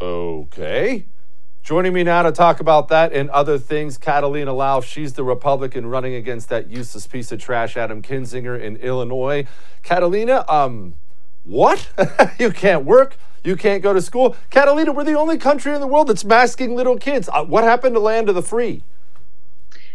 Okay. 0.00 1.06
Joining 1.62 1.92
me 1.92 2.02
now 2.02 2.22
to 2.22 2.32
talk 2.32 2.58
about 2.58 2.88
that 2.88 3.12
and 3.12 3.30
other 3.30 3.56
things, 3.56 3.96
Catalina 3.96 4.52
Lauf. 4.52 4.84
She's 4.84 5.12
the 5.12 5.22
Republican 5.22 5.86
running 5.86 6.14
against 6.14 6.48
that 6.48 6.68
useless 6.68 7.06
piece 7.06 7.30
of 7.30 7.38
trash, 7.40 7.76
Adam 7.76 8.02
Kinzinger 8.02 8.60
in 8.60 8.76
Illinois. 8.78 9.46
Catalina, 9.82 10.44
um, 10.48 10.94
what? 11.44 11.88
you 12.40 12.50
can't 12.50 12.84
work. 12.84 13.16
You 13.44 13.56
can't 13.56 13.82
go 13.82 13.92
to 13.92 14.02
school. 14.02 14.36
Catalina, 14.50 14.92
we're 14.92 15.04
the 15.04 15.14
only 15.14 15.38
country 15.38 15.72
in 15.72 15.80
the 15.80 15.86
world 15.86 16.08
that's 16.08 16.24
masking 16.24 16.74
little 16.74 16.96
kids. 16.96 17.28
Uh, 17.32 17.44
what 17.44 17.62
happened 17.62 17.94
to 17.94 18.00
land 18.00 18.28
of 18.28 18.34
the 18.34 18.42
free? 18.42 18.82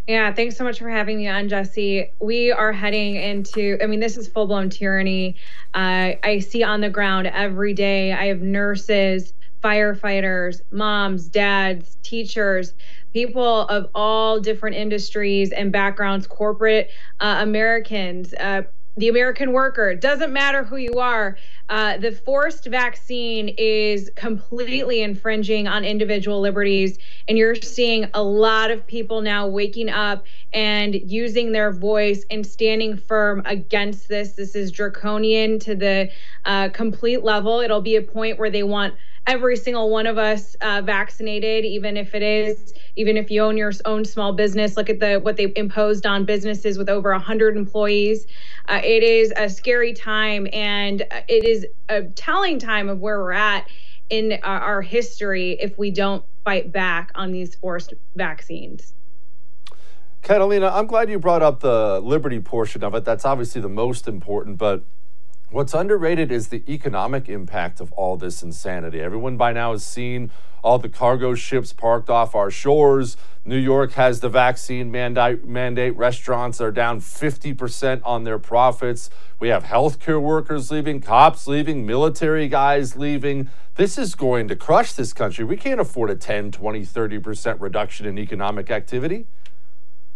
Yeah, 0.08 0.32
thanks 0.34 0.56
so 0.56 0.64
much 0.64 0.80
for 0.80 0.90
having 0.90 1.18
me 1.18 1.28
on, 1.28 1.50
Jesse. 1.50 2.14
We 2.22 2.52
are 2.52 2.72
heading 2.72 3.16
into, 3.18 3.78
I 3.84 3.88
mean, 3.88 4.00
this 4.00 4.16
is 4.16 4.30
full 4.30 4.48
blown 4.48 4.70
tyranny. 4.70 5.36
Uh, 5.74 6.14
I 6.24 6.40
see 6.40 6.64
on 6.64 6.80
the 6.80 6.90
ground 6.90 7.28
every 7.28 7.74
day, 7.74 8.14
I 8.14 8.28
have 8.28 8.42
nurses, 8.42 9.34
firefighters, 9.62 10.62
moms, 10.72 11.28
dads, 11.28 11.98
teachers, 12.04 12.74
people 13.12 13.64
of 13.68 13.90
all 13.94 14.40
different 14.40 14.78
industries 14.78 15.52
and 15.52 15.74
backgrounds, 15.74 16.26
corporate 16.26 16.90
uh, 17.20 17.40
Americans, 17.42 18.34
uh, 18.40 18.62
the 18.98 19.08
American 19.08 19.54
worker. 19.54 19.96
Doesn't 19.96 20.34
matter 20.34 20.64
who 20.64 20.78
you 20.78 20.96
are. 21.00 21.38
Uh, 21.70 21.98
the 21.98 22.12
forced 22.12 22.66
vaccine 22.66 23.54
is 23.58 24.10
completely 24.16 25.02
infringing 25.02 25.68
on 25.68 25.86
individual 25.86 26.42
liberties. 26.42 26.98
And 27.28 27.38
you're 27.38 27.56
seeing 27.56 28.10
a 28.14 28.24
lot 28.24 28.72
of 28.72 28.86
people 28.88 29.22
now 29.22 29.48
waking 29.48 29.90
up 29.90 30.26
and 30.54 30.96
using 30.96 31.52
their 31.52 31.72
voice 31.72 32.26
and 32.32 32.46
standing 32.46 32.98
firm 32.98 33.44
against 33.46 34.08
this. 34.08 34.34
This 34.34 34.56
is 34.56 34.72
draconian 34.72 35.60
to 35.60 35.76
the 35.76 36.10
uh, 36.46 36.70
complete 36.70 37.24
level. 37.24 37.60
It'll 37.60 37.82
be 37.82 37.98
a 37.98 38.02
point 38.02 38.40
where 38.40 38.50
they 38.50 38.64
want 38.64 38.96
every 39.28 39.58
single 39.58 39.90
one 39.90 40.08
of 40.08 40.18
us 40.18 40.56
uh, 40.62 40.82
vaccinated, 40.84 41.66
even 41.66 41.98
if 41.98 42.16
it 42.16 42.24
is, 42.24 42.74
even 42.96 43.18
if 43.18 43.30
you 43.30 43.44
own 43.44 43.58
your 43.58 43.74
own 43.86 44.06
small 44.06 44.32
business. 44.32 44.78
Look 44.78 44.90
at 44.90 45.00
the 45.00 45.20
what 45.20 45.36
they 45.36 45.52
imposed 45.56 46.06
on 46.06 46.26
businesses 46.26 46.78
with 46.78 46.90
over 46.90 47.12
100 47.12 47.58
employees. 47.58 48.26
Uh, 48.68 48.80
it 48.84 49.04
is 49.04 49.34
a 49.36 49.50
scary 49.50 49.94
time, 49.94 50.48
and 50.54 51.02
uh, 51.02 51.22
it 51.28 51.44
is 51.44 51.68
a 51.90 52.04
telling 52.04 52.58
time 52.58 52.88
of 52.90 53.00
where 53.00 53.20
we're 53.20 53.34
at 53.34 53.68
in 54.10 54.40
our, 54.44 54.60
our 54.60 54.82
history 54.82 55.58
if 55.60 55.78
we 55.78 55.92
don't 55.92 56.24
fight 56.46 56.72
back 56.72 57.12
on 57.14 57.34
these 57.34 57.54
forced 57.56 57.94
vaccines. 58.16 58.94
Catalina, 60.24 60.68
I'm 60.74 60.88
glad 60.88 61.10
you 61.10 61.20
brought 61.20 61.42
up 61.42 61.60
the 61.60 62.00
liberty 62.00 62.40
portion 62.40 62.84
of 62.84 62.96
it. 62.96 63.06
That's 63.06 63.26
obviously 63.26 63.62
the 63.62 63.70
most 63.70 64.08
important, 64.08 64.58
but 64.58 64.84
what's 65.50 65.74
underrated 65.74 66.32
is 66.32 66.50
the 66.50 66.64
economic 66.72 67.30
impact 67.30 67.80
of 67.80 67.92
all 67.94 68.18
this 68.18 68.44
insanity. 68.44 69.00
Everyone 69.00 69.38
by 69.38 69.54
now 69.54 69.72
has 69.72 69.86
seen 69.86 70.32
all 70.64 70.80
the 70.80 70.90
cargo 70.90 71.36
ships 71.36 71.72
parked 71.72 72.10
off 72.10 72.36
our 72.36 72.52
shores. 72.52 73.16
New 73.46 73.58
York 73.58 73.94
has 73.94 74.20
the 74.20 74.28
vaccine 74.28 74.92
mandate. 74.92 75.46
mandate. 75.46 75.96
Restaurants 75.96 76.60
are 76.60 76.72
down 76.72 77.00
50% 77.00 78.02
on 78.04 78.26
their 78.26 78.40
profits. 78.40 79.10
We 79.40 79.48
have 79.48 79.64
healthcare 79.64 80.22
workers 80.22 80.70
leaving, 80.72 81.00
cops 81.00 81.48
leaving, 81.48 81.86
military 81.86 82.50
guys 82.50 82.98
leaving. 82.98 83.50
This 83.76 83.98
is 83.98 84.16
going 84.16 84.48
to 84.50 84.56
crush 84.56 84.94
this 84.94 85.14
country. 85.14 85.46
We 85.46 85.56
can't 85.56 85.80
afford 85.80 86.10
a 86.10 86.16
10, 86.16 86.52
20, 86.52 86.82
30% 86.82 87.62
reduction 87.62 88.06
in 88.06 88.18
economic 88.18 88.70
activity. 88.70 89.28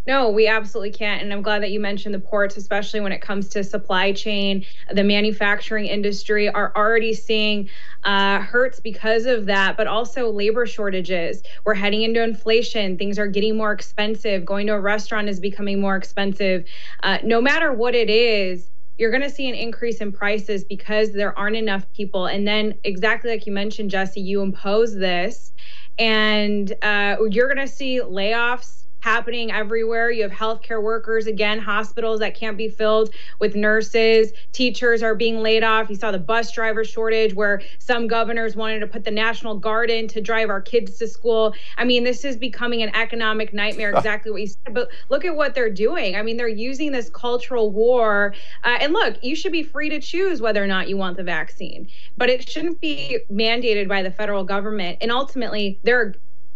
No, 0.08 0.30
we 0.30 0.48
absolutely 0.48 0.92
can't. 0.92 1.22
And 1.22 1.32
I'm 1.32 1.44
glad 1.44 1.62
that 1.62 1.70
you 1.70 1.80
mentioned 1.80 2.16
the 2.16 2.20
ports, 2.20 2.58
especially 2.58 3.02
when 3.02 3.12
it 3.12 3.22
comes 3.22 3.48
to 3.50 3.64
supply 3.64 4.12
chain. 4.12 4.66
The 4.92 5.04
manufacturing 5.04 5.86
industry 5.86 6.50
are 6.50 6.74
already 6.76 7.14
seeing 7.14 7.70
uh, 8.04 8.40
hurts 8.40 8.80
because 8.80 9.26
of 9.26 9.46
that, 9.46 9.78
but 9.78 9.86
also 9.86 10.32
labor 10.32 10.66
shortages. 10.66 11.44
We're 11.66 11.76
heading 11.76 12.02
into 12.02 12.24
inflation. 12.24 12.98
Things 12.98 13.20
are 13.20 13.28
getting 13.28 13.56
more 13.56 13.72
expensive. 13.72 14.44
Going 14.44 14.66
to 14.68 14.74
a 14.74 14.80
restaurant 14.80 15.30
is 15.30 15.40
becoming 15.40 15.80
more 15.80 15.96
expensive. 15.96 16.66
Uh, 17.04 17.20
no 17.24 17.40
matter 17.40 17.72
what 17.72 17.94
it 17.94 18.10
is, 18.10 18.70
you're 18.98 19.12
going 19.12 19.24
to 19.24 19.30
see 19.30 19.48
an 19.48 19.56
increase 19.56 19.98
in 19.98 20.12
prices 20.12 20.64
because 20.64 21.12
there 21.12 21.38
aren't 21.38 21.56
enough 21.56 21.86
people. 21.94 22.26
And 22.26 22.48
then, 22.48 22.74
exactly 22.84 23.30
like 23.30 23.46
you 23.46 23.52
mentioned, 23.52 23.92
Jesse, 23.92 24.22
you 24.22 24.42
impose 24.42 24.96
this, 24.96 25.52
and 26.00 26.74
uh, 26.82 27.18
you're 27.30 27.48
going 27.54 27.66
to 27.66 27.72
see 27.72 28.02
layoffs 28.02 28.81
happening 29.02 29.52
everywhere. 29.52 30.10
You 30.12 30.24
have 30.24 30.32
healthcare 30.32 30.82
workers, 30.82 31.28
again, 31.28 31.60
hospitals 31.60 32.20
that 32.22 32.36
can't 32.36 32.58
be 32.58 32.70
filled 32.70 33.14
with 33.40 33.56
nurses. 33.56 34.32
Teachers 34.54 35.04
are 35.04 35.16
being 35.16 35.42
laid 35.42 35.64
off. 35.64 35.90
You 35.90 35.96
saw 35.96 36.12
the 36.12 36.20
bus 36.20 36.52
driver 36.52 36.86
shortage 36.86 37.34
where 37.34 37.62
some 37.80 38.08
governors 38.08 38.56
wanted 38.56 38.80
to 38.80 38.88
put 38.88 39.04
the 39.04 39.12
National 39.12 39.58
Guard 39.58 39.90
in 39.90 40.08
to 40.10 40.22
drive 40.22 40.50
our 40.50 40.62
kids 40.62 40.98
to 41.00 41.08
school. 41.08 41.54
I 41.78 41.84
mean, 41.84 42.04
this 42.04 42.24
is 42.24 42.38
becoming 42.38 42.82
an 42.84 42.96
economic 42.96 43.54
nightmare, 43.54 43.92
exactly 43.96 44.32
what 44.32 44.42
you 44.42 44.48
said. 44.48 44.74
But 44.74 44.90
look 45.10 45.26
at 45.26 45.36
what 45.36 45.56
they're 45.56 45.70
doing. 45.70 46.16
I 46.16 46.22
mean, 46.22 46.38
they're 46.38 46.48
using 46.48 46.92
this 46.92 47.10
cultural 47.10 47.72
war. 47.72 48.34
Uh, 48.64 48.78
and 48.80 48.94
look, 48.94 49.22
you 49.24 49.36
should 49.36 49.52
be 49.52 49.64
free 49.64 49.90
to 49.90 50.00
choose 50.00 50.42
whether 50.42 50.64
or 50.64 50.68
not 50.68 50.88
you 50.88 50.96
want 50.96 51.18
the 51.18 51.24
vaccine, 51.24 51.88
but 52.18 52.30
it 52.30 52.48
shouldn't 52.48 52.80
be 52.80 53.20
mandated 53.32 53.88
by 53.88 54.04
the 54.04 54.12
federal 54.12 54.44
government. 54.44 55.00
And 55.02 55.12
ultimately, 55.12 55.80
they're 55.84 56.16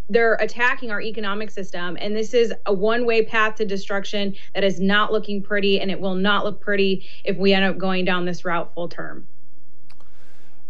they're 0.09 0.35
attacking 0.35 0.91
our 0.91 1.01
economic 1.01 1.49
system 1.49 1.97
and 1.99 2.15
this 2.15 2.33
is 2.33 2.53
a 2.65 2.73
one-way 2.73 3.23
path 3.23 3.55
to 3.55 3.65
destruction 3.65 4.35
that 4.53 4.63
is 4.63 4.79
not 4.79 5.11
looking 5.11 5.41
pretty 5.41 5.79
and 5.79 5.89
it 5.89 5.99
will 5.99 6.15
not 6.15 6.43
look 6.43 6.61
pretty 6.61 7.05
if 7.23 7.37
we 7.37 7.53
end 7.53 7.65
up 7.65 7.77
going 7.77 8.05
down 8.05 8.25
this 8.25 8.45
route 8.45 8.71
full 8.73 8.87
term 8.87 9.27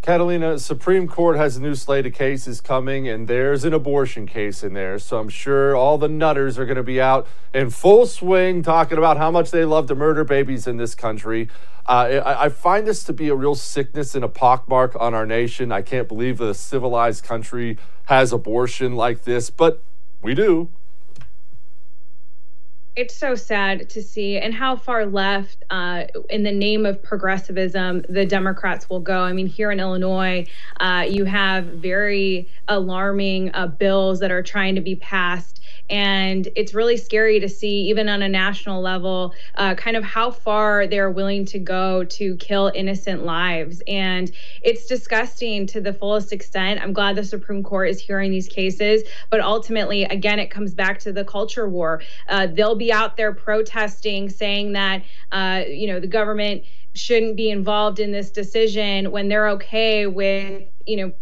Catalina, 0.06 0.60
Supreme 0.60 1.08
Court 1.08 1.36
has 1.36 1.58
a 1.58 1.60
new 1.60 1.74
slate 1.74 2.06
of 2.06 2.14
cases 2.14 2.62
coming, 2.62 3.08
and 3.08 3.28
there's 3.28 3.66
an 3.66 3.74
abortion 3.74 4.28
case 4.28 4.64
in 4.64 4.74
there. 4.74 5.00
So 5.00 5.18
I'm 5.18 5.30
sure 5.30 5.76
all 5.76 5.98
the 5.98 6.08
nutters 6.08 6.60
are 6.60 6.66
going 6.68 6.78
to 6.78 6.84
be 6.84 7.02
out 7.02 7.28
in 7.56 7.72
full 7.72 8.06
swing 8.06 8.62
talking 8.62 9.00
about 9.00 9.18
how 9.18 9.32
much 9.32 9.50
they 9.50 9.66
love 9.66 9.88
to 9.88 9.96
murder 9.96 10.24
babies 10.24 10.68
in 10.68 10.78
this 10.78 10.94
country. 10.94 11.50
Uh, 11.88 12.22
I, 12.24 12.46
I, 12.46 12.50
find 12.50 12.86
this 12.86 13.04
to 13.06 13.14
be 13.14 13.30
a 13.30 13.36
real 13.36 13.56
sickness 13.56 14.14
and 14.14 14.24
a 14.24 14.28
pockmark 14.28 14.96
on 15.02 15.16
our 15.16 15.26
nation. 15.26 15.72
I 15.72 15.82
can't 15.82 16.08
believe 16.08 16.40
a 16.40 16.54
civilized 16.54 17.24
country 17.24 17.80
has 18.04 18.32
abortion 18.32 18.96
like 18.96 19.24
this, 19.24 19.50
but 19.50 19.82
we 20.22 20.36
do 20.36 20.70
it's 22.96 23.16
so 23.16 23.36
sad 23.36 23.90
to 23.90 24.02
see 24.02 24.38
and 24.38 24.54
how 24.54 24.76
far 24.76 25.06
left 25.06 25.64
uh, 25.70 26.06
in 26.30 26.44
the 26.44 26.52
name 26.52 26.86
of 26.86 27.02
progressivism 27.04 28.04
the 28.08 28.26
democrats 28.26 28.90
will 28.90 29.00
go 29.00 29.20
i 29.22 29.34
mean 29.34 29.48
here 29.48 29.72
in 29.72 29.80
illinois 29.80 30.46
uh, 30.80 31.06
you 31.08 31.26
have 31.26 31.66
very 31.66 32.48
alarming 32.68 33.52
uh, 33.54 33.68
bills 33.68 34.20
that 34.20 34.32
are 34.32 34.44
trying 34.44 34.76
to 34.76 34.82
be 34.82 34.96
passed 34.96 35.56
and 35.90 36.48
it's 36.56 36.74
really 36.74 36.98
scary 36.98 37.40
to 37.40 37.50
see, 37.50 37.90
even 37.90 38.10
on 38.10 38.22
a 38.22 38.30
national 38.30 38.82
level, 38.82 39.34
uh, 39.56 39.76
kind 39.76 39.96
of 39.96 40.04
how 40.04 40.32
far 40.32 40.88
they're 40.88 41.12
willing 41.12 41.46
to 41.46 41.60
go 41.60 42.04
to 42.06 42.36
kill 42.38 42.72
innocent 42.74 43.24
lives. 43.24 43.84
And 43.88 44.32
it's 44.64 44.88
disgusting 44.88 45.68
to 45.68 45.82
the 45.82 45.94
fullest 45.94 46.34
extent. 46.34 46.82
I'm 46.82 46.94
glad 46.94 47.16
the 47.16 47.24
Supreme 47.24 47.62
Court 47.62 47.90
is 47.90 48.00
hearing 48.00 48.32
these 48.32 48.48
cases. 48.48 49.04
But 49.30 49.42
ultimately, 49.42 50.04
again, 50.06 50.40
it 50.40 50.50
comes 50.50 50.74
back 50.74 51.00
to 51.00 51.14
the 51.14 51.24
culture 51.24 51.70
war. 51.70 52.02
Uh, 52.28 52.48
they'll 52.48 52.76
be 52.76 52.85
out 52.92 53.18
there 53.18 53.34
protesting, 53.34 54.30
saying 54.30 54.74
that, 54.74 55.04
uh, 55.32 55.64
you 55.68 55.88
know, 55.88 56.00
the 56.00 56.08
government 56.08 56.64
shouldn't 56.94 57.36
be 57.36 57.50
involved 57.50 58.00
in 58.00 58.12
this 58.12 58.32
decision 58.32 59.12
when 59.12 59.28
they're 59.28 59.50
okay 59.50 60.08
with, 60.08 60.64
you 60.86 60.98
know, 60.98 61.14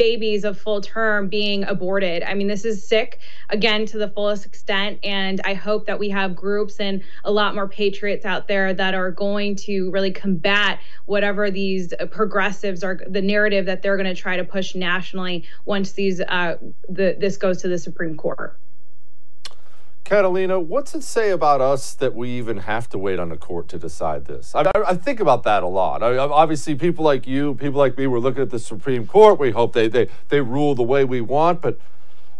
babies 0.00 0.44
of 0.44 0.58
full 0.58 0.80
term 0.80 1.28
being 1.28 1.62
aborted. 1.64 2.22
I 2.22 2.32
mean, 2.32 2.46
this 2.46 2.64
is 2.64 2.88
sick, 2.88 3.20
again, 3.50 3.84
to 3.84 3.98
the 3.98 4.08
fullest 4.08 4.46
extent. 4.46 4.98
And 5.04 5.42
I 5.44 5.52
hope 5.52 5.84
that 5.86 5.98
we 5.98 6.08
have 6.08 6.34
groups 6.34 6.80
and 6.80 7.02
a 7.22 7.30
lot 7.30 7.54
more 7.54 7.68
patriots 7.68 8.24
out 8.24 8.48
there 8.48 8.72
that 8.72 8.94
are 8.94 9.10
going 9.10 9.56
to 9.56 9.90
really 9.90 10.10
combat 10.10 10.80
whatever 11.04 11.50
these 11.50 11.92
progressives 12.10 12.82
are, 12.82 12.98
the 13.06 13.20
narrative 13.20 13.66
that 13.66 13.82
they're 13.82 13.98
going 13.98 14.12
to 14.12 14.18
try 14.18 14.38
to 14.38 14.44
push 14.44 14.74
nationally 14.74 15.44
once 15.66 15.92
these 15.92 16.22
uh, 16.22 16.56
the, 16.88 17.14
this 17.20 17.36
goes 17.36 17.60
to 17.60 17.68
the 17.68 17.78
Supreme 17.78 18.16
Court. 18.16 18.58
Catalina, 20.10 20.58
what's 20.58 20.92
it 20.96 21.04
say 21.04 21.30
about 21.30 21.60
us 21.60 21.94
that 21.94 22.16
we 22.16 22.30
even 22.30 22.56
have 22.56 22.88
to 22.88 22.98
wait 22.98 23.20
on 23.20 23.30
a 23.30 23.36
court 23.36 23.68
to 23.68 23.78
decide 23.78 24.24
this? 24.24 24.56
I, 24.56 24.62
I, 24.62 24.88
I 24.88 24.94
think 24.94 25.20
about 25.20 25.44
that 25.44 25.62
a 25.62 25.68
lot. 25.68 26.02
I, 26.02 26.18
obviously, 26.18 26.74
people 26.74 27.04
like 27.04 27.28
you, 27.28 27.54
people 27.54 27.78
like 27.78 27.96
me, 27.96 28.08
we're 28.08 28.18
looking 28.18 28.42
at 28.42 28.50
the 28.50 28.58
Supreme 28.58 29.06
Court. 29.06 29.38
We 29.38 29.52
hope 29.52 29.72
they, 29.72 29.86
they, 29.86 30.08
they 30.28 30.40
rule 30.40 30.74
the 30.74 30.82
way 30.82 31.04
we 31.04 31.20
want, 31.20 31.60
but 31.60 31.78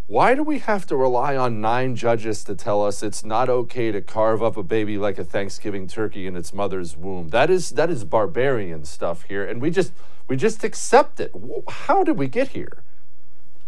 why 0.09 0.35
do 0.35 0.43
we 0.43 0.59
have 0.59 0.85
to 0.89 0.97
rely 0.97 1.37
on 1.37 1.61
nine 1.61 1.95
judges 1.95 2.43
to 2.43 2.57
tell 2.57 2.85
us 2.85 3.05
it's 3.05 3.25
not 3.25 3.49
okay 3.49 3.93
to 3.93 4.01
carve 4.01 4.43
up 4.43 4.57
a 4.57 4.65
baby 4.65 4.99
like 4.99 5.17
a 5.17 5.25
Thanksgiving 5.25 5.87
turkey 5.87 6.27
in 6.27 6.35
its 6.35 6.53
mother's 6.53 6.97
womb? 6.97 7.29
That 7.29 7.51
is 7.51 7.71
that 7.71 7.89
is 7.89 8.03
barbarian 8.03 8.85
stuff 8.85 9.23
here, 9.23 9.45
and 9.45 9.63
we 9.63 9.71
just 9.71 9.93
we 10.27 10.35
just 10.35 10.65
accept 10.65 11.21
it. 11.21 11.33
How 11.69 12.03
did 12.03 12.19
we 12.19 12.27
get 12.27 12.49
here? 12.49 12.83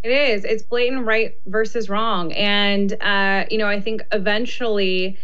It 0.03 0.11
is. 0.11 0.45
It's 0.45 0.63
blatant 0.63 1.07
right 1.07 1.39
versus 1.47 1.89
wrong. 1.89 2.33
And, 2.33 2.93
uh, 3.01 3.45
you 3.51 3.59
know, 3.59 3.69
I 3.69 3.81
think 3.81 4.03
eventually 4.11 5.17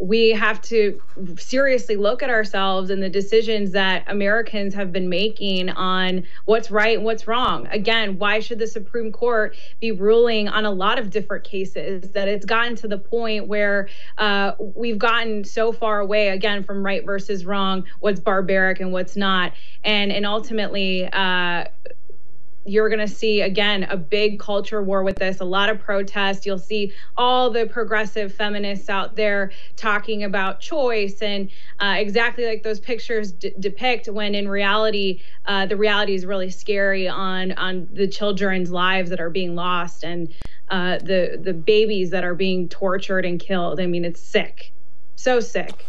we 0.00 0.30
have 0.30 0.62
to 0.62 0.98
seriously 1.36 1.94
look 1.94 2.22
at 2.22 2.30
ourselves 2.30 2.88
and 2.88 3.02
the 3.02 3.08
decisions 3.10 3.72
that 3.72 4.02
Americans 4.06 4.72
have 4.72 4.92
been 4.92 5.10
making 5.10 5.68
on 5.68 6.24
what's 6.46 6.70
right 6.70 6.96
and 6.96 7.04
what's 7.04 7.26
wrong. 7.26 7.68
Again, 7.70 8.18
why 8.18 8.40
should 8.40 8.58
the 8.58 8.66
Supreme 8.66 9.12
Court 9.12 9.54
be 9.78 9.92
ruling 9.92 10.48
on 10.48 10.64
a 10.64 10.70
lot 10.70 10.98
of 10.98 11.10
different 11.10 11.44
cases 11.44 12.12
that 12.12 12.28
it's 12.28 12.46
gotten 12.46 12.76
to 12.76 12.88
the 12.88 12.96
point 12.96 13.46
where 13.46 13.90
uh, 14.16 14.52
we've 14.58 14.98
gotten 14.98 15.44
so 15.44 15.70
far 15.70 16.00
away 16.00 16.28
again 16.28 16.64
from 16.64 16.82
right 16.82 17.04
versus 17.04 17.44
wrong, 17.44 17.84
what's 17.98 18.20
barbaric 18.20 18.80
and 18.80 18.92
what's 18.92 19.16
not, 19.16 19.52
and 19.84 20.10
and 20.10 20.24
ultimately. 20.24 21.08
Uh, 21.12 21.64
you're 22.64 22.88
going 22.88 23.00
to 23.00 23.08
see 23.08 23.40
again 23.40 23.84
a 23.84 23.96
big 23.96 24.38
culture 24.38 24.82
war 24.82 25.02
with 25.02 25.16
this 25.16 25.40
a 25.40 25.44
lot 25.44 25.70
of 25.70 25.80
protests. 25.80 26.44
You'll 26.44 26.58
see 26.58 26.92
all 27.16 27.50
the 27.50 27.66
progressive 27.66 28.34
feminists 28.34 28.88
out 28.90 29.16
there 29.16 29.52
talking 29.76 30.24
about 30.24 30.60
choice 30.60 31.22
and 31.22 31.50
uh, 31.78 31.96
exactly 31.98 32.44
like 32.46 32.62
those 32.62 32.78
pictures 32.78 33.32
depict 33.32 34.08
when 34.08 34.34
in 34.34 34.48
reality 34.48 35.22
uh, 35.46 35.66
the 35.66 35.76
reality 35.76 36.14
is 36.14 36.26
really 36.26 36.50
scary 36.50 37.08
on 37.08 37.52
on 37.52 37.88
the 37.92 38.06
children's 38.06 38.70
lives 38.70 39.10
that 39.10 39.20
are 39.20 39.30
being 39.30 39.54
lost 39.54 40.04
and 40.04 40.32
uh, 40.68 40.98
the 40.98 41.40
the 41.42 41.54
babies 41.54 42.10
that 42.10 42.24
are 42.24 42.34
being 42.34 42.68
tortured 42.68 43.24
and 43.24 43.40
killed. 43.40 43.80
I 43.80 43.86
mean 43.86 44.04
it's 44.04 44.22
sick. 44.22 44.72
So 45.16 45.40
sick 45.40 45.86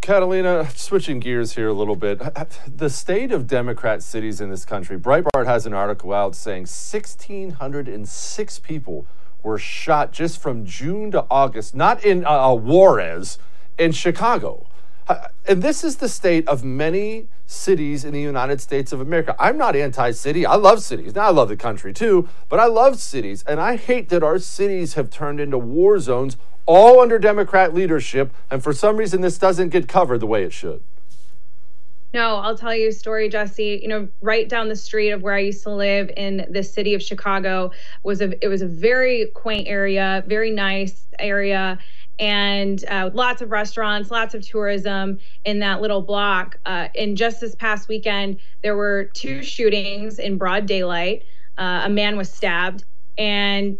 Catalina, 0.00 0.66
switching 0.74 1.20
gears 1.20 1.54
here 1.56 1.68
a 1.68 1.74
little 1.74 1.94
bit. 1.94 2.22
The 2.66 2.88
state 2.88 3.32
of 3.32 3.46
Democrat 3.46 4.02
cities 4.02 4.40
in 4.40 4.48
this 4.48 4.64
country, 4.64 4.98
Breitbart 4.98 5.44
has 5.44 5.66
an 5.66 5.74
article 5.74 6.14
out 6.14 6.34
saying 6.34 6.62
1,606 6.62 8.58
people 8.60 9.06
were 9.42 9.58
shot 9.58 10.12
just 10.12 10.40
from 10.40 10.64
June 10.64 11.10
to 11.10 11.26
August, 11.30 11.74
not 11.74 12.02
in 12.02 12.24
uh, 12.24 12.30
uh, 12.30 12.54
Juarez, 12.54 13.38
in 13.78 13.92
Chicago. 13.92 14.66
Uh, 15.06 15.28
and 15.46 15.62
this 15.62 15.84
is 15.84 15.96
the 15.96 16.08
state 16.08 16.48
of 16.48 16.64
many 16.64 17.28
cities 17.46 18.04
in 18.04 18.12
the 18.14 18.20
United 18.20 18.60
States 18.60 18.92
of 18.92 19.00
America. 19.00 19.34
I'm 19.38 19.58
not 19.58 19.76
anti 19.76 20.12
city. 20.12 20.46
I 20.46 20.54
love 20.54 20.82
cities. 20.82 21.14
Now, 21.14 21.26
I 21.26 21.30
love 21.30 21.48
the 21.48 21.56
country 21.56 21.92
too, 21.92 22.28
but 22.48 22.58
I 22.60 22.66
love 22.66 22.98
cities. 22.98 23.42
And 23.46 23.60
I 23.60 23.76
hate 23.76 24.08
that 24.10 24.22
our 24.22 24.38
cities 24.38 24.94
have 24.94 25.10
turned 25.10 25.40
into 25.40 25.58
war 25.58 25.98
zones 25.98 26.36
all 26.70 27.00
under 27.00 27.18
Democrat 27.18 27.74
leadership, 27.74 28.32
and 28.48 28.62
for 28.62 28.72
some 28.72 28.96
reason 28.96 29.22
this 29.22 29.36
doesn't 29.38 29.70
get 29.70 29.88
covered 29.88 30.18
the 30.18 30.26
way 30.26 30.44
it 30.44 30.52
should. 30.52 30.80
No, 32.14 32.36
I'll 32.36 32.56
tell 32.56 32.72
you 32.72 32.90
a 32.90 32.92
story, 32.92 33.28
Jesse. 33.28 33.80
You 33.82 33.88
know, 33.88 34.08
right 34.20 34.48
down 34.48 34.68
the 34.68 34.76
street 34.76 35.10
of 35.10 35.20
where 35.20 35.34
I 35.34 35.40
used 35.40 35.64
to 35.64 35.70
live 35.70 36.12
in 36.16 36.46
the 36.48 36.62
city 36.62 36.94
of 36.94 37.02
Chicago 37.02 37.72
was 38.04 38.20
a 38.20 38.42
it 38.44 38.46
was 38.46 38.62
a 38.62 38.68
very 38.68 39.26
quaint 39.34 39.66
area, 39.66 40.22
very 40.28 40.52
nice 40.52 41.06
area, 41.18 41.76
and 42.20 42.84
uh, 42.86 43.10
lots 43.14 43.42
of 43.42 43.50
restaurants, 43.50 44.12
lots 44.12 44.36
of 44.36 44.46
tourism 44.46 45.18
in 45.44 45.58
that 45.58 45.80
little 45.80 46.02
block. 46.02 46.56
Uh, 46.66 46.86
and 46.96 47.16
just 47.16 47.40
this 47.40 47.56
past 47.56 47.88
weekend, 47.88 48.38
there 48.62 48.76
were 48.76 49.10
two 49.12 49.42
shootings 49.42 50.20
in 50.20 50.38
broad 50.38 50.66
daylight. 50.66 51.24
Uh, 51.58 51.82
a 51.84 51.90
man 51.90 52.16
was 52.16 52.30
stabbed, 52.32 52.84
and 53.18 53.76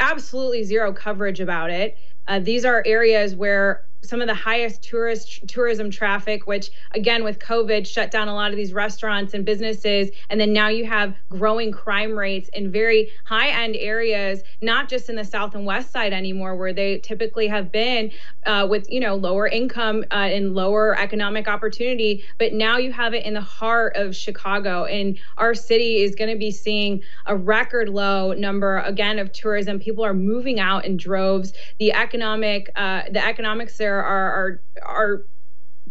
absolutely 0.00 0.64
zero 0.64 0.92
coverage 0.92 1.40
about 1.40 1.70
it. 1.70 1.96
Uh, 2.26 2.38
these 2.38 2.64
are 2.64 2.82
areas 2.86 3.34
where 3.34 3.82
some 4.02 4.20
of 4.20 4.28
the 4.28 4.34
highest 4.34 4.82
tourist 4.82 5.46
tourism 5.48 5.90
traffic, 5.90 6.46
which 6.46 6.70
again 6.92 7.24
with 7.24 7.38
COVID 7.38 7.86
shut 7.86 8.10
down 8.10 8.28
a 8.28 8.34
lot 8.34 8.50
of 8.50 8.56
these 8.56 8.72
restaurants 8.72 9.34
and 9.34 9.44
businesses. 9.44 10.10
And 10.30 10.40
then 10.40 10.52
now 10.52 10.68
you 10.68 10.84
have 10.86 11.14
growing 11.28 11.72
crime 11.72 12.16
rates 12.16 12.48
in 12.52 12.70
very 12.70 13.10
high 13.24 13.48
end 13.48 13.76
areas, 13.76 14.42
not 14.62 14.88
just 14.88 15.08
in 15.08 15.16
the 15.16 15.24
south 15.24 15.54
and 15.54 15.66
west 15.66 15.90
side 15.92 16.12
anymore, 16.12 16.56
where 16.56 16.72
they 16.72 16.98
typically 16.98 17.48
have 17.48 17.72
been 17.72 18.10
uh, 18.46 18.66
with 18.68 18.90
you 18.90 19.00
know 19.00 19.14
lower 19.14 19.46
income 19.46 20.04
uh, 20.10 20.14
and 20.14 20.54
lower 20.54 20.98
economic 20.98 21.48
opportunity. 21.48 22.24
But 22.38 22.52
now 22.52 22.78
you 22.78 22.92
have 22.92 23.14
it 23.14 23.24
in 23.24 23.34
the 23.34 23.40
heart 23.40 23.96
of 23.96 24.14
Chicago, 24.14 24.84
and 24.84 25.18
our 25.36 25.54
city 25.54 26.02
is 26.02 26.14
going 26.14 26.30
to 26.30 26.38
be 26.38 26.50
seeing 26.50 27.02
a 27.26 27.36
record 27.36 27.88
low 27.88 28.32
number 28.32 28.78
again 28.78 29.18
of 29.18 29.32
tourism. 29.32 29.78
People 29.78 30.04
are 30.04 30.14
moving 30.14 30.60
out 30.60 30.84
in 30.84 30.96
droves. 30.96 31.52
The 31.78 31.92
economic 31.92 32.70
uh, 32.76 33.02
the 33.10 33.24
economics 33.24 33.74
are 33.94 34.32
are 34.32 34.60
are 34.82 35.24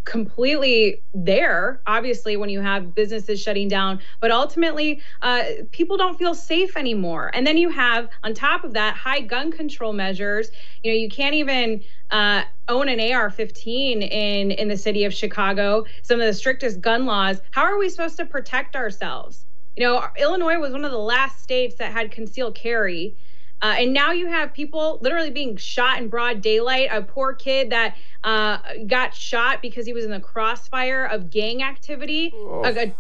completely 0.07 1.01
there 1.13 1.81
obviously 1.85 2.37
when 2.37 2.49
you 2.49 2.61
have 2.61 2.95
businesses 2.95 3.41
shutting 3.41 3.67
down 3.67 3.99
but 4.21 4.31
ultimately 4.31 5.01
uh, 5.21 5.43
people 5.71 5.97
don't 5.97 6.17
feel 6.17 6.33
safe 6.33 6.77
anymore. 6.77 7.29
And 7.33 7.45
then 7.45 7.57
you 7.57 7.67
have 7.69 8.07
on 8.23 8.33
top 8.33 8.63
of 8.63 8.73
that 8.73 8.95
high 8.95 9.19
gun 9.19 9.51
control 9.51 9.91
measures. 9.91 10.49
You 10.81 10.91
know 10.91 10.97
you 10.97 11.09
can't 11.09 11.35
even 11.35 11.83
uh, 12.09 12.43
own 12.69 12.87
an 12.87 13.01
ar-15 13.01 14.09
in 14.09 14.51
in 14.51 14.67
the 14.69 14.77
city 14.77 15.03
of 15.03 15.13
chicago 15.13 15.83
some 16.03 16.21
of 16.21 16.25
the 16.25 16.33
strictest 16.33 16.79
gun 16.79 17.05
laws. 17.05 17.41
How 17.51 17.63
are 17.63 17.77
we 17.77 17.89
supposed 17.89 18.15
to 18.17 18.25
protect 18.25 18.77
ourselves? 18.77 19.45
You 19.75 19.83
know 19.83 20.05
illinois 20.17 20.57
was 20.57 20.71
one 20.71 20.85
of 20.85 20.91
the 20.91 20.97
last 20.97 21.43
states 21.43 21.75
that 21.75 21.91
had 21.91 22.11
concealed 22.11 22.55
carry 22.55 23.13
uh, 23.61 23.75
and 23.77 23.93
now 23.93 24.11
you 24.11 24.27
have 24.27 24.53
people 24.53 24.99
literally 25.01 25.31
being 25.31 25.57
shot 25.57 25.97
in 25.99 26.09
broad 26.09 26.41
daylight. 26.41 26.89
A 26.91 27.01
poor 27.01 27.33
kid 27.33 27.71
that 27.71 27.95
uh, 28.23 28.59
got 28.85 29.15
shot 29.15 29.61
because 29.61 29.85
he 29.85 29.93
was 29.93 30.05
in 30.05 30.11
the 30.11 30.19
crossfire 30.19 31.05
of 31.05 31.31
gang 31.31 31.63
activity. 31.63 32.31
Oh. 32.35 32.63
A, 32.63 32.87
a 32.87 32.95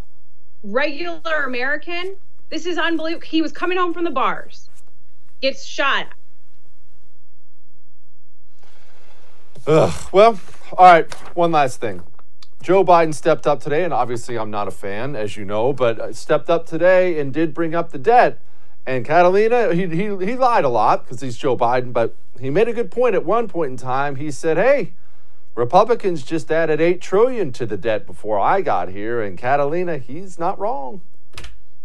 regular 0.63 1.43
American. 1.45 2.15
This 2.49 2.65
is 2.65 2.77
unbelievable. 2.77 3.27
He 3.27 3.41
was 3.41 3.51
coming 3.51 3.77
home 3.77 3.93
from 3.93 4.03
the 4.03 4.11
bars, 4.11 4.69
gets 5.41 5.63
shot. 5.63 6.07
Ugh. 9.67 9.93
Well, 10.11 10.39
all 10.77 10.85
right. 10.85 11.13
One 11.35 11.51
last 11.51 11.81
thing. 11.81 12.01
Joe 12.63 12.83
Biden 12.83 13.13
stepped 13.13 13.45
up 13.45 13.61
today, 13.61 13.83
and 13.83 13.93
obviously 13.93 14.37
I'm 14.37 14.49
not 14.49 14.67
a 14.67 14.71
fan, 14.71 15.15
as 15.15 15.37
you 15.37 15.45
know, 15.45 15.71
but 15.71 15.99
uh, 15.99 16.13
stepped 16.13 16.49
up 16.49 16.65
today 16.65 17.19
and 17.19 17.31
did 17.33 17.53
bring 17.53 17.75
up 17.75 17.91
the 17.91 17.99
debt. 17.99 18.41
And 18.87 19.03
Catalina, 19.03 19.73
he, 19.73 19.85
he, 19.87 20.03
he 20.25 20.35
lied 20.37 20.63
a 20.63 20.69
lot 20.69 21.03
because 21.03 21.19
he's 21.19 21.37
Joe 21.37 21.57
Biden, 21.57 21.91
but 21.91 22.15
he 22.39 22.49
made 22.49 22.69
a 22.69 22.73
good 22.73 22.89
point 22.89 23.15
at 23.15 23.25
one 23.25 23.49
point 23.49 23.71
in 23.71 23.77
time. 23.77 24.15
He 24.15 24.31
said, 24.31 24.55
hey, 24.55 24.93
Republicans 25.55 26.23
just 26.23 26.49
added 26.49 26.79
8 26.79 27.01
trillion 27.01 27.51
to 27.51 27.65
the 27.65 27.75
debt 27.75 28.05
before 28.05 28.39
I 28.39 28.61
got 28.61 28.87
here. 28.87 29.21
And 29.21 29.37
Catalina, 29.37 29.97
he's 29.97 30.39
not 30.39 30.57
wrong. 30.57 31.01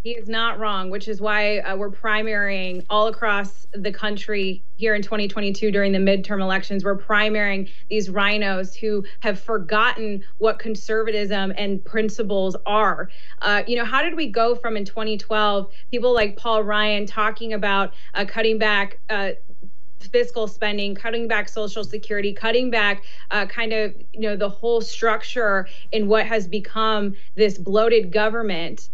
He 0.02 0.10
is 0.10 0.28
not 0.28 0.58
wrong, 0.58 0.90
which 0.90 1.06
is 1.06 1.20
why 1.20 1.58
uh, 1.58 1.76
we're 1.76 1.90
primarying 1.90 2.84
all 2.90 3.06
across 3.06 3.68
the 3.72 3.92
country 3.92 4.64
here 4.76 4.96
in 4.96 5.02
2022 5.02 5.70
during 5.70 5.92
the 5.92 5.98
midterm 5.98 6.40
elections. 6.40 6.84
We're 6.84 6.98
primarying 6.98 7.70
these 7.88 8.08
RINOs 8.08 8.74
who 8.74 9.04
have 9.20 9.38
forgotten 9.38 10.24
what 10.38 10.58
conservatism 10.58 11.52
and 11.56 11.84
principles 11.84 12.56
are. 12.66 13.10
Uh, 13.40 13.62
you 13.68 13.76
know, 13.76 13.84
how 13.84 14.02
did 14.02 14.16
we 14.16 14.26
go 14.28 14.56
from 14.56 14.76
in 14.76 14.84
2012 14.84 15.70
people 15.92 16.12
like 16.12 16.36
Paul 16.36 16.64
Ryan 16.64 17.06
talking 17.06 17.52
about 17.52 17.94
uh, 18.14 18.24
cutting 18.24 18.58
back? 18.58 18.98
Uh, 19.08 19.30
fiscal 20.10 20.48
spending, 20.48 20.96
cutting 20.96 21.28
back 21.28 21.48
Social 21.48 21.84
Security, 21.84 22.32
cutting 22.32 22.70
back 22.70 23.04
uh, 23.30 23.46
kind 23.46 23.72
of 23.72 23.94
you 24.12 24.20
know 24.20 24.34
the 24.34 24.48
whole 24.48 24.80
structure 24.80 25.68
in 25.92 26.08
what 26.08 26.26
has 26.26 26.48
become 26.48 27.14
this 27.36 27.56
bloated 27.56 28.10
government, 28.10 28.88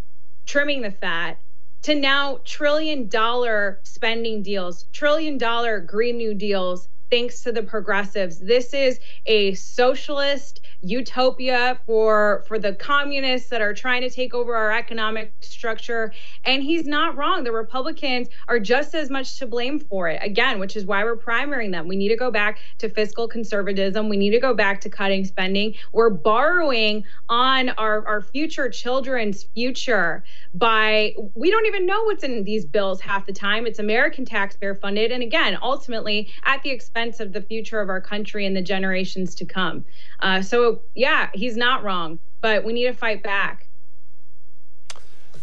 trimming 0.49 0.81
the 0.81 0.91
fat. 0.91 1.39
To 1.83 1.95
now 1.95 2.41
trillion 2.45 3.07
dollar 3.07 3.79
spending 3.83 4.43
deals, 4.43 4.87
trillion 4.95 5.37
dollar 5.37 5.79
Green 5.79 6.17
New 6.17 6.33
deals, 6.33 6.89
thanks 7.11 7.43
to 7.43 7.53
the 7.53 7.63
progressives. 7.63 8.39
This 8.39 8.75
is 8.75 9.01
a 9.27 9.55
socialist 9.55 10.61
utopia 10.81 11.79
for 11.87 12.45
for 12.47 12.59
the 12.59 12.73
communists 12.75 13.49
that 13.49 13.61
are 13.61 13.75
trying 13.75 14.01
to 14.01 14.11
take 14.11 14.33
over 14.33 14.55
our 14.55 14.73
economic 14.73 15.33
structure. 15.41 16.13
And 16.45 16.63
he's 16.63 16.87
not 16.87 17.17
wrong. 17.17 17.43
The 17.43 17.53
republicans 17.53 18.29
are 18.47 18.61
just 18.61 18.95
as 18.95 19.11
much 19.11 19.39
to 19.39 19.47
blame 19.47 19.81
for 19.81 20.09
it. 20.09 20.21
Again 20.23 20.59
which 20.59 20.77
is 20.77 20.85
why 20.85 21.03
we're 21.03 21.17
primarying 21.17 21.73
them. 21.73 21.89
We 21.89 21.97
need 21.97 22.11
to 22.11 22.17
go 22.17 22.31
back 22.31 22.61
to 22.79 22.89
fiscal 22.89 23.27
conservatism. 23.27 24.09
We 24.09 24.17
need 24.17 24.31
to 24.31 24.41
go 24.41 24.55
back 24.55 24.81
to 24.83 24.91
cutting 24.91 25.25
spending. 25.25 25.75
We're 25.93 26.11
borrowing 26.11 27.05
on 27.29 27.71
our 27.71 28.07
our 28.07 28.21
future 28.21 28.69
children's 28.69 29.43
future 29.43 30.23
by 30.55 31.15
we 31.35 31.51
don't 31.51 31.67
even 31.67 31.87
know 31.87 32.05
what's 32.05 32.23
in 32.23 32.45
these 32.45 32.65
bills 32.65 33.01
half 33.01 33.27
the 33.27 33.33
time. 33.33 33.67
It's 33.67 33.81
american 33.81 34.25
taxpayer 34.25 34.77
funded. 34.77 35.11
And 35.11 35.25
again 35.25 35.59
ultimately 35.61 36.33
at 36.45 36.63
the 36.63 36.71
expense 36.71 36.98
of 37.21 37.33
the 37.33 37.41
future 37.41 37.81
of 37.81 37.89
our 37.89 38.01
country 38.01 38.45
and 38.45 38.57
the 38.57 38.63
generations 38.63 39.35
to 39.37 39.45
come 39.45 39.85
uh, 40.21 40.43
so 40.43 40.81
yeah, 40.95 41.31
he's 41.33 41.57
not 41.57 41.85
wrong, 41.85 42.19
but 42.41 42.65
we 42.65 42.73
need 42.73 42.87
to 42.87 42.93
fight 42.93 43.23
back. 43.23 43.67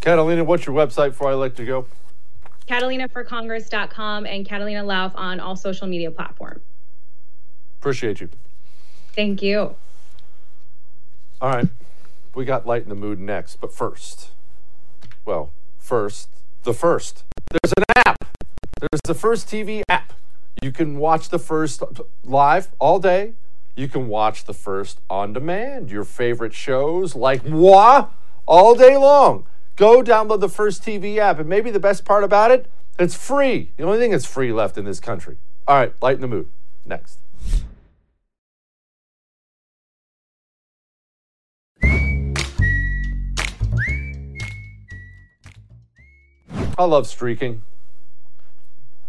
Catalina, 0.01 0.43
what's 0.43 0.65
your 0.65 0.75
website 0.75 1.09
before 1.09 1.31
I 1.31 1.33
let 1.33 1.57
you 1.57 1.65
go? 1.65 1.87
CatalinaForCongress.com 2.67 4.25
and 4.25 4.45
Catalina 4.45 4.83
Lauf 4.83 5.13
on 5.15 5.39
all 5.39 5.55
social 5.55 5.87
media 5.87 6.11
platforms. 6.11 6.61
Appreciate 7.79 8.21
you. 8.21 8.29
Thank 9.13 9.41
you. 9.41 9.75
All 11.41 11.49
right. 11.49 11.67
We 12.33 12.43
got 12.43 12.65
Lighten 12.65 12.89
the 12.89 12.95
Mood 12.95 13.19
next, 13.19 13.61
but 13.61 13.73
first, 13.73 14.31
well, 15.23 15.51
first, 15.77 16.29
the 16.63 16.73
first. 16.73 17.23
There's 17.49 17.73
an 17.77 17.83
app. 17.95 18.25
There's 18.81 19.01
the 19.05 19.13
first 19.13 19.47
TV 19.47 19.83
app. 19.87 20.13
You 20.65 20.71
can 20.71 20.97
watch 20.97 21.29
the 21.29 21.37
first 21.37 21.83
live 22.23 22.69
all 22.79 22.97
day. 22.97 23.33
You 23.75 23.87
can 23.87 24.07
watch 24.07 24.45
the 24.45 24.53
first 24.53 24.99
on 25.11 25.31
demand. 25.31 25.91
Your 25.91 26.03
favorite 26.03 26.55
shows 26.55 27.15
like 27.15 27.45
moi 27.45 28.07
all 28.47 28.73
day 28.73 28.97
long. 28.97 29.45
Go 29.75 30.01
download 30.01 30.39
the 30.39 30.49
first 30.49 30.81
TV 30.81 31.17
app. 31.17 31.37
And 31.37 31.47
maybe 31.47 31.69
the 31.69 31.79
best 31.79 32.03
part 32.03 32.23
about 32.23 32.49
it, 32.49 32.65
it's 32.97 33.13
free. 33.13 33.73
The 33.77 33.83
only 33.83 33.99
thing 33.99 34.09
that's 34.09 34.25
free 34.25 34.51
left 34.51 34.75
in 34.75 34.85
this 34.85 34.99
country. 34.99 35.37
All 35.67 35.75
right, 35.75 35.93
Lighten 36.01 36.21
the 36.21 36.27
Mood. 36.27 36.49
Next. 36.83 37.19
I 46.75 46.85
love 46.85 47.05
streaking. 47.05 47.61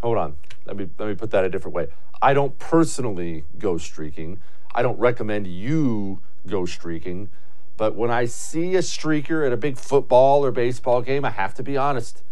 Hold 0.03 0.19
on. 0.19 0.37
Let 0.67 0.77
me 0.77 0.89
let 0.99 1.09
me 1.09 1.15
put 1.15 1.31
that 1.31 1.45
a 1.45 1.49
different 1.49 1.75
way. 1.75 1.89
I 2.21 2.35
don't 2.35 2.59
personally 2.59 3.45
go 3.59 3.79
streaking. 3.79 4.41
I 4.75 4.83
don't 4.83 4.99
recommend 4.99 5.47
you 5.47 6.21
go 6.47 6.67
streaking. 6.67 7.29
But 7.77 7.95
when 7.95 8.11
I 8.11 8.25
see 8.25 8.75
a 8.75 8.81
streaker 8.81 9.47
at 9.47 9.53
a 9.53 9.57
big 9.57 9.79
football 9.79 10.45
or 10.45 10.51
baseball 10.51 11.03
game, 11.03 11.25
I 11.25 11.31
have 11.31 11.55
to 11.55 11.63
be 11.63 11.77
honest. 11.77 12.23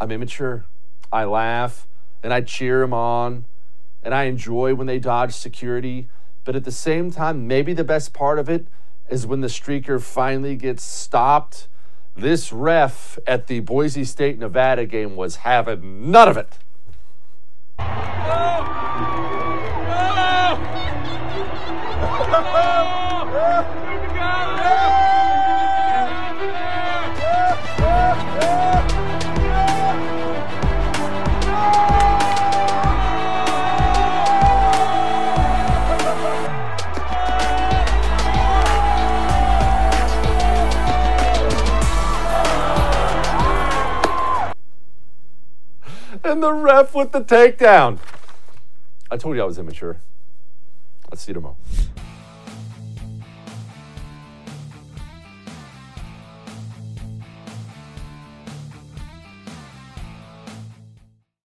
I'm 0.00 0.10
immature. 0.10 0.64
I 1.12 1.24
laugh 1.24 1.86
and 2.22 2.32
I 2.32 2.40
cheer 2.40 2.80
them 2.80 2.92
on 2.92 3.44
and 4.02 4.14
I 4.14 4.24
enjoy 4.24 4.74
when 4.74 4.86
they 4.86 4.98
dodge 4.98 5.32
security. 5.32 6.08
But 6.44 6.56
at 6.56 6.64
the 6.64 6.72
same 6.72 7.10
time, 7.10 7.46
maybe 7.46 7.72
the 7.72 7.84
best 7.84 8.12
part 8.12 8.38
of 8.38 8.48
it 8.48 8.66
is 9.08 9.26
when 9.26 9.40
the 9.40 9.48
streaker 9.48 10.00
finally 10.00 10.56
gets 10.56 10.82
stopped. 10.82 11.68
This 12.16 12.52
ref 12.52 13.18
at 13.26 13.46
the 13.46 13.60
Boise 13.60 14.04
State 14.04 14.38
Nevada 14.38 14.86
game 14.86 15.16
was 15.16 15.36
having 15.36 16.10
none 16.10 16.28
of 16.28 16.36
it. 16.36 16.58
Oh! 17.78 18.64
No! 22.42 22.75
And 46.26 46.42
the 46.42 46.52
ref 46.52 46.94
with 46.94 47.12
the 47.12 47.20
takedown. 47.20 47.98
I 49.10 49.16
told 49.16 49.36
you 49.36 49.42
I 49.42 49.46
was 49.46 49.58
immature. 49.58 49.98
Let's 51.10 51.22
see 51.22 51.32
tomorrow. 51.32 51.56